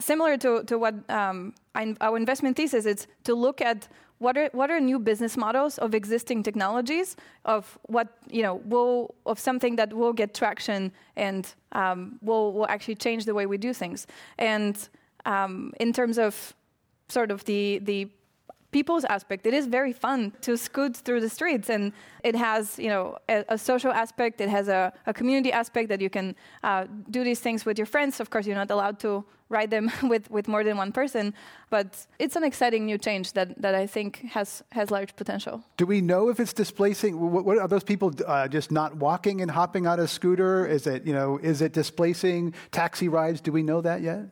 similar 0.01 0.37
to, 0.39 0.65
to 0.65 0.79
what 0.79 0.95
um, 1.11 1.55
our 2.01 2.17
investment 2.17 2.57
thesis 2.57 2.87
is 2.87 3.07
to 3.25 3.35
look 3.35 3.61
at 3.61 3.89
what 4.19 4.37
are 4.37 4.51
what 4.53 4.71
are 4.71 4.81
new 4.81 4.99
business 4.99 5.37
models 5.37 5.79
of 5.79 5.95
existing 5.95 6.43
technologies 6.43 7.17
of 7.45 7.79
what 7.87 8.09
you 8.31 8.43
know 8.43 8.57
will 8.65 9.15
of 9.27 9.39
something 9.39 9.77
that 9.77 9.93
will 9.93 10.13
get 10.13 10.35
traction 10.35 10.93
and 11.17 11.55
um, 11.73 12.19
will 12.21 12.53
will 12.53 12.67
actually 12.69 12.97
change 12.97 13.25
the 13.25 13.35
way 13.35 13.47
we 13.47 13.57
do 13.59 13.73
things. 13.73 14.07
And 14.39 14.77
um, 15.25 15.73
in 15.79 15.93
terms 15.93 16.19
of 16.19 16.55
sort 17.09 17.31
of 17.31 17.45
the 17.45 17.79
the 17.79 18.09
people's 18.71 19.05
aspect 19.07 19.47
it 19.47 19.55
is 19.55 19.67
very 19.67 19.93
fun 19.93 20.33
to 20.43 20.57
scoot 20.57 20.97
through 20.97 21.21
the 21.21 21.29
streets 21.29 21.71
and 21.71 21.93
it 22.23 22.35
has 22.35 22.79
you 22.79 22.89
know 22.89 23.17
a, 23.29 23.45
a 23.49 23.59
social 23.59 23.93
aspect 23.93 24.41
it 24.41 24.49
has 24.49 24.69
a, 24.69 24.93
a, 25.07 25.15
community 25.15 25.51
aspect 25.53 25.89
that 25.89 26.01
you 26.01 26.11
can 26.11 26.35
uh, 26.63 26.85
do 27.11 27.25
these 27.25 27.41
things 27.41 27.65
with 27.65 27.79
your 27.79 27.87
friends. 27.87 28.21
Of 28.21 28.31
course 28.31 28.47
you're 28.47 28.57
not 28.57 28.71
allowed 28.71 28.99
to 29.01 29.25
ride 29.49 29.71
them 29.71 29.91
with, 30.03 30.31
with 30.31 30.49
more 30.49 30.63
than 30.65 30.77
one 30.77 30.93
person 30.93 31.33
but 31.71 32.07
it's 32.19 32.37
an 32.37 32.45
exciting 32.45 32.85
new 32.85 32.99
change 32.99 33.33
that, 33.33 33.61
that 33.61 33.75
i 33.75 33.87
think 33.87 34.25
has 34.31 34.63
has 34.71 34.91
large 34.91 35.17
potential. 35.17 35.63
Do 35.77 35.87
we 35.87 36.01
know 36.01 36.29
if 36.29 36.39
it's 36.41 36.53
displacing 36.53 37.19
what, 37.19 37.45
what 37.45 37.59
are 37.59 37.69
those 37.69 37.85
people 37.85 38.13
uh, 38.27 38.49
just 38.49 38.71
not 38.71 38.97
walking 38.97 39.41
and 39.41 39.51
hopping 39.51 39.87
on 39.87 40.01
a 40.01 40.09
scooter? 40.09 40.67
Is 40.67 40.87
it 40.87 41.07
you 41.07 41.15
know 41.15 41.39
is 41.39 41.63
it 41.63 41.73
displacing 41.73 42.55
taxi 42.71 43.09
rides? 43.09 43.41
Do 43.41 43.53
we 43.53 43.63
know 43.63 43.81
that 43.81 44.03
yet? 44.03 44.29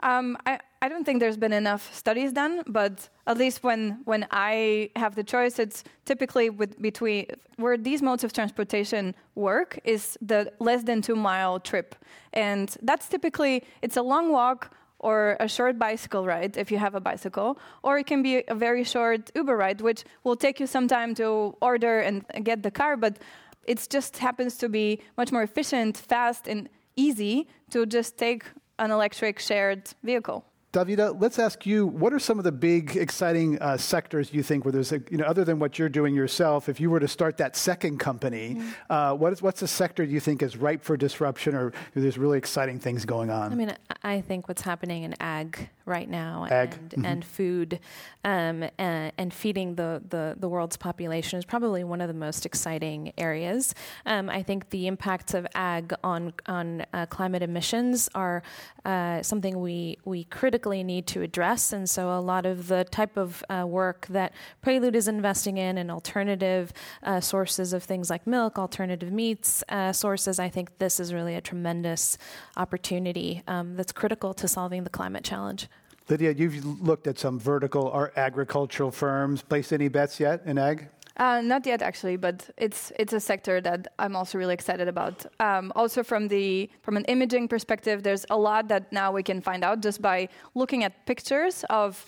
Um, 0.00 0.38
I, 0.46 0.60
I 0.82 0.88
don't 0.88 1.04
think 1.04 1.20
there's 1.20 1.36
been 1.36 1.52
enough 1.52 1.94
studies 1.94 2.32
done, 2.32 2.62
but 2.66 3.10
at 3.26 3.36
least 3.36 3.62
when, 3.62 4.00
when 4.06 4.26
I 4.30 4.90
have 4.96 5.14
the 5.14 5.22
choice, 5.22 5.58
it's 5.58 5.84
typically 6.06 6.48
with 6.48 6.80
between 6.80 7.26
where 7.56 7.76
these 7.76 8.00
modes 8.00 8.24
of 8.24 8.32
transportation 8.32 9.14
work 9.34 9.78
is 9.84 10.16
the 10.22 10.50
less 10.58 10.82
than 10.84 11.02
two 11.02 11.16
mile 11.16 11.60
trip, 11.60 11.94
and 12.32 12.74
that's 12.80 13.08
typically 13.08 13.62
it's 13.82 13.98
a 13.98 14.02
long 14.02 14.32
walk 14.32 14.74
or 15.00 15.36
a 15.38 15.48
short 15.48 15.78
bicycle 15.78 16.24
ride 16.24 16.56
if 16.56 16.72
you 16.72 16.78
have 16.78 16.94
a 16.94 17.00
bicycle, 17.00 17.58
or 17.82 17.98
it 17.98 18.06
can 18.06 18.22
be 18.22 18.42
a 18.48 18.54
very 18.54 18.84
short 18.84 19.30
Uber 19.34 19.56
ride, 19.56 19.82
which 19.82 20.04
will 20.24 20.36
take 20.36 20.60
you 20.60 20.66
some 20.66 20.88
time 20.88 21.14
to 21.14 21.54
order 21.60 22.00
and 22.00 22.24
get 22.42 22.62
the 22.62 22.70
car, 22.70 22.96
but 22.96 23.18
it 23.64 23.86
just 23.90 24.16
happens 24.16 24.56
to 24.56 24.68
be 24.70 24.98
much 25.18 25.30
more 25.30 25.42
efficient, 25.42 25.98
fast, 25.98 26.48
and 26.48 26.70
easy 26.96 27.48
to 27.70 27.84
just 27.84 28.16
take 28.16 28.44
an 28.78 28.90
electric 28.90 29.38
shared 29.38 29.90
vehicle. 30.02 30.42
Davida, 30.72 31.20
let's 31.20 31.40
ask 31.40 31.66
you, 31.66 31.84
what 31.84 32.12
are 32.12 32.20
some 32.20 32.38
of 32.38 32.44
the 32.44 32.52
big, 32.52 32.96
exciting 32.96 33.60
uh, 33.60 33.76
sectors 33.76 34.32
you 34.32 34.40
think 34.40 34.64
where 34.64 34.70
there's, 34.70 34.92
a, 34.92 35.02
you 35.10 35.16
know, 35.16 35.24
other 35.24 35.44
than 35.44 35.58
what 35.58 35.80
you're 35.80 35.88
doing 35.88 36.14
yourself, 36.14 36.68
if 36.68 36.78
you 36.78 36.90
were 36.90 37.00
to 37.00 37.08
start 37.08 37.36
that 37.38 37.56
second 37.56 37.98
company, 37.98 38.54
mm-hmm. 38.54 38.92
uh, 38.92 39.12
what 39.14 39.32
is, 39.32 39.42
what's 39.42 39.62
a 39.62 39.68
sector 39.68 40.04
you 40.04 40.20
think 40.20 40.42
is 40.42 40.56
ripe 40.56 40.84
for 40.84 40.96
disruption 40.96 41.56
or 41.56 41.72
there's 41.94 42.16
really 42.16 42.38
exciting 42.38 42.78
things 42.78 43.04
going 43.04 43.30
on? 43.30 43.50
I 43.50 43.56
mean, 43.56 43.76
I 44.04 44.20
think 44.20 44.46
what's 44.46 44.62
happening 44.62 45.02
in 45.02 45.20
ag 45.20 45.68
right 45.90 46.08
now 46.08 46.46
ag. 46.50 46.72
and, 46.72 46.90
mm-hmm. 46.90 47.04
and 47.04 47.24
food 47.24 47.80
um, 48.24 48.64
and, 48.78 49.12
and, 49.18 49.34
feeding 49.34 49.74
the, 49.74 50.02
the, 50.08 50.36
the, 50.38 50.48
world's 50.48 50.76
population 50.76 51.38
is 51.38 51.44
probably 51.44 51.84
one 51.84 52.00
of 52.00 52.08
the 52.08 52.14
most 52.14 52.44
exciting 52.44 53.12
areas. 53.16 53.74
Um, 54.04 54.28
I 54.28 54.42
think 54.42 54.70
the 54.70 54.86
impacts 54.86 55.32
of 55.32 55.46
ag 55.54 55.94
on, 56.04 56.34
on 56.46 56.84
uh, 56.92 57.06
climate 57.06 57.42
emissions 57.42 58.10
are 58.14 58.42
uh, 58.84 59.22
something 59.22 59.58
we, 59.60 59.98
we 60.04 60.24
critically 60.24 60.84
need 60.84 61.06
to 61.08 61.22
address. 61.22 61.72
And 61.72 61.88
so, 61.88 62.10
a 62.10 62.20
lot 62.20 62.46
of 62.46 62.68
the 62.68 62.84
type 62.84 63.16
of 63.16 63.42
uh, 63.48 63.64
work 63.66 64.06
that 64.08 64.32
Prelude 64.62 64.96
is 64.96 65.08
investing 65.08 65.56
in 65.56 65.78
and 65.78 65.90
alternative 65.90 66.72
uh, 67.02 67.20
sources 67.20 67.72
of 67.72 67.82
things 67.82 68.10
like 68.10 68.26
milk, 68.26 68.58
alternative 68.58 69.10
meats 69.10 69.64
uh, 69.68 69.92
sources, 69.92 70.38
I 70.38 70.48
think 70.48 70.78
this 70.78 71.00
is 71.00 71.12
really 71.12 71.34
a 71.34 71.40
tremendous 71.40 72.18
opportunity 72.56 73.42
um, 73.46 73.76
that's 73.76 73.92
critical 73.92 74.34
to 74.34 74.48
solving 74.48 74.84
the 74.84 74.90
climate 74.90 75.24
challenge. 75.24 75.68
Lydia, 76.10 76.32
you've 76.32 76.64
looked 76.82 77.06
at 77.06 77.18
some 77.18 77.38
vertical 77.38 77.84
or 77.84 78.12
agricultural 78.16 78.90
firms. 78.90 79.42
Placed 79.42 79.72
any 79.72 79.88
bets 79.88 80.18
yet 80.18 80.42
in 80.44 80.58
ag? 80.58 80.88
Uh, 81.16 81.40
not 81.42 81.66
yet, 81.66 81.82
actually, 81.82 82.16
but 82.16 82.48
it's 82.56 82.92
it's 82.98 83.12
a 83.12 83.20
sector 83.20 83.60
that 83.60 83.92
I'm 83.98 84.16
also 84.16 84.38
really 84.38 84.54
excited 84.54 84.88
about. 84.88 85.26
Um, 85.38 85.70
also, 85.76 86.02
from 86.02 86.28
the 86.28 86.70
from 86.82 86.96
an 86.96 87.04
imaging 87.04 87.46
perspective, 87.48 88.02
there's 88.02 88.24
a 88.30 88.36
lot 88.36 88.68
that 88.68 88.90
now 88.90 89.12
we 89.12 89.22
can 89.22 89.40
find 89.40 89.62
out 89.62 89.82
just 89.82 90.00
by 90.00 90.28
looking 90.54 90.82
at 90.82 91.04
pictures 91.06 91.64
of, 91.68 92.04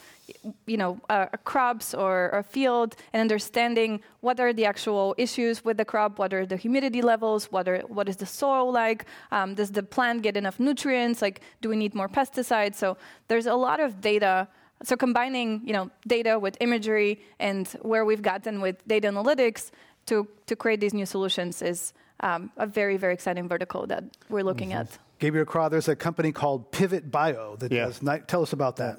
you 0.66 0.76
know, 0.76 1.00
uh, 1.08 1.26
crops 1.44 1.94
or 1.94 2.28
a 2.30 2.42
field 2.42 2.96
and 3.12 3.20
understanding 3.20 4.00
what 4.20 4.40
are 4.40 4.52
the 4.52 4.64
actual 4.64 5.14
issues 5.18 5.64
with 5.64 5.76
the 5.76 5.84
crop, 5.84 6.18
what 6.18 6.32
are 6.32 6.46
the 6.46 6.56
humidity 6.56 7.02
levels, 7.02 7.50
what 7.50 7.68
are 7.68 7.80
what 7.88 8.08
is 8.08 8.16
the 8.16 8.26
soil 8.26 8.72
like, 8.72 9.06
um, 9.30 9.54
does 9.54 9.70
the 9.72 9.82
plant 9.82 10.22
get 10.22 10.36
enough 10.36 10.58
nutrients, 10.58 11.22
like 11.22 11.40
do 11.60 11.68
we 11.68 11.76
need 11.76 11.94
more 11.94 12.08
pesticides? 12.08 12.76
So 12.76 12.96
there's 13.28 13.46
a 13.46 13.54
lot 13.54 13.80
of 13.80 14.00
data 14.00 14.48
so 14.84 14.96
combining, 14.96 15.62
you 15.64 15.72
know, 15.72 15.90
data 16.06 16.38
with 16.38 16.56
imagery 16.60 17.20
and 17.38 17.68
where 17.82 18.04
we've 18.04 18.22
gotten 18.22 18.60
with 18.60 18.76
data 18.88 19.08
analytics 19.08 19.70
to, 20.06 20.26
to 20.46 20.56
create 20.56 20.80
these 20.80 20.94
new 20.94 21.06
solutions 21.06 21.62
is 21.62 21.92
um, 22.20 22.50
a 22.56 22.66
very, 22.66 22.96
very 22.96 23.14
exciting 23.14 23.48
vertical 23.48 23.86
that 23.86 24.04
we're 24.28 24.42
looking 24.42 24.70
mm-hmm. 24.70 24.80
at. 24.80 24.98
Gabriel 25.22 25.46
Kra, 25.46 25.70
there's 25.70 25.86
a 25.86 25.94
company 25.94 26.32
called 26.32 26.72
Pivot 26.72 27.08
Bio 27.08 27.54
that 27.60 27.70
yeah. 27.70 27.84
does. 27.84 28.02
Night, 28.02 28.26
tell 28.26 28.42
us 28.42 28.52
about 28.52 28.74
that. 28.78 28.98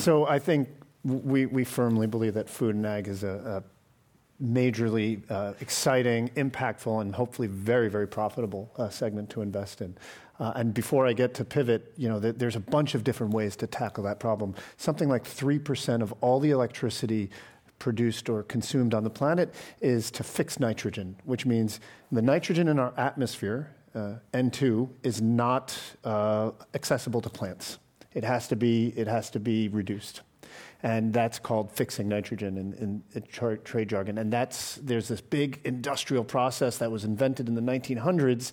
So 0.00 0.26
I 0.26 0.40
think 0.40 0.68
we, 1.04 1.46
we 1.46 1.62
firmly 1.62 2.08
believe 2.08 2.34
that 2.34 2.48
food 2.48 2.74
and 2.74 2.84
ag 2.84 3.06
is 3.06 3.22
a, 3.22 3.62
a 3.62 4.44
majorly 4.44 5.22
uh, 5.30 5.52
exciting, 5.60 6.30
impactful, 6.30 7.00
and 7.00 7.14
hopefully 7.14 7.46
very, 7.46 7.88
very 7.88 8.08
profitable 8.08 8.72
uh, 8.76 8.88
segment 8.88 9.30
to 9.30 9.40
invest 9.40 9.80
in. 9.82 9.96
Uh, 10.40 10.52
and 10.56 10.74
before 10.74 11.06
I 11.06 11.12
get 11.12 11.32
to 11.34 11.44
pivot, 11.44 11.92
you 11.96 12.08
know, 12.08 12.18
th- 12.18 12.34
there's 12.38 12.56
a 12.56 12.60
bunch 12.60 12.96
of 12.96 13.04
different 13.04 13.32
ways 13.32 13.54
to 13.54 13.68
tackle 13.68 14.02
that 14.02 14.18
problem. 14.18 14.56
Something 14.78 15.08
like 15.08 15.22
3% 15.22 16.02
of 16.02 16.12
all 16.20 16.40
the 16.40 16.50
electricity 16.50 17.30
produced 17.78 18.28
or 18.28 18.42
consumed 18.42 18.94
on 18.94 19.04
the 19.04 19.10
planet 19.10 19.54
is 19.80 20.10
to 20.10 20.24
fix 20.24 20.58
nitrogen, 20.58 21.14
which 21.22 21.46
means 21.46 21.78
the 22.10 22.22
nitrogen 22.22 22.66
in 22.66 22.80
our 22.80 22.92
atmosphere, 22.96 23.70
uh, 23.94 24.14
N2, 24.32 24.88
is 25.02 25.20
not 25.20 25.78
uh, 26.04 26.52
accessible 26.74 27.20
to 27.20 27.30
plants. 27.30 27.78
It 28.14 28.24
has 28.24 28.48
to 28.48 28.56
be, 28.56 28.88
it 28.96 29.06
has 29.06 29.30
to 29.30 29.40
be 29.40 29.68
reduced. 29.68 30.22
and 30.82 31.12
that's 31.12 31.38
called 31.38 31.70
fixing 31.70 32.08
nitrogen 32.08 32.58
in, 32.58 32.72
in, 32.74 33.02
in 33.14 33.22
tra- 33.22 33.58
trade 33.58 33.88
jargon. 33.88 34.18
And 34.18 34.32
that's 34.32 34.76
there's 34.82 35.08
this 35.08 35.20
big 35.20 35.60
industrial 35.64 36.24
process 36.24 36.78
that 36.78 36.90
was 36.90 37.04
invented 37.04 37.48
in 37.48 37.54
the 37.54 37.60
1900s, 37.60 38.52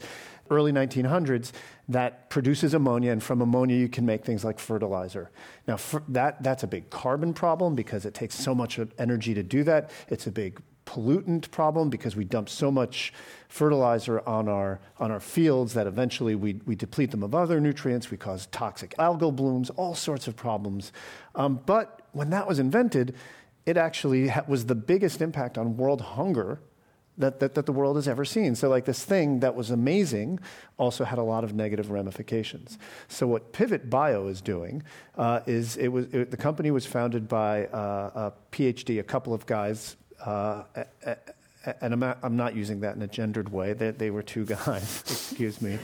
early 0.52 0.72
1900s, 0.72 1.52
that 1.90 2.30
produces 2.30 2.74
ammonia, 2.74 3.12
and 3.12 3.22
from 3.22 3.42
ammonia 3.42 3.78
you 3.78 3.90
can 3.90 4.06
make 4.06 4.24
things 4.24 4.44
like 4.46 4.60
fertilizer. 4.60 5.32
Now 5.68 5.78
that 6.10 6.44
that's 6.44 6.64
a 6.64 6.68
big 6.68 6.90
carbon 6.90 7.34
problem 7.34 7.76
because 7.76 8.06
it 8.06 8.14
takes 8.14 8.36
so 8.36 8.54
much 8.54 8.80
energy 9.00 9.34
to 9.34 9.44
do 9.44 9.64
that. 9.64 9.90
It's 10.10 10.28
a 10.28 10.32
big 10.32 10.62
pollutant 10.90 11.52
problem 11.52 11.92
because 11.92 12.16
we 12.16 12.26
dump 12.26 12.50
so 12.50 12.72
much 12.72 13.14
fertilizer 13.48 14.28
on 14.28 14.50
our, 14.50 14.80
on 14.98 15.12
our 15.12 15.20
fields 15.20 15.76
that 15.76 15.86
eventually 15.86 16.34
we, 16.34 16.60
we 16.66 16.76
deplete 16.76 17.12
them 17.12 17.22
of 17.22 17.36
other 17.36 17.62
nutrients, 17.62 18.10
we 18.10 18.18
cause 18.18 18.48
toxic 18.48 18.96
algal 18.98 19.36
blooms, 19.36 19.70
all 19.72 19.94
sorts 19.94 20.28
of 20.28 20.36
problems. 20.36 20.92
Um, 21.36 21.60
but 21.68 22.02
when 22.12 22.32
that 22.32 22.48
was 22.48 22.58
invented, 22.58 23.14
it 23.68 23.78
actually 23.78 24.34
was 24.48 24.66
the 24.66 24.74
biggest 24.74 25.22
impact 25.22 25.60
on 25.60 25.78
world 25.78 26.02
hunger 26.02 26.60
that, 27.20 27.40
that, 27.40 27.54
that, 27.54 27.66
the 27.66 27.74
world 27.74 27.98
has 27.98 28.08
ever 28.08 28.26
seen. 28.26 28.56
So, 28.56 28.70
like 28.70 28.86
this 28.86 29.04
thing 29.04 29.42
that 29.42 29.54
was 29.54 29.72
amazing 29.72 30.40
also 30.78 31.04
had 31.04 31.20
a 31.20 31.24
lot 31.24 31.44
of 31.44 31.54
negative 31.54 31.92
ramifications. 31.92 32.80
So, 33.10 33.28
what 33.28 33.52
Pivot 33.52 33.90
Bio 33.90 34.28
is 34.28 34.42
doing 34.42 34.84
uh, 35.18 35.42
is 35.46 35.76
it 35.76 35.90
was 35.90 36.06
it, 36.14 36.32
the 36.32 36.38
company 36.38 36.72
was 36.72 36.86
founded 36.86 37.28
by 37.28 37.66
uh, 37.66 38.32
a 38.32 38.56
PhD, 38.56 39.02
a 39.02 39.04
couple 39.04 39.34
of 39.34 39.46
guys 39.46 39.98
uh, 40.26 40.64
and 41.82 41.94
I'm 41.94 42.00
not, 42.00 42.18
I'm 42.24 42.38
not, 42.38 42.56
using 42.56 42.80
that 42.82 42.96
in 42.96 43.02
a 43.02 43.08
gendered 43.08 43.50
way. 43.50 43.74
They, 43.74 43.92
they 43.92 44.12
were 44.12 44.24
two 44.24 44.46
guys, 44.66 45.02
excuse 45.02 45.62
me. 45.62 45.78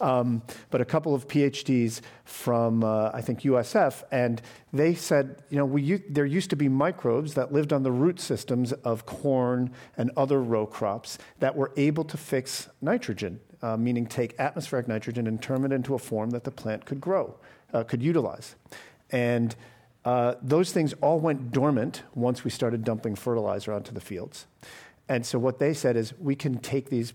Um, 0.00 0.42
but 0.70 0.80
a 0.80 0.84
couple 0.84 1.14
of 1.14 1.28
PhDs 1.28 2.00
from, 2.24 2.84
uh, 2.84 3.10
I 3.12 3.20
think, 3.20 3.40
USF, 3.42 4.02
and 4.10 4.42
they 4.72 4.94
said, 4.94 5.42
you 5.50 5.56
know, 5.56 5.64
we, 5.64 5.96
there 6.08 6.26
used 6.26 6.50
to 6.50 6.56
be 6.56 6.68
microbes 6.68 7.34
that 7.34 7.52
lived 7.52 7.72
on 7.72 7.82
the 7.82 7.92
root 7.92 8.20
systems 8.20 8.72
of 8.72 9.06
corn 9.06 9.70
and 9.96 10.10
other 10.16 10.42
row 10.42 10.66
crops 10.66 11.18
that 11.38 11.56
were 11.56 11.72
able 11.76 12.04
to 12.04 12.16
fix 12.16 12.68
nitrogen, 12.82 13.40
uh, 13.62 13.76
meaning 13.76 14.06
take 14.06 14.38
atmospheric 14.38 14.88
nitrogen 14.88 15.26
and 15.26 15.40
turn 15.42 15.64
it 15.64 15.72
into 15.72 15.94
a 15.94 15.98
form 15.98 16.30
that 16.30 16.44
the 16.44 16.50
plant 16.50 16.84
could 16.84 17.00
grow, 17.00 17.34
uh, 17.72 17.82
could 17.82 18.02
utilize. 18.02 18.56
And 19.10 19.54
uh, 20.04 20.34
those 20.42 20.72
things 20.72 20.92
all 21.00 21.18
went 21.18 21.50
dormant 21.50 22.02
once 22.14 22.44
we 22.44 22.50
started 22.50 22.84
dumping 22.84 23.14
fertilizer 23.14 23.72
onto 23.72 23.92
the 23.92 24.00
fields. 24.00 24.46
And 25.08 25.24
so 25.24 25.38
what 25.38 25.58
they 25.58 25.74
said 25.74 25.96
is 25.96 26.14
we 26.18 26.34
can 26.34 26.58
take 26.58 26.90
these 26.90 27.14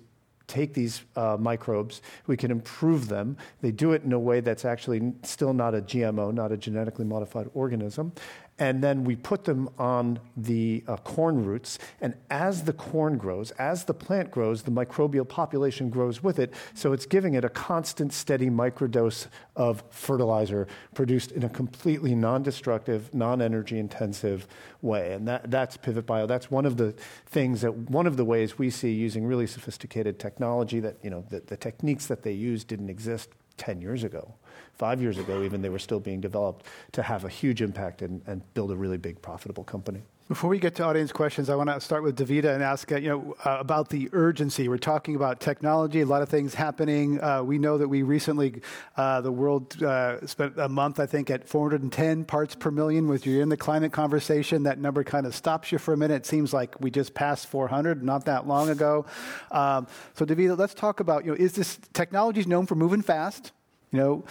take 0.50 0.74
these 0.74 1.04
uh, 1.16 1.38
microbes, 1.40 2.02
we 2.26 2.36
can 2.36 2.50
improve 2.50 3.08
them. 3.08 3.38
They 3.62 3.72
do 3.72 3.94
it 3.94 4.04
in 4.04 4.12
a 4.14 4.20
way 4.20 4.40
that's 4.40 4.66
actually 4.66 5.14
still 5.22 5.54
not 5.54 5.76
a 5.76 5.82
GMO, 5.82 6.34
not 6.34 6.52
a 6.52 6.58
genetically 6.58 7.06
modified 7.06 7.52
organism, 7.54 8.12
and 8.60 8.84
then 8.84 9.06
we 9.06 9.16
put 9.16 9.46
them 9.46 9.70
on 9.80 10.20
the 10.36 10.84
uh, 10.88 10.98
corn 10.98 11.46
roots. 11.46 11.80
And 12.02 12.14
as 12.30 12.64
the 12.64 12.74
corn 12.74 13.18
grows, 13.18 13.52
as 13.52 13.86
the 13.86 13.94
plant 13.94 14.32
grows, 14.32 14.64
the 14.64 14.72
microbial 14.72 15.28
population 15.28 15.90
grows 15.90 16.22
with 16.22 16.40
it. 16.40 16.54
So 16.74 16.92
it's 16.92 17.06
giving 17.06 17.36
it 17.36 17.46
a 17.46 17.50
constant, 17.50 18.12
steady 18.12 18.50
microdose 18.50 19.28
of 19.56 19.82
fertilizer 19.90 20.68
produced 20.94 21.32
in 21.32 21.44
a 21.44 21.50
completely 21.50 22.14
non 22.14 22.44
destructive, 22.44 23.14
non 23.14 23.42
energy 23.42 23.80
intensive 23.80 24.46
way. 24.82 25.14
And 25.14 25.28
that, 25.28 25.50
that's 25.50 25.78
Pivot 25.78 26.06
Bio. 26.06 26.28
That's 26.28 26.52
one 26.52 26.66
of 26.66 26.76
the 26.76 26.92
things 27.28 27.62
that, 27.62 27.74
one 27.74 28.08
of 28.08 28.18
the 28.18 28.26
ways 28.26 28.58
we 28.58 28.70
see 28.70 28.92
using 28.92 29.26
really 29.26 29.48
sophisticated 29.48 30.20
technology 30.20 30.82
that, 30.82 30.98
you 31.02 31.10
know, 31.10 31.24
the, 31.30 31.40
the 31.40 31.58
techniques 31.58 32.08
that 32.08 32.24
they 32.24 32.34
use 32.34 32.66
didn't 32.66 32.90
exist 32.90 33.30
10 33.58 33.82
years 33.82 34.04
ago 34.04 34.34
five 34.80 35.02
years 35.02 35.18
ago, 35.18 35.44
even 35.44 35.62
they 35.62 35.70
were 35.70 35.78
still 35.78 36.00
being 36.00 36.22
developed 36.22 36.66
to 36.94 37.04
have 37.04 37.26
a 37.26 37.30
huge 37.30 37.62
impact 37.62 38.02
and, 38.02 38.22
and 38.26 38.42
build 38.54 38.72
a 38.72 38.76
really 38.76 38.98
big, 38.98 39.22
profitable 39.22 39.66
company. 39.66 40.02
Before 40.30 40.52
we 40.52 40.60
get 40.60 40.76
to 40.76 40.84
audience 40.84 41.12
questions, 41.12 41.50
I 41.50 41.56
want 41.56 41.70
to 41.70 41.82
start 41.82 42.04
with 42.04 42.16
Davida 42.16 42.54
and 42.54 42.62
ask 42.62 42.92
uh, 42.92 42.98
you 42.98 43.10
know 43.10 43.36
uh, 43.44 43.58
about 43.60 43.90
the 43.90 44.10
urgency. 44.14 44.70
We're 44.70 44.78
talking 44.78 45.16
about 45.16 45.40
technology, 45.40 46.02
a 46.02 46.06
lot 46.06 46.22
of 46.22 46.30
things 46.30 46.54
happening. 46.54 47.20
Uh, 47.20 47.42
we 47.42 47.58
know 47.58 47.80
that 47.80 47.88
we 47.88 48.04
recently, 48.04 48.62
uh, 48.96 49.22
the 49.22 49.32
world 49.32 49.82
uh, 49.82 50.24
spent 50.28 50.54
a 50.60 50.70
month, 50.70 51.00
I 51.00 51.08
think, 51.08 51.32
at 51.32 51.48
410 51.48 52.26
parts 52.26 52.54
per 52.54 52.70
million. 52.70 53.08
With 53.08 53.26
you 53.26 53.42
in 53.42 53.50
the 53.50 53.58
climate 53.58 53.92
conversation, 53.92 54.62
that 54.64 54.78
number 54.78 55.04
kind 55.04 55.26
of 55.26 55.34
stops 55.34 55.72
you 55.72 55.80
for 55.80 55.96
a 55.96 55.98
minute. 55.98 56.18
It 56.18 56.26
seems 56.28 56.54
like 56.54 56.80
we 56.80 56.92
just 56.92 57.16
passed 57.16 57.48
400 57.48 58.04
not 58.04 58.26
that 58.26 58.48
long 58.48 58.70
ago. 58.70 59.08
Um, 59.50 59.88
so, 60.14 60.28
Davida, 60.28 60.56
let's 60.56 60.76
talk 60.76 61.00
about 61.00 61.26
you 61.26 61.32
know 61.32 61.38
is 61.38 61.54
this 61.54 61.80
technology 61.94 62.42
is 62.42 62.48
known 62.48 62.68
for 62.68 62.76
moving 62.76 63.02
fast? 63.02 63.52
You 63.92 63.98
know, 63.98 64.26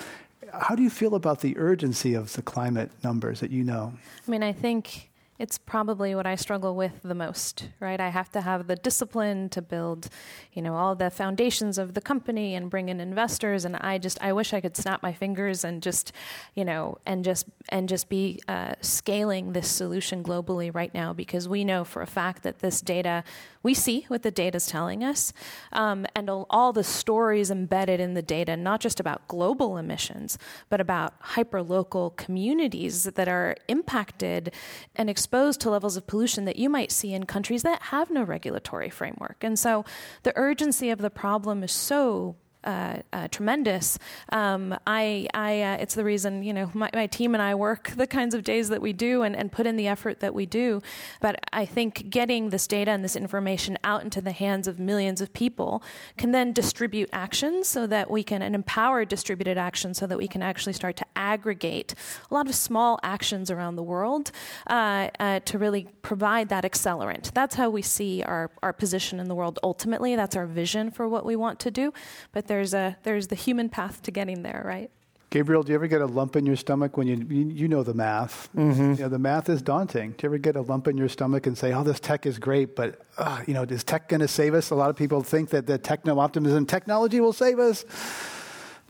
how 0.53 0.74
do 0.74 0.82
you 0.82 0.90
feel 0.90 1.14
about 1.14 1.40
the 1.40 1.57
urgency 1.59 2.14
of 2.14 2.32
the 2.34 2.42
climate 2.42 2.90
numbers 3.03 3.40
that 3.40 3.51
you 3.51 3.64
know? 3.64 3.92
I 4.26 4.30
mean, 4.30 4.42
I 4.42 4.53
think 4.53 5.07
it's 5.39 5.57
probably 5.57 6.16
what 6.16 6.26
I 6.26 6.34
struggle 6.34 6.74
with 6.74 7.01
the 7.05 7.14
most, 7.14 7.68
right? 7.78 8.01
I 8.01 8.09
have 8.09 8.30
to 8.32 8.41
have 8.41 8.66
the 8.66 8.74
discipline 8.74 9.49
to 9.51 9.62
build, 9.62 10.09
you 10.53 10.61
know, 10.61 10.74
all 10.74 10.97
the 10.97 11.11
foundations 11.11 11.78
of 11.78 11.95
the 11.95 12.01
company 12.01 12.57
and 12.57 12.68
bring 12.68 12.89
in 12.89 12.99
investors. 12.99 13.64
And 13.64 13.76
I 13.76 13.99
just, 13.99 14.20
I 14.20 14.32
wish 14.32 14.53
I 14.53 14.61
could 14.61 14.76
snap 14.76 15.01
my 15.01 15.12
fingers 15.12 15.62
and 15.62 15.80
just, 15.80 16.11
you 16.55 16.64
know, 16.64 16.99
and 17.07 17.24
just 17.24 17.47
and 17.68 17.89
just 17.89 18.09
be 18.09 18.41
uh, 18.49 18.74
scaling 18.80 19.53
this 19.53 19.68
solution 19.68 20.24
globally 20.24 20.74
right 20.74 20.93
now 20.93 21.12
because 21.12 21.49
we 21.49 21.64
know 21.64 21.84
for 21.84 22.03
a 22.03 22.07
fact 22.07 22.43
that 22.43 22.59
this 22.59 22.80
data, 22.80 23.22
we 23.62 23.74
see 23.74 24.07
what 24.09 24.22
the 24.22 24.30
data 24.32 24.57
is 24.57 24.66
telling 24.66 25.05
us, 25.05 25.32
um, 25.72 26.05
and 26.16 26.28
all, 26.28 26.72
the 26.72 26.84
stories 26.84 27.51
embedded 27.51 27.99
in 27.99 28.14
the 28.14 28.22
data, 28.22 28.57
not 28.57 28.80
just 28.80 29.01
about 29.01 29.26
global 29.26 29.78
emissions, 29.78 30.39
but 30.68 30.80
about 30.80 31.18
hyperlocal 31.22 32.14
communities 32.16 33.05
that 33.05 33.28
are 33.28 33.57
impacted 33.68 34.53
and 34.97 35.09
exposed 35.09 35.28
exposed 35.29 35.61
to 35.61 35.68
levels 35.68 35.99
of 35.99 36.07
pollution 36.07 36.47
that 36.47 36.57
you 36.57 36.70
might 36.70 36.91
see 36.91 37.12
in 37.12 37.26
countries 37.26 37.62
that 37.62 37.83
have 37.83 38.11
no 38.11 38.22
regulatory 38.22 38.89
framework. 38.89 39.37
And 39.45 39.59
so 39.59 39.85
the 40.22 40.33
urgency 40.37 40.89
of 40.89 41.01
the 41.01 41.11
problem 41.11 41.62
is 41.62 41.70
so 41.70 42.37
uh, 42.68 43.00
uh, 43.14 43.28
tremendous. 43.28 43.98
Um, 44.30 44.76
I, 44.86 45.26
I, 45.32 45.62
uh, 45.62 45.76
it's 45.80 45.94
the 45.94 46.04
reason 46.04 46.42
you 46.42 46.52
know 46.52 46.70
my, 46.74 46.90
my, 46.92 47.06
team 47.06 47.34
and 47.34 47.40
I 47.40 47.54
work 47.54 47.92
the 47.96 48.06
kinds 48.06 48.34
of 48.34 48.44
days 48.44 48.68
that 48.68 48.82
we 48.82 48.92
do 48.92 49.22
and, 49.22 49.34
and 49.34 49.50
put 49.50 49.66
in 49.66 49.76
the 49.76 49.88
effort 49.88 50.20
that 50.20 50.34
we 50.34 50.44
do. 50.44 50.82
But 51.22 51.40
I 51.50 51.64
think 51.64 52.10
getting 52.10 52.50
this 52.50 52.66
data 52.66 52.90
and 52.90 53.02
this 53.02 53.16
information 53.16 53.78
out 53.84 54.04
into 54.04 54.20
the 54.20 54.32
hands 54.32 54.68
of 54.68 54.78
millions 54.78 55.22
of 55.22 55.32
people 55.32 55.82
can 56.18 56.32
then 56.32 56.52
distribute 56.52 57.08
actions 57.10 57.68
so 57.68 57.86
that 57.86 58.10
we 58.10 58.22
can 58.22 58.42
and 58.42 58.54
empower 58.54 59.06
distributed 59.06 59.56
action 59.56 59.94
so 59.94 60.06
that 60.06 60.18
we 60.18 60.28
can 60.28 60.42
actually 60.42 60.74
start 60.74 60.96
to 60.96 61.06
aggregate 61.16 61.94
a 62.30 62.34
lot 62.34 62.48
of 62.48 62.54
small 62.54 63.00
actions 63.02 63.50
around 63.50 63.76
the 63.76 63.82
world 63.82 64.30
uh, 64.66 65.08
uh, 65.18 65.40
to 65.40 65.56
really 65.56 65.88
provide 66.02 66.50
that 66.50 66.64
accelerant. 66.64 67.32
That's 67.32 67.54
how 67.54 67.70
we 67.70 67.80
see 67.80 68.22
our 68.22 68.50
our 68.62 68.74
position 68.74 69.20
in 69.20 69.28
the 69.28 69.34
world. 69.34 69.58
Ultimately, 69.62 70.16
that's 70.16 70.36
our 70.36 70.46
vision 70.46 70.90
for 70.90 71.08
what 71.08 71.24
we 71.24 71.34
want 71.34 71.58
to 71.60 71.70
do. 71.70 71.94
But 72.32 72.46
there's 72.59 72.74
a 72.74 72.96
there's 73.04 73.28
the 73.28 73.36
human 73.36 73.68
path 73.68 74.02
to 74.02 74.11
getting 74.11 74.42
there, 74.42 74.62
right? 74.64 74.90
Gabriel, 75.30 75.62
do 75.62 75.70
you 75.70 75.76
ever 75.76 75.86
get 75.86 76.00
a 76.00 76.06
lump 76.06 76.34
in 76.36 76.44
your 76.44 76.56
stomach 76.56 76.96
when 76.96 77.06
you 77.06 77.16
you, 77.28 77.68
know 77.68 77.82
the 77.82 77.94
math? 77.94 78.48
Mm-hmm. 78.56 78.94
You 78.94 79.00
know, 79.00 79.09
the 79.09 79.18
math 79.18 79.48
is 79.48 79.61
daunting. 79.61 80.12
Do 80.12 80.16
you 80.22 80.30
ever 80.30 80.38
get 80.38 80.56
a 80.56 80.62
lump 80.62 80.88
in 80.88 80.96
your 80.96 81.09
stomach 81.09 81.46
and 81.46 81.56
say, 81.56 81.72
"Oh, 81.72 81.84
this 81.84 82.00
tech 82.00 82.26
is 82.26 82.38
great, 82.38 82.74
but 82.74 83.02
uh, 83.16 83.42
you 83.46 83.54
know, 83.54 83.62
is 83.62 83.84
tech 83.84 84.09
going 84.09 84.20
to 84.20 84.28
save 84.28 84.54
us?" 84.54 84.70
A 84.70 84.74
lot 84.74 84.90
of 84.90 84.96
people 84.96 85.22
think 85.22 85.50
that 85.50 85.66
the 85.66 85.78
techno 85.78 86.18
optimism 86.18 86.66
technology 86.66 87.20
will 87.20 87.32
save 87.32 87.61
us. 87.61 87.84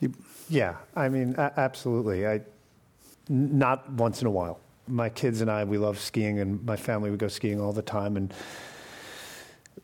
You, 0.00 0.14
yeah, 0.48 0.76
I 0.96 1.10
mean, 1.10 1.34
a- 1.36 1.52
absolutely. 1.58 2.26
I 2.26 2.40
not 3.28 3.90
once 3.92 4.22
in 4.22 4.28
a 4.28 4.30
while. 4.30 4.60
My 4.86 5.10
kids 5.10 5.42
and 5.42 5.50
I, 5.50 5.64
we 5.64 5.76
love 5.76 5.98
skiing, 5.98 6.38
and 6.38 6.64
my 6.64 6.76
family 6.76 7.10
we 7.10 7.18
go 7.18 7.28
skiing 7.28 7.60
all 7.60 7.74
the 7.74 7.82
time, 7.82 8.16
and 8.16 8.32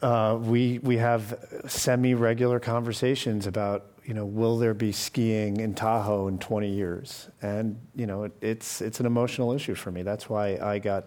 uh, 0.03 0.39
we 0.41 0.79
we 0.81 0.97
have 0.99 1.63
semi-regular 1.67 2.61
conversations 2.61 3.47
about 3.47 3.87
you 4.05 4.15
know 4.15 4.25
will 4.25 4.59
there 4.59 4.75
be 4.75 4.93
skiing 4.93 5.61
in 5.61 5.75
Tahoe 5.75 6.29
in 6.29 6.39
20 6.39 6.69
years, 6.69 7.29
and 7.43 7.79
you 7.95 8.07
know 8.07 8.25
it, 8.25 8.33
it's 8.41 8.81
it's 8.81 9.01
an 9.01 9.07
emotional 9.07 9.53
issue 9.53 9.75
for 9.75 9.91
me. 9.91 10.03
That's 10.03 10.29
why 10.29 10.59
I 10.61 10.79
got 10.79 11.07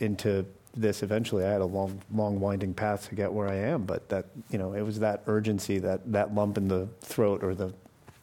into 0.00 0.44
this 0.76 1.02
eventually. 1.02 1.44
I 1.44 1.50
had 1.50 1.60
a 1.60 1.66
long 1.66 2.00
long 2.12 2.40
winding 2.40 2.74
path 2.74 3.08
to 3.08 3.14
get 3.14 3.32
where 3.32 3.48
I 3.48 3.56
am, 3.56 3.84
but 3.84 4.08
that 4.08 4.26
you 4.50 4.58
know 4.58 4.72
it 4.72 4.82
was 4.82 4.98
that 5.00 5.22
urgency, 5.26 5.78
that 5.78 6.12
that 6.12 6.34
lump 6.34 6.58
in 6.58 6.68
the 6.68 6.88
throat 7.00 7.42
or 7.42 7.54
the 7.54 7.72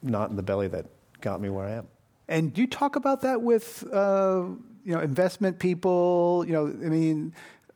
knot 0.02 0.30
in 0.30 0.36
the 0.36 0.44
belly 0.44 0.68
that 0.68 0.86
got 1.22 1.42
me 1.42 1.50
where 1.50 1.66
I 1.66 1.72
am. 1.72 1.88
And 2.28 2.54
do 2.54 2.62
you 2.62 2.68
talk 2.68 2.96
about 2.96 3.22
that 3.22 3.42
with 3.42 3.84
uh, 3.92 4.46
you 4.84 4.96
know 4.96 5.00
investment 5.00 5.60
people? 5.60 6.44
You 6.48 6.54
know, 6.54 6.68
I 6.68 6.90
mean 6.90 7.34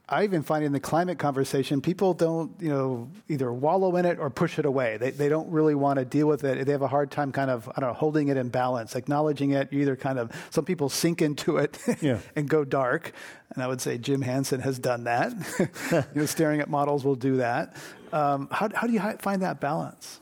I 0.07 0.23
even 0.23 0.43
find 0.43 0.63
in 0.63 0.71
the 0.71 0.79
climate 0.79 1.17
conversation, 1.17 1.81
people 1.81 2.13
don't, 2.13 2.51
you 2.59 2.69
know, 2.69 3.09
either 3.27 3.51
wallow 3.51 3.95
in 3.95 4.05
it 4.05 4.19
or 4.19 4.29
push 4.29 4.59
it 4.59 4.65
away. 4.65 4.97
They, 4.97 5.09
they 5.09 5.29
don't 5.29 5.49
really 5.49 5.73
want 5.73 5.97
to 5.97 6.05
deal 6.05 6.27
with 6.27 6.43
it. 6.43 6.63
They 6.63 6.71
have 6.73 6.83
a 6.83 6.87
hard 6.87 7.09
time 7.09 7.31
kind 7.31 7.49
of, 7.49 7.67
I 7.75 7.81
don't 7.81 7.89
know, 7.89 7.95
holding 7.95 8.27
it 8.27 8.37
in 8.37 8.49
balance, 8.49 8.95
acknowledging 8.95 9.51
it. 9.51 9.73
You 9.73 9.81
either 9.81 9.95
kind 9.95 10.19
of, 10.19 10.31
some 10.51 10.63
people 10.63 10.89
sink 10.89 11.23
into 11.23 11.57
it 11.57 11.79
yeah. 12.01 12.19
and 12.35 12.47
go 12.47 12.63
dark. 12.63 13.13
And 13.55 13.63
I 13.63 13.67
would 13.67 13.81
say 13.81 13.97
Jim 13.97 14.21
Hansen 14.21 14.61
has 14.61 14.77
done 14.77 15.05
that. 15.05 15.33
you 15.91 16.21
know, 16.21 16.25
staring 16.27 16.61
at 16.61 16.69
models 16.69 17.03
will 17.03 17.15
do 17.15 17.37
that. 17.37 17.75
Um, 18.13 18.47
how, 18.51 18.69
how 18.75 18.85
do 18.85 18.93
you 18.93 18.99
find 18.99 19.41
that 19.41 19.59
balance? 19.59 20.19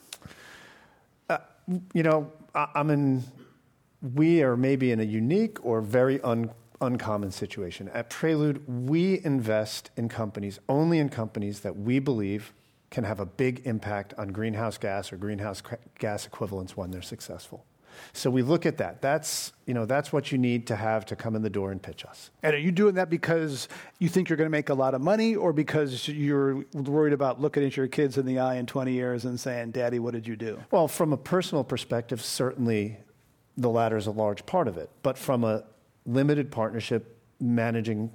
Uh, 1.30 1.40
you 1.94 2.04
know, 2.04 2.32
I, 2.56 2.70
I'm 2.76 2.90
in, 2.90 3.24
we 4.16 4.44
are 4.44 4.56
maybe 4.56 4.94
in 4.94 5.02
a 5.02 5.04
unique 5.04 5.66
or 5.66 5.82
very 5.82 6.22
un 6.22 6.52
uncommon 6.84 7.32
situation. 7.32 7.90
At 7.90 8.10
Prelude, 8.10 8.64
we 8.68 9.24
invest 9.24 9.92
in 9.98 10.10
companies, 10.10 10.60
only 10.70 11.00
in 11.00 11.10
companies 11.10 11.62
that 11.62 11.78
we 11.78 12.00
believe 12.00 12.54
can 12.90 13.04
have 13.04 13.20
a 13.20 13.26
big 13.26 13.62
impact 13.66 14.14
on 14.18 14.30
greenhouse 14.30 14.78
gas 14.78 15.12
or 15.12 15.18
greenhouse 15.18 15.64
gas 15.98 16.26
equivalents 16.28 16.78
when 16.78 16.92
they're 16.92 17.02
successful. 17.02 17.66
So 18.12 18.30
we 18.30 18.42
look 18.42 18.66
at 18.66 18.78
that. 18.78 19.02
That's, 19.02 19.54
you 19.66 19.74
know, 19.74 19.86
that's 19.86 20.12
what 20.12 20.32
you 20.32 20.38
need 20.38 20.68
to 20.68 20.76
have 20.76 21.06
to 21.08 21.16
come 21.16 21.36
in 21.36 21.42
the 21.42 21.50
door 21.50 21.72
and 21.72 21.82
pitch 21.82 22.06
us. 22.06 22.32
And 22.42 22.54
are 22.54 22.60
you 22.60 22.72
doing 22.72 22.96
that 22.96 23.10
because 23.10 23.68
you 24.00 24.10
think 24.10 24.30
you're 24.30 24.38
going 24.38 24.48
to 24.48 24.52
make 24.52 24.70
a 24.70 24.74
lot 24.74 24.94
of 24.94 25.02
money 25.02 25.36
or 25.36 25.54
because 25.54 26.08
you're 26.08 26.66
worried 26.74 27.14
about 27.14 27.42
looking 27.42 27.64
at 27.64 27.78
your 27.78 27.88
kids 27.88 28.18
in 28.18 28.26
the 28.26 28.40
eye 28.40 28.56
in 28.56 28.66
20 28.66 28.92
years 28.92 29.26
and 29.26 29.40
saying, 29.40 29.72
Daddy, 29.72 30.00
what 30.00 30.14
did 30.14 30.28
you 30.28 30.36
do? 30.36 30.60
Well, 30.72 30.88
from 30.88 31.14
a 31.14 31.18
personal 31.18 31.64
perspective, 31.64 32.22
certainly 32.22 32.98
the 33.58 33.70
latter 33.70 33.98
is 33.98 34.08
a 34.08 34.12
large 34.12 34.46
part 34.46 34.68
of 34.68 34.78
it. 34.78 34.90
But 35.02 35.18
from 35.18 35.44
a 35.44 35.64
limited 36.06 36.52
partnership 36.52 37.20
managing 37.40 38.12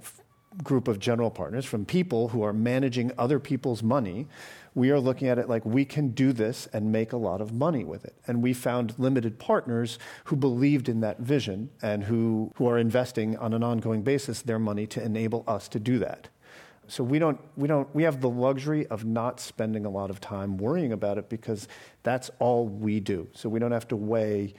group 0.62 0.88
of 0.88 0.98
general 0.98 1.30
partners, 1.30 1.64
from 1.64 1.84
people 1.84 2.28
who 2.28 2.42
are 2.42 2.52
managing 2.52 3.12
other 3.18 3.38
people's 3.38 3.82
money, 3.82 4.26
we 4.74 4.90
are 4.90 5.00
looking 5.00 5.28
at 5.28 5.38
it 5.38 5.48
like 5.48 5.64
we 5.64 5.84
can 5.84 6.08
do 6.08 6.32
this 6.32 6.68
and 6.72 6.90
make 6.90 7.12
a 7.12 7.16
lot 7.16 7.40
of 7.40 7.52
money 7.52 7.84
with 7.84 8.04
it. 8.04 8.14
And 8.26 8.42
we 8.42 8.52
found 8.52 8.98
limited 8.98 9.38
partners 9.38 9.98
who 10.24 10.36
believed 10.36 10.88
in 10.88 11.00
that 11.00 11.20
vision 11.20 11.70
and 11.82 12.04
who, 12.04 12.52
who 12.56 12.68
are 12.68 12.78
investing 12.78 13.36
on 13.36 13.54
an 13.54 13.62
ongoing 13.62 14.02
basis 14.02 14.42
their 14.42 14.58
money 14.58 14.86
to 14.88 15.02
enable 15.02 15.44
us 15.46 15.68
to 15.68 15.80
do 15.80 15.98
that. 15.98 16.28
So 16.86 17.04
we 17.04 17.18
don't, 17.18 17.38
we 17.56 17.68
don't, 17.68 17.92
we 17.94 18.04
have 18.04 18.20
the 18.20 18.30
luxury 18.30 18.86
of 18.86 19.04
not 19.04 19.40
spending 19.40 19.84
a 19.84 19.90
lot 19.90 20.08
of 20.10 20.20
time 20.20 20.56
worrying 20.56 20.92
about 20.92 21.18
it 21.18 21.28
because 21.28 21.68
that's 22.02 22.30
all 22.38 22.66
we 22.66 22.98
do. 22.98 23.28
So 23.34 23.48
we 23.48 23.58
don't 23.58 23.72
have 23.72 23.88
to 23.88 23.96
weigh 23.96 24.54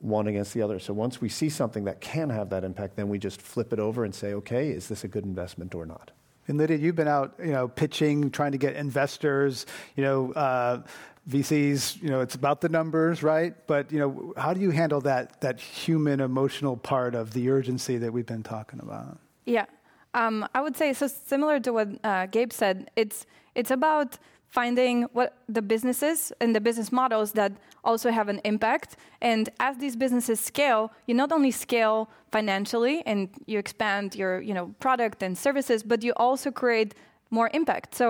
one 0.00 0.26
against 0.26 0.54
the 0.54 0.62
other. 0.62 0.78
So 0.78 0.92
once 0.92 1.20
we 1.20 1.28
see 1.28 1.48
something 1.48 1.84
that 1.84 2.00
can 2.00 2.30
have 2.30 2.50
that 2.50 2.64
impact, 2.64 2.96
then 2.96 3.08
we 3.08 3.18
just 3.18 3.40
flip 3.40 3.72
it 3.72 3.78
over 3.78 4.04
and 4.04 4.14
say, 4.14 4.34
okay, 4.34 4.70
is 4.70 4.88
this 4.88 5.04
a 5.04 5.08
good 5.08 5.24
investment 5.24 5.74
or 5.74 5.86
not? 5.86 6.10
And 6.48 6.58
Lydia, 6.58 6.76
you've 6.76 6.94
been 6.94 7.08
out, 7.08 7.34
you 7.38 7.52
know, 7.52 7.66
pitching, 7.66 8.30
trying 8.30 8.52
to 8.52 8.58
get 8.58 8.76
investors, 8.76 9.66
you 9.96 10.04
know, 10.04 10.32
uh, 10.32 10.82
VCs. 11.28 12.00
You 12.00 12.10
know, 12.10 12.20
it's 12.20 12.34
about 12.34 12.60
the 12.60 12.68
numbers, 12.68 13.22
right? 13.22 13.54
But 13.66 13.90
you 13.90 13.98
know, 13.98 14.32
how 14.36 14.54
do 14.54 14.60
you 14.60 14.70
handle 14.70 15.00
that 15.02 15.40
that 15.40 15.60
human, 15.60 16.20
emotional 16.20 16.76
part 16.76 17.14
of 17.14 17.32
the 17.32 17.50
urgency 17.50 17.98
that 17.98 18.12
we've 18.12 18.26
been 18.26 18.44
talking 18.44 18.80
about? 18.80 19.18
Yeah, 19.44 19.66
um, 20.14 20.46
I 20.54 20.60
would 20.60 20.76
say 20.76 20.92
so. 20.92 21.08
Similar 21.08 21.60
to 21.60 21.72
what 21.72 21.88
uh, 22.04 22.26
Gabe 22.26 22.52
said, 22.52 22.90
it's 22.94 23.26
it's 23.54 23.70
about 23.70 24.18
finding 24.56 24.96
what 25.12 25.30
the 25.56 25.60
businesses 25.60 26.32
and 26.40 26.54
the 26.56 26.60
business 26.68 26.90
models 26.90 27.32
that 27.32 27.52
also 27.84 28.08
have 28.10 28.28
an 28.34 28.40
impact. 28.52 28.96
And 29.20 29.44
as 29.68 29.74
these 29.76 29.96
businesses 30.04 30.38
scale, 30.52 30.82
you 31.06 31.14
not 31.22 31.30
only 31.36 31.50
scale 31.50 32.08
financially 32.36 32.96
and 33.10 33.28
you 33.50 33.58
expand 33.58 34.14
your 34.14 34.34
you 34.48 34.54
know 34.54 34.66
product 34.86 35.22
and 35.22 35.36
services, 35.46 35.82
but 35.82 35.98
you 36.06 36.12
also 36.26 36.50
create 36.50 36.90
more 37.30 37.48
impact. 37.52 37.94
So 37.94 38.06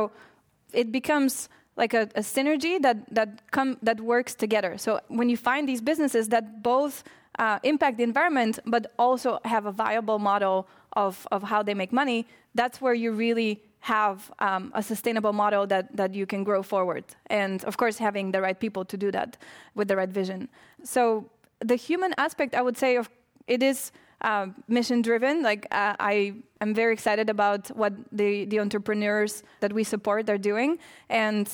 it 0.73 0.89
becomes 0.93 1.49
like 1.83 1.93
a, 2.01 2.03
a 2.23 2.23
synergy 2.35 2.75
that 2.87 2.97
that 3.19 3.29
come 3.51 3.71
that 3.89 3.99
works 4.01 4.33
together. 4.45 4.73
So 4.79 4.91
when 5.19 5.29
you 5.33 5.39
find 5.51 5.63
these 5.69 5.83
businesses 5.91 6.29
that 6.29 6.45
both 6.63 6.95
uh, 7.39 7.59
impact 7.63 7.97
the 7.97 8.05
environment, 8.13 8.59
but 8.67 8.83
also 8.99 9.39
have 9.45 9.67
a 9.67 9.73
viable 9.73 10.19
model 10.19 10.67
of, 10.93 11.27
of 11.31 11.43
how 11.43 11.63
they 11.63 11.75
make 11.75 11.93
money, 11.93 12.27
that's 12.55 12.81
where 12.81 12.95
you 12.95 13.13
really 13.13 13.61
have 13.81 14.33
um, 14.41 14.73
a 14.75 14.83
sustainable 14.83 15.33
model 15.33 15.67
that, 15.67 15.97
that 15.97 16.15
you 16.15 16.27
can 16.27 16.45
grow 16.45 16.63
forward. 16.63 17.05
And 17.27 17.65
of 17.65 17.77
course, 17.77 17.99
having 17.99 18.33
the 18.33 18.41
right 18.41 18.59
people 18.59 18.85
to 18.85 18.97
do 18.97 19.11
that 19.13 19.37
with 19.75 19.89
the 19.89 19.97
right 19.97 20.09
vision. 20.09 20.49
So 20.83 21.31
the 21.61 21.77
human 21.77 22.13
aspect, 22.19 22.55
I 22.55 22.63
would 22.63 22.77
say, 22.77 22.97
of 22.97 23.09
it 23.47 23.63
is 23.63 23.93
uh, 24.21 24.47
mission 24.69 25.03
driven. 25.03 25.43
Like 25.43 25.67
uh, 25.71 25.95
I 25.99 26.35
am 26.61 26.75
very 26.75 26.93
excited 26.93 27.29
about 27.29 27.69
what 27.77 27.93
the, 28.13 28.47
the 28.47 28.61
entrepreneurs 28.61 29.43
that 29.61 29.73
we 29.73 29.85
support 29.85 30.29
are 30.31 30.39
doing, 30.39 30.79
and 31.09 31.49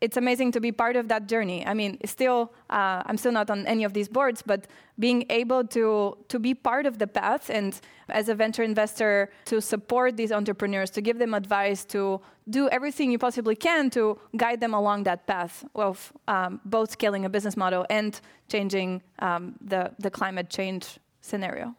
it's 0.00 0.16
amazing 0.16 0.52
to 0.52 0.60
be 0.60 0.72
part 0.72 0.96
of 0.96 1.08
that 1.08 1.26
journey. 1.26 1.66
I 1.66 1.74
mean, 1.74 1.98
still, 2.04 2.52
uh, 2.70 3.02
I'm 3.04 3.18
still 3.18 3.32
not 3.32 3.50
on 3.50 3.66
any 3.66 3.84
of 3.84 3.92
these 3.92 4.08
boards, 4.08 4.42
but 4.42 4.66
being 4.98 5.26
able 5.28 5.64
to 5.64 6.16
to 6.28 6.38
be 6.38 6.54
part 6.54 6.86
of 6.86 6.98
the 6.98 7.06
path 7.06 7.50
and 7.50 7.78
as 8.08 8.28
a 8.28 8.34
venture 8.34 8.62
investor 8.62 9.30
to 9.44 9.60
support 9.60 10.16
these 10.16 10.32
entrepreneurs, 10.32 10.90
to 10.90 11.00
give 11.00 11.18
them 11.18 11.34
advice, 11.34 11.84
to 11.84 12.20
do 12.48 12.68
everything 12.68 13.10
you 13.10 13.18
possibly 13.18 13.56
can 13.56 13.90
to 13.90 14.16
guide 14.36 14.60
them 14.60 14.72
along 14.72 15.02
that 15.02 15.26
path 15.26 15.64
of 15.74 16.12
um, 16.28 16.60
both 16.64 16.92
scaling 16.92 17.24
a 17.24 17.28
business 17.28 17.56
model 17.56 17.84
and 17.90 18.20
changing 18.48 19.02
um, 19.18 19.54
the 19.60 19.90
the 19.98 20.10
climate 20.10 20.48
change 20.48 20.98
scenario. 21.20 21.74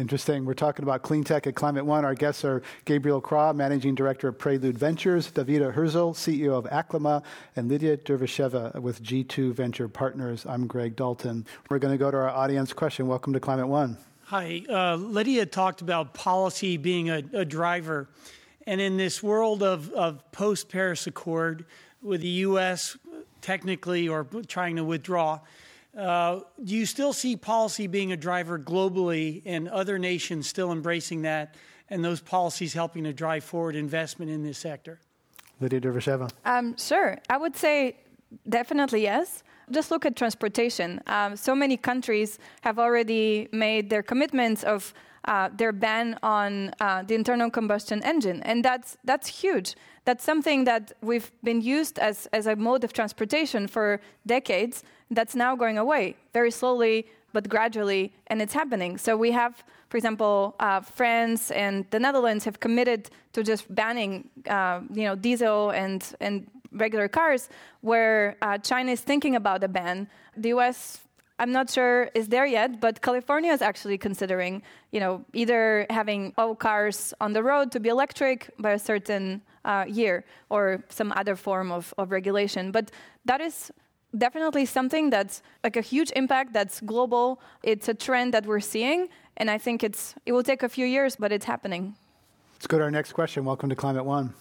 Interesting. 0.00 0.46
We're 0.46 0.54
talking 0.54 0.82
about 0.82 1.02
clean 1.02 1.24
tech 1.24 1.46
at 1.46 1.54
Climate 1.54 1.84
One. 1.84 2.06
Our 2.06 2.14
guests 2.14 2.42
are 2.42 2.62
Gabriel 2.86 3.20
Kra, 3.20 3.54
Managing 3.54 3.94
Director 3.94 4.28
of 4.28 4.38
Prelude 4.38 4.78
Ventures, 4.78 5.30
Davida 5.30 5.70
Herzl, 5.74 6.12
CEO 6.12 6.52
of 6.52 6.64
Aclima, 6.64 7.22
and 7.54 7.68
Lydia 7.68 7.98
Dervisheva 7.98 8.80
with 8.80 9.02
G2 9.02 9.52
Venture 9.52 9.88
Partners. 9.88 10.46
I'm 10.46 10.66
Greg 10.66 10.96
Dalton. 10.96 11.44
We're 11.68 11.78
going 11.78 11.92
to 11.92 11.98
go 11.98 12.10
to 12.10 12.16
our 12.16 12.30
audience 12.30 12.72
question. 12.72 13.08
Welcome 13.08 13.34
to 13.34 13.40
Climate 13.40 13.68
One. 13.68 13.98
Hi. 14.22 14.62
Uh, 14.70 14.94
Lydia 14.94 15.44
talked 15.44 15.82
about 15.82 16.14
policy 16.14 16.78
being 16.78 17.10
a, 17.10 17.22
a 17.34 17.44
driver. 17.44 18.08
And 18.66 18.80
in 18.80 18.96
this 18.96 19.22
world 19.22 19.62
of, 19.62 19.92
of 19.92 20.32
post 20.32 20.70
Paris 20.70 21.06
Accord, 21.06 21.66
with 22.00 22.22
the 22.22 22.28
U.S. 22.28 22.96
technically 23.42 24.08
or 24.08 24.26
trying 24.48 24.76
to 24.76 24.84
withdraw, 24.84 25.40
uh, 25.96 26.40
do 26.62 26.74
you 26.74 26.86
still 26.86 27.12
see 27.12 27.36
policy 27.36 27.86
being 27.86 28.12
a 28.12 28.16
driver 28.16 28.58
globally 28.58 29.42
and 29.44 29.68
other 29.68 29.98
nations 29.98 30.48
still 30.48 30.72
embracing 30.72 31.22
that 31.22 31.56
and 31.88 32.04
those 32.04 32.20
policies 32.20 32.72
helping 32.72 33.04
to 33.04 33.12
drive 33.12 33.42
forward 33.42 33.74
investment 33.74 34.30
in 34.30 34.42
this 34.42 34.58
sector? 34.58 35.00
Lydia 35.60 35.80
Dervisheva. 35.80 36.30
Um, 36.44 36.76
sure. 36.76 37.18
I 37.28 37.36
would 37.36 37.56
say 37.56 37.96
definitely 38.48 39.02
yes. 39.02 39.42
Just 39.70 39.90
look 39.90 40.06
at 40.06 40.16
transportation. 40.16 41.00
Um, 41.06 41.36
so 41.36 41.54
many 41.54 41.76
countries 41.76 42.38
have 42.62 42.78
already 42.78 43.48
made 43.52 43.90
their 43.90 44.02
commitments 44.02 44.64
of 44.64 44.94
uh, 45.26 45.50
their 45.56 45.72
ban 45.72 46.18
on 46.22 46.72
uh, 46.80 47.02
the 47.02 47.14
internal 47.14 47.50
combustion 47.50 48.02
engine, 48.02 48.42
and 48.42 48.64
that's 48.64 48.96
that's 49.04 49.28
huge. 49.28 49.76
That's 50.06 50.24
something 50.24 50.64
that 50.64 50.92
we've 51.02 51.30
been 51.44 51.60
used 51.60 51.98
as 51.98 52.26
as 52.32 52.46
a 52.46 52.56
mode 52.56 52.84
of 52.84 52.92
transportation 52.92 53.68
for 53.68 54.00
decades, 54.26 54.82
that's 55.10 55.34
now 55.34 55.56
going 55.56 55.78
away 55.78 56.16
very 56.32 56.50
slowly 56.50 57.06
but 57.32 57.48
gradually, 57.48 58.12
and 58.26 58.42
it's 58.42 58.54
happening. 58.54 58.98
So 58.98 59.16
we 59.16 59.30
have, 59.32 59.62
for 59.88 59.96
example, 59.96 60.54
uh, 60.60 60.80
France 60.80 61.50
and 61.50 61.84
the 61.90 61.98
Netherlands 61.98 62.44
have 62.44 62.60
committed 62.60 63.10
to 63.32 63.42
just 63.42 63.72
banning, 63.74 64.28
uh, 64.48 64.80
you 64.92 65.04
know, 65.04 65.14
diesel 65.14 65.70
and 65.70 66.04
and 66.20 66.46
regular 66.72 67.08
cars, 67.08 67.48
where 67.80 68.36
uh, 68.42 68.58
China 68.58 68.92
is 68.92 69.00
thinking 69.00 69.36
about 69.36 69.64
a 69.64 69.68
ban. 69.68 70.08
The 70.36 70.50
U.S. 70.50 71.00
I'm 71.38 71.52
not 71.52 71.70
sure 71.70 72.10
is 72.14 72.28
there 72.28 72.44
yet, 72.44 72.80
but 72.80 73.00
California 73.00 73.50
is 73.50 73.62
actually 73.62 73.96
considering, 73.96 74.62
you 74.92 75.00
know, 75.00 75.24
either 75.32 75.86
having 75.88 76.34
all 76.36 76.54
cars 76.54 77.14
on 77.18 77.32
the 77.32 77.42
road 77.42 77.72
to 77.72 77.80
be 77.80 77.88
electric 77.88 78.50
by 78.58 78.72
a 78.72 78.78
certain 78.78 79.40
uh, 79.64 79.86
year 79.88 80.24
or 80.50 80.84
some 80.90 81.12
other 81.16 81.36
form 81.36 81.72
of, 81.72 81.94
of 81.96 82.10
regulation. 82.10 82.70
But 82.70 82.90
that 83.24 83.40
is 83.40 83.72
definitely 84.16 84.66
something 84.66 85.10
that's 85.10 85.42
like 85.64 85.76
a 85.76 85.80
huge 85.80 86.10
impact 86.16 86.52
that's 86.52 86.80
global. 86.80 87.40
It's 87.62 87.88
a 87.88 87.94
trend 87.94 88.34
that 88.34 88.46
we're 88.46 88.60
seeing, 88.60 89.08
and 89.36 89.50
I 89.50 89.58
think 89.58 89.82
it's 89.84 90.14
it 90.26 90.32
will 90.32 90.42
take 90.42 90.62
a 90.62 90.68
few 90.68 90.86
years, 90.86 91.16
but 91.16 91.32
it's 91.32 91.46
happening. 91.46 91.94
Let's 92.54 92.66
go 92.66 92.78
to 92.78 92.84
our 92.84 92.90
next 92.90 93.12
question. 93.12 93.44
Welcome 93.44 93.70
to 93.70 93.76
Climate 93.76 94.04
One. 94.04 94.34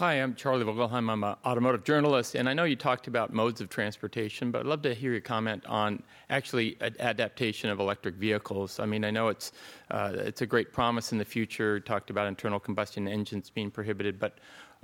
Hi, 0.00 0.14
I'm 0.14 0.34
Charlie 0.34 0.64
Vogelheim. 0.64 1.10
I'm 1.10 1.24
an 1.24 1.36
automotive 1.44 1.84
journalist, 1.84 2.34
and 2.34 2.48
I 2.48 2.54
know 2.54 2.64
you 2.64 2.74
talked 2.74 3.06
about 3.06 3.34
modes 3.34 3.60
of 3.60 3.68
transportation, 3.68 4.50
but 4.50 4.60
I'd 4.60 4.66
love 4.66 4.80
to 4.80 4.94
hear 4.94 5.12
your 5.12 5.20
comment 5.20 5.62
on 5.66 6.02
actually 6.30 6.78
adaptation 6.80 7.68
of 7.68 7.80
electric 7.80 8.14
vehicles. 8.14 8.80
I 8.80 8.86
mean, 8.86 9.04
I 9.04 9.10
know 9.10 9.28
it's 9.28 9.52
uh, 9.90 10.14
it's 10.16 10.40
a 10.40 10.46
great 10.46 10.72
promise 10.72 11.12
in 11.12 11.18
the 11.18 11.24
future. 11.26 11.74
You 11.74 11.80
talked 11.80 12.08
about 12.08 12.28
internal 12.28 12.58
combustion 12.58 13.06
engines 13.06 13.50
being 13.50 13.70
prohibited, 13.70 14.18
but 14.18 14.38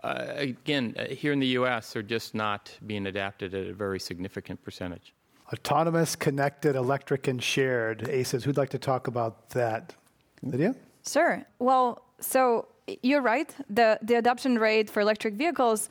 uh, 0.05 0.27
again, 0.37 0.95
uh, 0.99 1.07
here 1.07 1.33
in 1.33 1.41
the 1.41 1.47
U.S., 1.61 1.95
they're 1.95 2.03
just 2.03 2.35
not 2.35 2.71
being 2.87 3.07
adapted 3.07 3.55
at 3.55 3.69
a 3.69 3.73
very 3.73 3.99
significant 3.99 4.63
percentage. 4.63 5.15
Autonomous, 5.51 6.15
connected, 6.15 6.77
electric, 6.77 7.27
and 7.27 7.43
shared. 7.43 8.07
ACES, 8.07 8.45
who'd 8.45 8.59
like 8.59 8.69
to 8.69 8.79
talk 8.79 9.07
about 9.07 9.49
that? 9.49 9.95
Lydia? 10.43 10.75
Sure. 11.07 11.43
Well, 11.59 12.03
so 12.21 12.69
you're 13.03 13.23
right. 13.23 13.55
The, 13.69 13.99
the 14.03 14.15
adoption 14.15 14.59
rate 14.59 14.91
for 14.91 15.01
electric 15.01 15.35
vehicles 15.35 15.89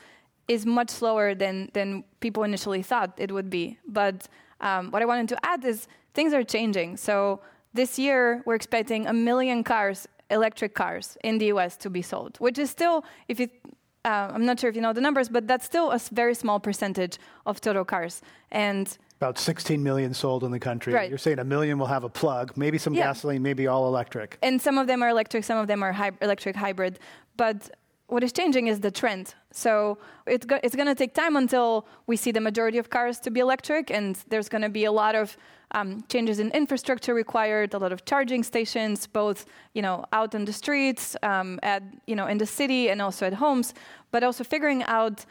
is 0.47 0.65
much 0.65 0.89
slower 0.89 1.35
than, 1.35 1.69
than 1.73 2.03
people 2.19 2.43
initially 2.43 2.81
thought 2.81 3.13
it 3.17 3.31
would 3.31 3.49
be. 3.49 3.77
But 3.87 4.27
um, 4.61 4.91
what 4.91 5.01
I 5.01 5.05
wanted 5.05 5.29
to 5.29 5.45
add 5.45 5.65
is 5.65 5.87
things 6.13 6.33
are 6.33 6.43
changing. 6.43 6.97
So 6.97 7.41
this 7.73 7.99
year, 7.99 8.41
we're 8.45 8.55
expecting 8.55 9.07
a 9.07 9.13
million 9.13 9.63
cars 9.63 10.07
electric 10.31 10.73
cars 10.73 11.17
in 11.23 11.37
the 11.37 11.47
US 11.47 11.77
to 11.77 11.89
be 11.89 12.01
sold, 12.01 12.37
which 12.37 12.57
is 12.57 12.69
still, 12.71 13.05
if 13.27 13.39
you 13.39 13.47
uh, 14.05 14.29
I'm 14.31 14.45
not 14.45 14.59
sure 14.59 14.69
if 14.69 14.75
you 14.75 14.81
know 14.83 14.93
the 14.93 15.01
numbers, 15.01 15.29
but 15.29 15.47
that's 15.47 15.65
still 15.65 15.91
a 15.91 15.99
very 16.11 16.35
small 16.35 16.59
percentage 16.59 17.17
of 17.47 17.59
total 17.59 17.83
cars. 17.83 18.21
And 18.51 18.95
About 19.17 19.37
16 19.39 19.81
million 19.81 20.13
sold 20.13 20.43
in 20.43 20.51
the 20.51 20.59
country. 20.59 20.93
Right. 20.93 21.09
You're 21.09 21.17
saying 21.17 21.39
a 21.39 21.43
million 21.45 21.79
will 21.79 21.85
have 21.87 22.03
a 22.03 22.09
plug, 22.09 22.57
maybe 22.57 22.77
some 22.77 22.93
Yeah. 22.93 23.05
gasoline, 23.05 23.41
maybe 23.41 23.65
all 23.67 23.87
electric. 23.87 24.37
and 24.41 24.61
some 24.61 24.77
of 24.77 24.87
them 24.87 25.01
are 25.01 25.09
electric, 25.09 25.43
some 25.45 25.57
of 25.57 25.67
them 25.67 25.81
are 25.83 25.93
hy- 25.93 26.11
electric 26.21 26.55
hybrid. 26.57 26.99
But 27.37 27.69
what 28.07 28.23
is 28.23 28.33
changing 28.33 28.67
is 28.67 28.81
the 28.81 28.91
trend. 28.91 29.33
So 29.51 29.97
it's, 30.27 30.45
go- 30.45 30.59
it's 30.63 30.75
going 30.75 30.87
to 30.87 30.95
take 30.95 31.13
time 31.13 31.37
until 31.37 31.87
we 32.07 32.17
see 32.17 32.31
the 32.31 32.41
majority 32.41 32.77
of 32.77 32.89
cars 32.89 33.19
to 33.21 33.31
be 33.31 33.39
electric, 33.39 33.89
and 33.89 34.17
there's 34.27 34.49
going 34.49 34.61
to 34.63 34.69
be 34.69 34.83
a 34.85 34.91
lot 34.91 35.15
of 35.15 35.37
um, 35.71 36.03
changes 36.09 36.39
in 36.39 36.51
infrastructure 36.51 37.13
required, 37.13 37.73
a 37.73 37.77
lot 37.79 37.91
of 37.93 38.03
charging 38.05 38.43
stations, 38.43 39.07
both 39.07 39.45
you 39.73 39.81
know 39.81 40.05
out 40.13 40.35
on 40.35 40.45
the 40.45 40.53
streets, 40.53 41.15
um, 41.23 41.59
at 41.63 41.81
you 42.05 42.15
know 42.15 42.27
in 42.27 42.37
the 42.37 42.45
city, 42.45 42.89
and 42.91 43.01
also 43.01 43.25
at 43.25 43.33
homes. 43.33 43.73
But 44.11 44.23
also 44.23 44.43
figuring 44.43 44.83
out 44.83 45.25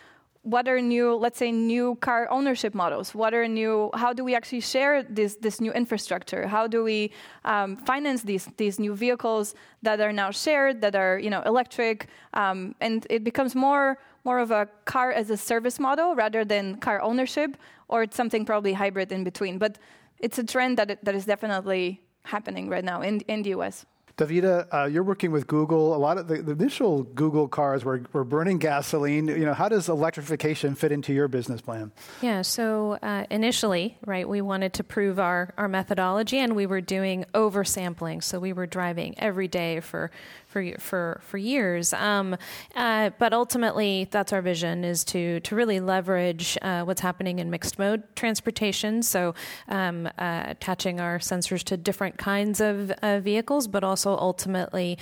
what 0.45 0.69
are 0.69 0.81
new, 0.81 1.15
let's 1.15 1.39
say, 1.39 1.51
new 1.51 1.97
car 1.97 2.29
ownership 2.31 2.75
models? 2.75 3.15
What 3.15 3.33
are 3.33 3.49
new? 3.49 3.91
How 3.95 4.13
do 4.13 4.23
we 4.23 4.35
actually 4.35 4.61
share 4.61 5.03
this 5.03 5.37
this 5.37 5.61
new 5.61 5.73
infrastructure? 5.73 6.47
How 6.47 6.67
do 6.67 6.85
we 6.85 7.11
um, 7.45 7.77
finance 7.77 8.23
these 8.23 8.47
these 8.59 8.79
new 8.79 8.95
vehicles 8.95 9.55
that 9.83 10.01
are 10.01 10.13
now 10.13 10.31
shared, 10.31 10.83
that 10.83 10.95
are 10.95 11.19
you 11.19 11.31
know 11.31 11.43
electric? 11.43 12.09
Um, 12.35 12.75
and 12.81 13.07
it 13.09 13.25
becomes 13.25 13.55
more 13.55 13.99
more 14.25 14.39
of 14.39 14.51
a 14.51 14.69
car 14.85 15.13
as 15.13 15.31
a 15.31 15.37
service 15.37 15.81
model 15.81 16.15
rather 16.15 16.45
than 16.45 16.77
car 16.77 17.01
ownership, 17.01 17.57
or 17.89 18.03
it's 18.03 18.17
something 18.17 18.45
probably 18.45 18.75
hybrid 18.75 19.13
in 19.13 19.25
between. 19.25 19.59
But 19.59 19.79
it's 20.21 20.39
a 20.39 20.45
trend 20.45 20.77
that 20.79 21.03
that 21.05 21.15
is 21.15 21.25
definitely 21.25 22.03
happening 22.25 22.69
right 22.69 22.85
now 22.85 23.01
in 23.01 23.21
in 23.29 23.43
the 23.43 23.51
U.S. 23.51 23.87
Davida, 24.17 24.67
uh, 24.73 24.85
you're 24.85 25.03
working 25.03 25.33
with 25.33 25.49
Google. 25.49 25.95
A 25.95 25.99
lot 25.99 26.19
of 26.19 26.29
the, 26.29 26.41
the 26.41 26.53
initial 26.53 27.03
Google 27.03 27.49
cars 27.49 27.85
were, 27.85 28.03
were 28.13 28.23
burning 28.23 28.59
gasoline. 28.59 29.27
You 29.27 29.45
know, 29.45 29.55
how 29.55 29.69
does 29.69 29.89
electrification 29.89 30.77
fit 30.77 30.93
into 30.93 31.13
your 31.13 31.27
business 31.27 31.61
plan? 31.61 31.91
Yeah, 32.23 32.43
so 32.43 32.93
uh, 33.03 33.25
initially, 33.29 33.99
right, 34.07 34.29
we 34.29 34.41
wanted 34.41 34.73
to 34.75 34.85
prove 34.85 35.19
our, 35.19 35.53
our 35.57 35.67
methodology 35.67 36.39
and 36.39 36.55
we 36.55 36.67
were 36.67 36.81
doing 36.81 37.25
oversampling. 37.35 38.23
So 38.23 38.39
we 38.39 38.53
were 38.53 38.67
driving 38.67 39.17
every 39.19 39.49
day 39.49 39.81
for, 39.81 40.13
for, 40.55 40.65
for, 40.79 41.21
for 41.21 41.37
years. 41.37 41.93
Um, 41.93 42.37
uh, 42.77 43.11
but 43.19 43.33
ultimately, 43.33 44.07
that's 44.09 44.33
our 44.33 44.41
vision 44.41 44.85
is 44.85 45.03
to, 45.07 45.41
to 45.41 45.57
really 45.57 45.81
leverage 45.81 46.57
uh, 46.63 46.83
what's 46.85 47.01
happening 47.01 47.41
in 47.41 47.51
mixed 47.51 47.77
mode 47.77 48.05
transportation. 48.15 49.03
So 49.03 49.35
um, 49.67 50.07
uh, 50.07 50.45
attaching 50.47 51.01
our 51.01 51.19
sensors 51.19 51.65
to 51.65 51.77
different 51.77 52.19
kinds 52.19 52.61
of 52.61 52.93
vehicles, 53.25 53.67
but 53.67 53.83
also 53.83 54.17
ultimately 54.17 54.97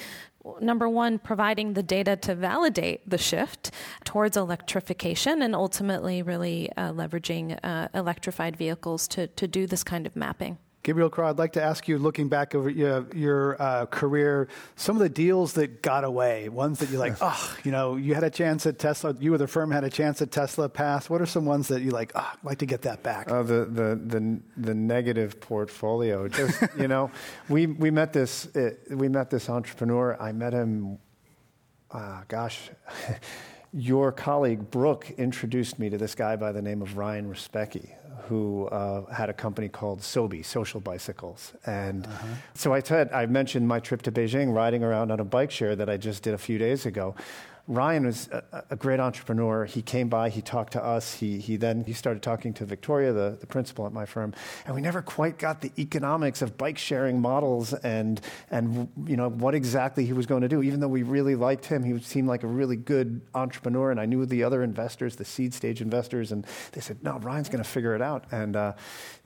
number 0.60 0.88
one, 0.88 1.18
providing 1.18 1.74
the 1.74 1.82
data 1.82 2.16
to 2.16 2.34
validate 2.34 3.08
the 3.08 3.18
shift 3.18 3.70
towards 4.04 4.36
electrification 4.36 5.42
and 5.42 5.54
ultimately 5.54 6.22
really 6.22 6.72
uh, 6.76 6.92
leveraging 6.92 7.58
uh, 7.62 7.88
electrified 7.94 8.56
vehicles 8.56 9.06
to, 9.08 9.26
to 9.28 9.46
do 9.46 9.66
this 9.66 9.84
kind 9.84 10.06
of 10.06 10.16
mapping. 10.16 10.58
Gabriel 10.82 11.10
Kra, 11.10 11.30
I'd 11.30 11.38
like 11.38 11.52
to 11.52 11.62
ask 11.62 11.86
you, 11.86 11.96
looking 11.96 12.28
back 12.28 12.56
over 12.56 12.68
your, 12.68 13.06
your 13.14 13.62
uh, 13.62 13.86
career, 13.86 14.48
some 14.74 14.96
of 14.96 15.02
the 15.02 15.08
deals 15.08 15.52
that 15.52 15.80
got 15.80 16.02
away, 16.02 16.48
ones 16.48 16.80
that 16.80 16.90
you're 16.90 16.98
like, 16.98 17.16
oh, 17.20 17.56
you 17.62 17.70
know, 17.70 17.94
you 17.94 18.14
had 18.14 18.24
a 18.24 18.30
chance 18.30 18.66
at 18.66 18.80
Tesla, 18.80 19.14
you 19.20 19.32
or 19.32 19.38
the 19.38 19.46
firm 19.46 19.70
had 19.70 19.84
a 19.84 19.90
chance 19.90 20.20
at 20.22 20.32
Tesla 20.32 20.68
pass. 20.68 21.08
What 21.08 21.20
are 21.20 21.26
some 21.26 21.44
ones 21.44 21.68
that 21.68 21.82
you 21.82 21.92
like, 21.92 22.10
oh, 22.16 22.32
I'd 22.32 22.44
like 22.44 22.58
to 22.58 22.66
get 22.66 22.82
that 22.82 23.04
back? 23.04 23.30
Oh, 23.30 23.44
the, 23.44 23.64
the, 23.64 23.94
the, 23.94 24.40
the 24.56 24.74
negative 24.74 25.40
portfolio. 25.40 26.26
Just, 26.26 26.60
you 26.78 26.88
know, 26.88 27.12
we, 27.48 27.66
we, 27.66 27.92
met 27.92 28.12
this, 28.12 28.46
uh, 28.56 28.70
we 28.90 29.08
met 29.08 29.30
this 29.30 29.48
entrepreneur. 29.48 30.16
I 30.20 30.32
met 30.32 30.52
him, 30.52 30.98
uh, 31.92 32.22
gosh, 32.26 32.70
your 33.72 34.10
colleague 34.10 34.70
Brooke 34.70 35.10
introduced 35.16 35.78
me 35.78 35.90
to 35.90 35.96
this 35.96 36.16
guy 36.16 36.34
by 36.34 36.50
the 36.50 36.60
name 36.60 36.82
of 36.82 36.96
Ryan 36.96 37.32
Rzepecki, 37.32 37.90
who 38.28 38.66
uh, 38.68 39.12
had 39.12 39.28
a 39.28 39.32
company 39.32 39.68
called 39.68 40.00
Sobi, 40.00 40.44
Social 40.44 40.80
Bicycles. 40.80 41.52
And 41.66 42.06
uh-huh. 42.06 42.26
so 42.54 42.72
I 42.72 42.80
said, 42.80 43.12
I 43.12 43.26
mentioned 43.26 43.66
my 43.66 43.80
trip 43.80 44.02
to 44.02 44.12
Beijing 44.12 44.54
riding 44.54 44.82
around 44.82 45.10
on 45.10 45.20
a 45.20 45.24
bike 45.24 45.50
share 45.50 45.76
that 45.76 45.88
I 45.88 45.96
just 45.96 46.22
did 46.22 46.34
a 46.34 46.38
few 46.38 46.58
days 46.58 46.86
ago. 46.86 47.14
Ryan 47.68 48.06
was 48.06 48.28
a, 48.32 48.64
a, 48.70 48.76
great 48.76 48.98
entrepreneur. 48.98 49.64
He 49.64 49.82
came 49.82 50.08
by, 50.08 50.30
he 50.30 50.42
talked 50.42 50.72
to 50.72 50.84
us. 50.84 51.14
He, 51.14 51.38
he 51.38 51.56
then 51.56 51.84
he 51.84 51.92
started 51.92 52.20
talking 52.20 52.52
to 52.54 52.64
Victoria, 52.64 53.12
the, 53.12 53.36
the 53.40 53.46
principal 53.46 53.86
at 53.86 53.92
my 53.92 54.04
firm, 54.04 54.34
and 54.66 54.74
we 54.74 54.80
never 54.80 55.00
quite 55.00 55.38
got 55.38 55.60
the 55.60 55.70
economics 55.78 56.42
of 56.42 56.58
bike 56.58 56.76
sharing 56.76 57.20
models 57.20 57.72
and 57.72 58.20
and 58.50 58.88
you 59.06 59.16
know 59.16 59.28
what 59.28 59.54
exactly 59.54 60.04
he 60.04 60.12
was 60.12 60.26
going 60.26 60.42
to 60.42 60.48
do. 60.48 60.60
Even 60.62 60.80
though 60.80 60.88
we 60.88 61.04
really 61.04 61.36
liked 61.36 61.66
him, 61.66 61.84
he 61.84 61.96
seemed 62.00 62.26
like 62.26 62.42
a 62.42 62.48
really 62.48 62.74
good 62.74 63.20
entrepreneur, 63.32 63.92
and 63.92 64.00
I 64.00 64.06
knew 64.06 64.26
the 64.26 64.42
other 64.42 64.64
investors, 64.64 65.14
the 65.14 65.24
seed 65.24 65.54
stage 65.54 65.80
investors, 65.80 66.32
and 66.32 66.44
they 66.72 66.80
said, 66.80 67.02
"No, 67.04 67.18
Ryan's 67.20 67.48
going 67.48 67.62
to 67.62 67.70
figure 67.70 67.94
it 67.94 68.02
out." 68.02 68.24
And 68.32 68.56
uh, 68.56 68.72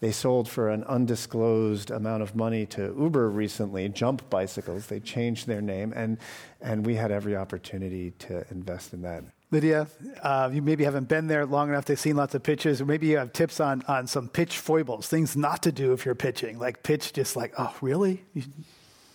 they 0.00 0.12
sold 0.12 0.46
for 0.46 0.68
an 0.68 0.84
undisclosed 0.84 1.90
amount 1.90 2.22
of 2.22 2.36
money 2.36 2.66
to 2.66 2.94
Uber 2.98 3.30
recently, 3.30 3.88
Jump 3.88 4.28
Bicycles. 4.28 4.88
They 4.88 5.00
changed 5.00 5.46
their 5.46 5.62
name, 5.62 5.94
and 5.96 6.18
and 6.60 6.84
we 6.84 6.94
had 6.94 7.10
every 7.10 7.36
opportunity 7.36 8.12
to 8.18 8.44
invest 8.50 8.92
in 8.92 9.02
that. 9.02 9.24
Lydia, 9.52 9.86
uh, 10.22 10.50
you 10.52 10.60
maybe 10.60 10.82
haven't 10.82 11.08
been 11.08 11.28
there 11.28 11.46
long 11.46 11.68
enough 11.68 11.84
to 11.84 11.96
seen 11.96 12.16
lots 12.16 12.34
of 12.34 12.42
pitches, 12.42 12.80
or 12.80 12.84
maybe 12.84 13.06
you 13.06 13.16
have 13.16 13.32
tips 13.32 13.60
on, 13.60 13.82
on 13.86 14.06
some 14.06 14.28
pitch 14.28 14.58
foibles, 14.58 15.06
things 15.06 15.36
not 15.36 15.62
to 15.62 15.70
do 15.70 15.92
if 15.92 16.04
you're 16.04 16.16
pitching, 16.16 16.58
like 16.58 16.82
pitch 16.82 17.12
just 17.12 17.36
like, 17.36 17.54
oh, 17.56 17.74
really? 17.80 18.24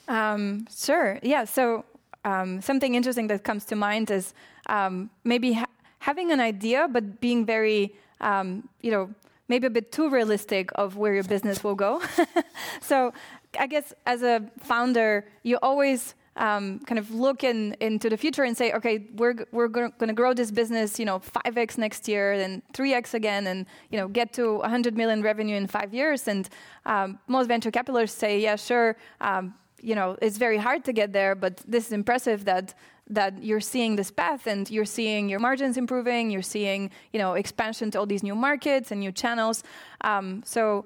Um, 0.08 0.68
sure. 0.74 1.20
Yeah. 1.22 1.44
So 1.44 1.84
um, 2.24 2.62
something 2.62 2.96
interesting 2.96 3.28
that 3.28 3.44
comes 3.44 3.66
to 3.66 3.76
mind 3.76 4.10
is 4.10 4.34
um, 4.68 5.10
maybe 5.26 5.54
ha- 5.54 5.66
having 6.00 6.32
an 6.32 6.40
idea, 6.40 6.88
but 6.88 7.20
being 7.20 7.46
very, 7.46 7.94
um, 8.22 8.70
you 8.80 8.92
know, 8.92 9.10
maybe 9.50 9.68
a 9.68 9.70
bit 9.70 9.92
too 9.92 10.10
realistic 10.10 10.70
of 10.76 10.96
where 10.96 11.14
your 11.14 11.24
business 11.24 11.62
will 11.62 11.76
go. 11.76 12.02
so 12.82 13.14
I 13.60 13.68
guess 13.68 13.94
as 14.06 14.24
a 14.24 14.50
founder, 14.60 15.26
you 15.44 15.60
always 15.62 16.16
um, 16.38 16.80
kind 16.80 16.98
of 16.98 17.12
look 17.12 17.44
in, 17.44 17.76
into 17.80 18.10
the 18.10 18.18
future 18.18 18.44
and 18.44 18.56
say, 18.56 18.72
okay, 18.74 19.08
we're, 19.16 19.46
we're 19.52 19.68
going 19.68 19.92
to 20.00 20.14
grow 20.14 20.34
this 20.34 20.50
business, 20.50 20.98
you 20.98 21.06
know, 21.06 21.20
5x 21.20 21.78
next 21.78 22.08
year, 22.08 22.38
then 22.38 22.62
3x 22.74 23.14
again, 23.14 23.48
and, 23.48 23.66
you 23.90 23.98
know, 23.98 24.08
get 24.08 24.32
to 24.34 24.56
100 24.60 24.96
million 24.96 25.22
revenue 25.22 25.56
in 25.56 25.68
five 25.68 25.94
years. 25.94 26.28
And 26.28 26.48
um, 26.86 27.20
most 27.28 27.48
venture 27.48 27.72
capitalists 27.72 28.18
say, 28.18 28.40
yeah, 28.40 28.56
sure, 28.56 28.96
um, 29.20 29.54
you 29.82 29.96
know, 29.96 30.18
it's 30.22 30.38
very 30.38 30.58
hard 30.58 30.86
to 30.86 30.94
get 30.94 31.12
there, 31.12 31.36
but 31.36 31.58
this 31.68 31.88
is 31.88 31.92
impressive 31.92 32.46
that 32.46 32.74
that 33.10 33.44
you're 33.44 33.60
seeing 33.60 33.98
this 33.98 34.10
path 34.10 34.48
and 34.48 34.72
you're 34.72 34.86
seeing 34.86 35.28
your 35.28 35.40
margins 35.40 35.76
improving, 35.76 36.32
you're 36.32 36.42
seeing, 36.42 36.90
you 37.12 37.20
know, 37.20 37.34
expansion 37.34 37.92
to 37.92 38.00
all 38.00 38.06
these 38.06 38.24
new 38.24 38.36
markets 38.36 38.90
and 38.90 39.02
new 39.02 39.12
channels. 39.12 39.64
Um, 40.00 40.42
so 40.46 40.86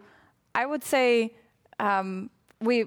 I 0.56 0.66
would 0.66 0.84
say 0.84 1.36
um, 1.80 2.32
we 2.60 2.86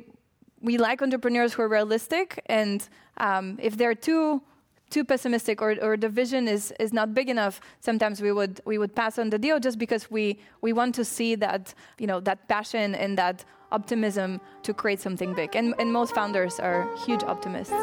we 0.60 0.78
like 0.78 1.02
entrepreneurs 1.02 1.52
who 1.54 1.62
are 1.62 1.68
realistic, 1.68 2.42
and 2.46 2.88
um, 3.18 3.58
if 3.60 3.76
they're 3.76 3.94
too 3.94 4.42
too 4.90 5.04
pessimistic 5.04 5.60
or, 5.60 5.76
or 5.82 5.98
the 5.98 6.08
vision 6.08 6.48
is, 6.48 6.72
is 6.80 6.94
not 6.94 7.12
big 7.12 7.28
enough, 7.28 7.60
sometimes 7.80 8.22
we 8.22 8.32
would 8.32 8.60
we 8.64 8.78
would 8.78 8.94
pass 8.94 9.18
on 9.18 9.30
the 9.30 9.38
deal 9.38 9.60
just 9.60 9.78
because 9.78 10.10
we 10.10 10.38
we 10.62 10.72
want 10.72 10.94
to 10.94 11.04
see 11.04 11.34
that 11.34 11.74
you 11.98 12.06
know 12.06 12.20
that 12.20 12.48
passion 12.48 12.94
and 12.94 13.18
that 13.18 13.44
optimism 13.70 14.40
to 14.62 14.72
create 14.72 15.00
something 15.00 15.34
big. 15.34 15.54
And 15.54 15.74
and 15.78 15.92
most 15.92 16.14
founders 16.14 16.58
are 16.58 16.88
huge 17.04 17.22
optimists. 17.22 17.74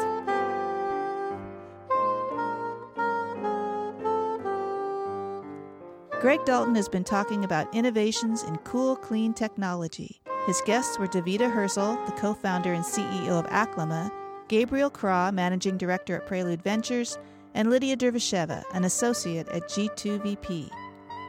Greg 6.20 6.44
Dalton 6.44 6.74
has 6.74 6.88
been 6.88 7.04
talking 7.04 7.44
about 7.44 7.72
innovations 7.72 8.42
in 8.42 8.56
cool, 8.58 8.96
clean 8.96 9.32
technology. 9.32 10.20
His 10.46 10.62
guests 10.64 10.96
were 10.96 11.08
Davida 11.08 11.50
Herzl, 11.50 11.96
the 12.06 12.12
co 12.12 12.32
founder 12.32 12.72
and 12.72 12.84
CEO 12.84 13.30
of 13.30 13.46
Aclima, 13.46 14.12
Gabriel 14.46 14.90
Kra, 14.90 15.32
managing 15.34 15.76
director 15.76 16.16
at 16.16 16.26
Prelude 16.26 16.62
Ventures, 16.62 17.18
and 17.54 17.68
Lydia 17.68 17.96
Dervisheva, 17.96 18.62
an 18.72 18.84
associate 18.84 19.48
at 19.48 19.64
G2VP. 19.64 20.70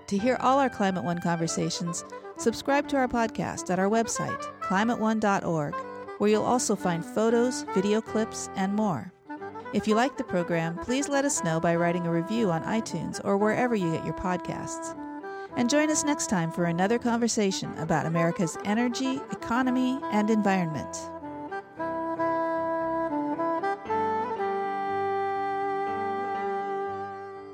To 0.06 0.18
hear 0.20 0.38
all 0.40 0.60
our 0.60 0.70
Climate 0.70 1.04
One 1.04 1.20
conversations, 1.20 2.06
subscribe 2.38 2.88
to 2.90 2.98
our 2.98 3.08
podcast 3.08 3.72
at 3.72 3.80
our 3.80 3.90
website, 3.90 4.40
climateone.org, 4.62 5.74
where 6.20 6.30
you'll 6.30 6.44
also 6.44 6.76
find 6.76 7.04
photos, 7.04 7.64
video 7.74 8.02
clips, 8.02 8.50
and 8.56 8.76
more. 8.76 9.12
If 9.74 9.88
you 9.88 9.96
like 9.96 10.18
the 10.18 10.24
program, 10.24 10.78
please 10.78 11.10
let 11.10 11.26
us 11.26 11.44
know 11.44 11.60
by 11.60 11.76
writing 11.76 12.06
a 12.06 12.12
review 12.12 12.52
on 12.52 12.64
iTunes 12.64 13.20
or 13.26 13.36
wherever 13.38 13.76
you 13.76 13.92
get 13.92 14.06
your 14.06 14.14
podcasts. 14.14 14.96
And 15.56 15.70
join 15.70 15.90
us 15.90 16.04
next 16.04 16.30
time 16.30 16.52
for 16.52 16.66
another 16.66 17.00
conversation 17.00 17.76
about 17.78 18.06
America's 18.06 18.58
energy, 18.66 19.22
economy, 19.32 20.00
and 20.12 20.30
environment. 20.30 20.96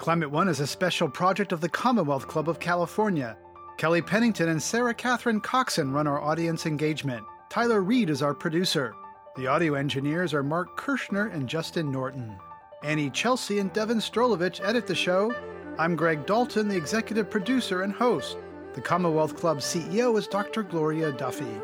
Climate 0.04 0.32
One 0.32 0.50
is 0.50 0.60
a 0.60 0.68
special 0.68 1.08
project 1.08 1.54
of 1.54 1.62
the 1.62 1.70
Commonwealth 1.70 2.28
Club 2.28 2.50
of 2.50 2.60
California. 2.60 3.38
Kelly 3.78 4.02
Pennington 4.02 4.50
and 4.50 4.62
Sarah 4.62 4.94
Catherine 4.94 5.40
Coxon 5.40 5.94
run 5.94 6.08
our 6.08 6.22
audience 6.22 6.66
engagement. 6.66 7.26
Tyler 7.50 7.82
Reed 7.82 8.10
is 8.10 8.22
our 8.22 8.34
producer. 8.34 8.94
The 9.38 9.48
audio 9.48 9.76
engineers 9.76 10.34
are 10.34 10.44
Mark 10.44 10.76
Kirschner 10.76 11.28
and 11.28 11.48
Justin 11.48 11.90
Norton. 11.90 12.36
Annie 12.84 13.10
Chelsea 13.12 13.60
and 13.60 13.72
Devin 13.72 14.00
Strolovich 14.00 14.60
edit 14.62 14.88
the 14.88 14.94
show. 14.94 15.34
I'm 15.80 15.96
Greg 15.96 16.28
Dalton, 16.28 16.68
the 16.68 16.78
executive 16.78 17.32
producer 17.32 17.82
and 17.82 17.92
host. 17.92 18.38
The 18.76 18.82
Commonwealth 18.82 19.36
Club 19.36 19.58
CEO 19.58 20.16
is 20.20 20.28
Dr. 20.28 20.62
Gloria 20.62 21.12
Duffy. 21.12 21.60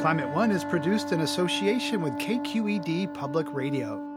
Climate 0.00 0.28
One 0.32 0.52
is 0.52 0.64
produced 0.64 1.10
in 1.10 1.22
association 1.22 2.02
with 2.02 2.12
KQED 2.14 3.12
Public 3.14 3.52
Radio. 3.52 4.11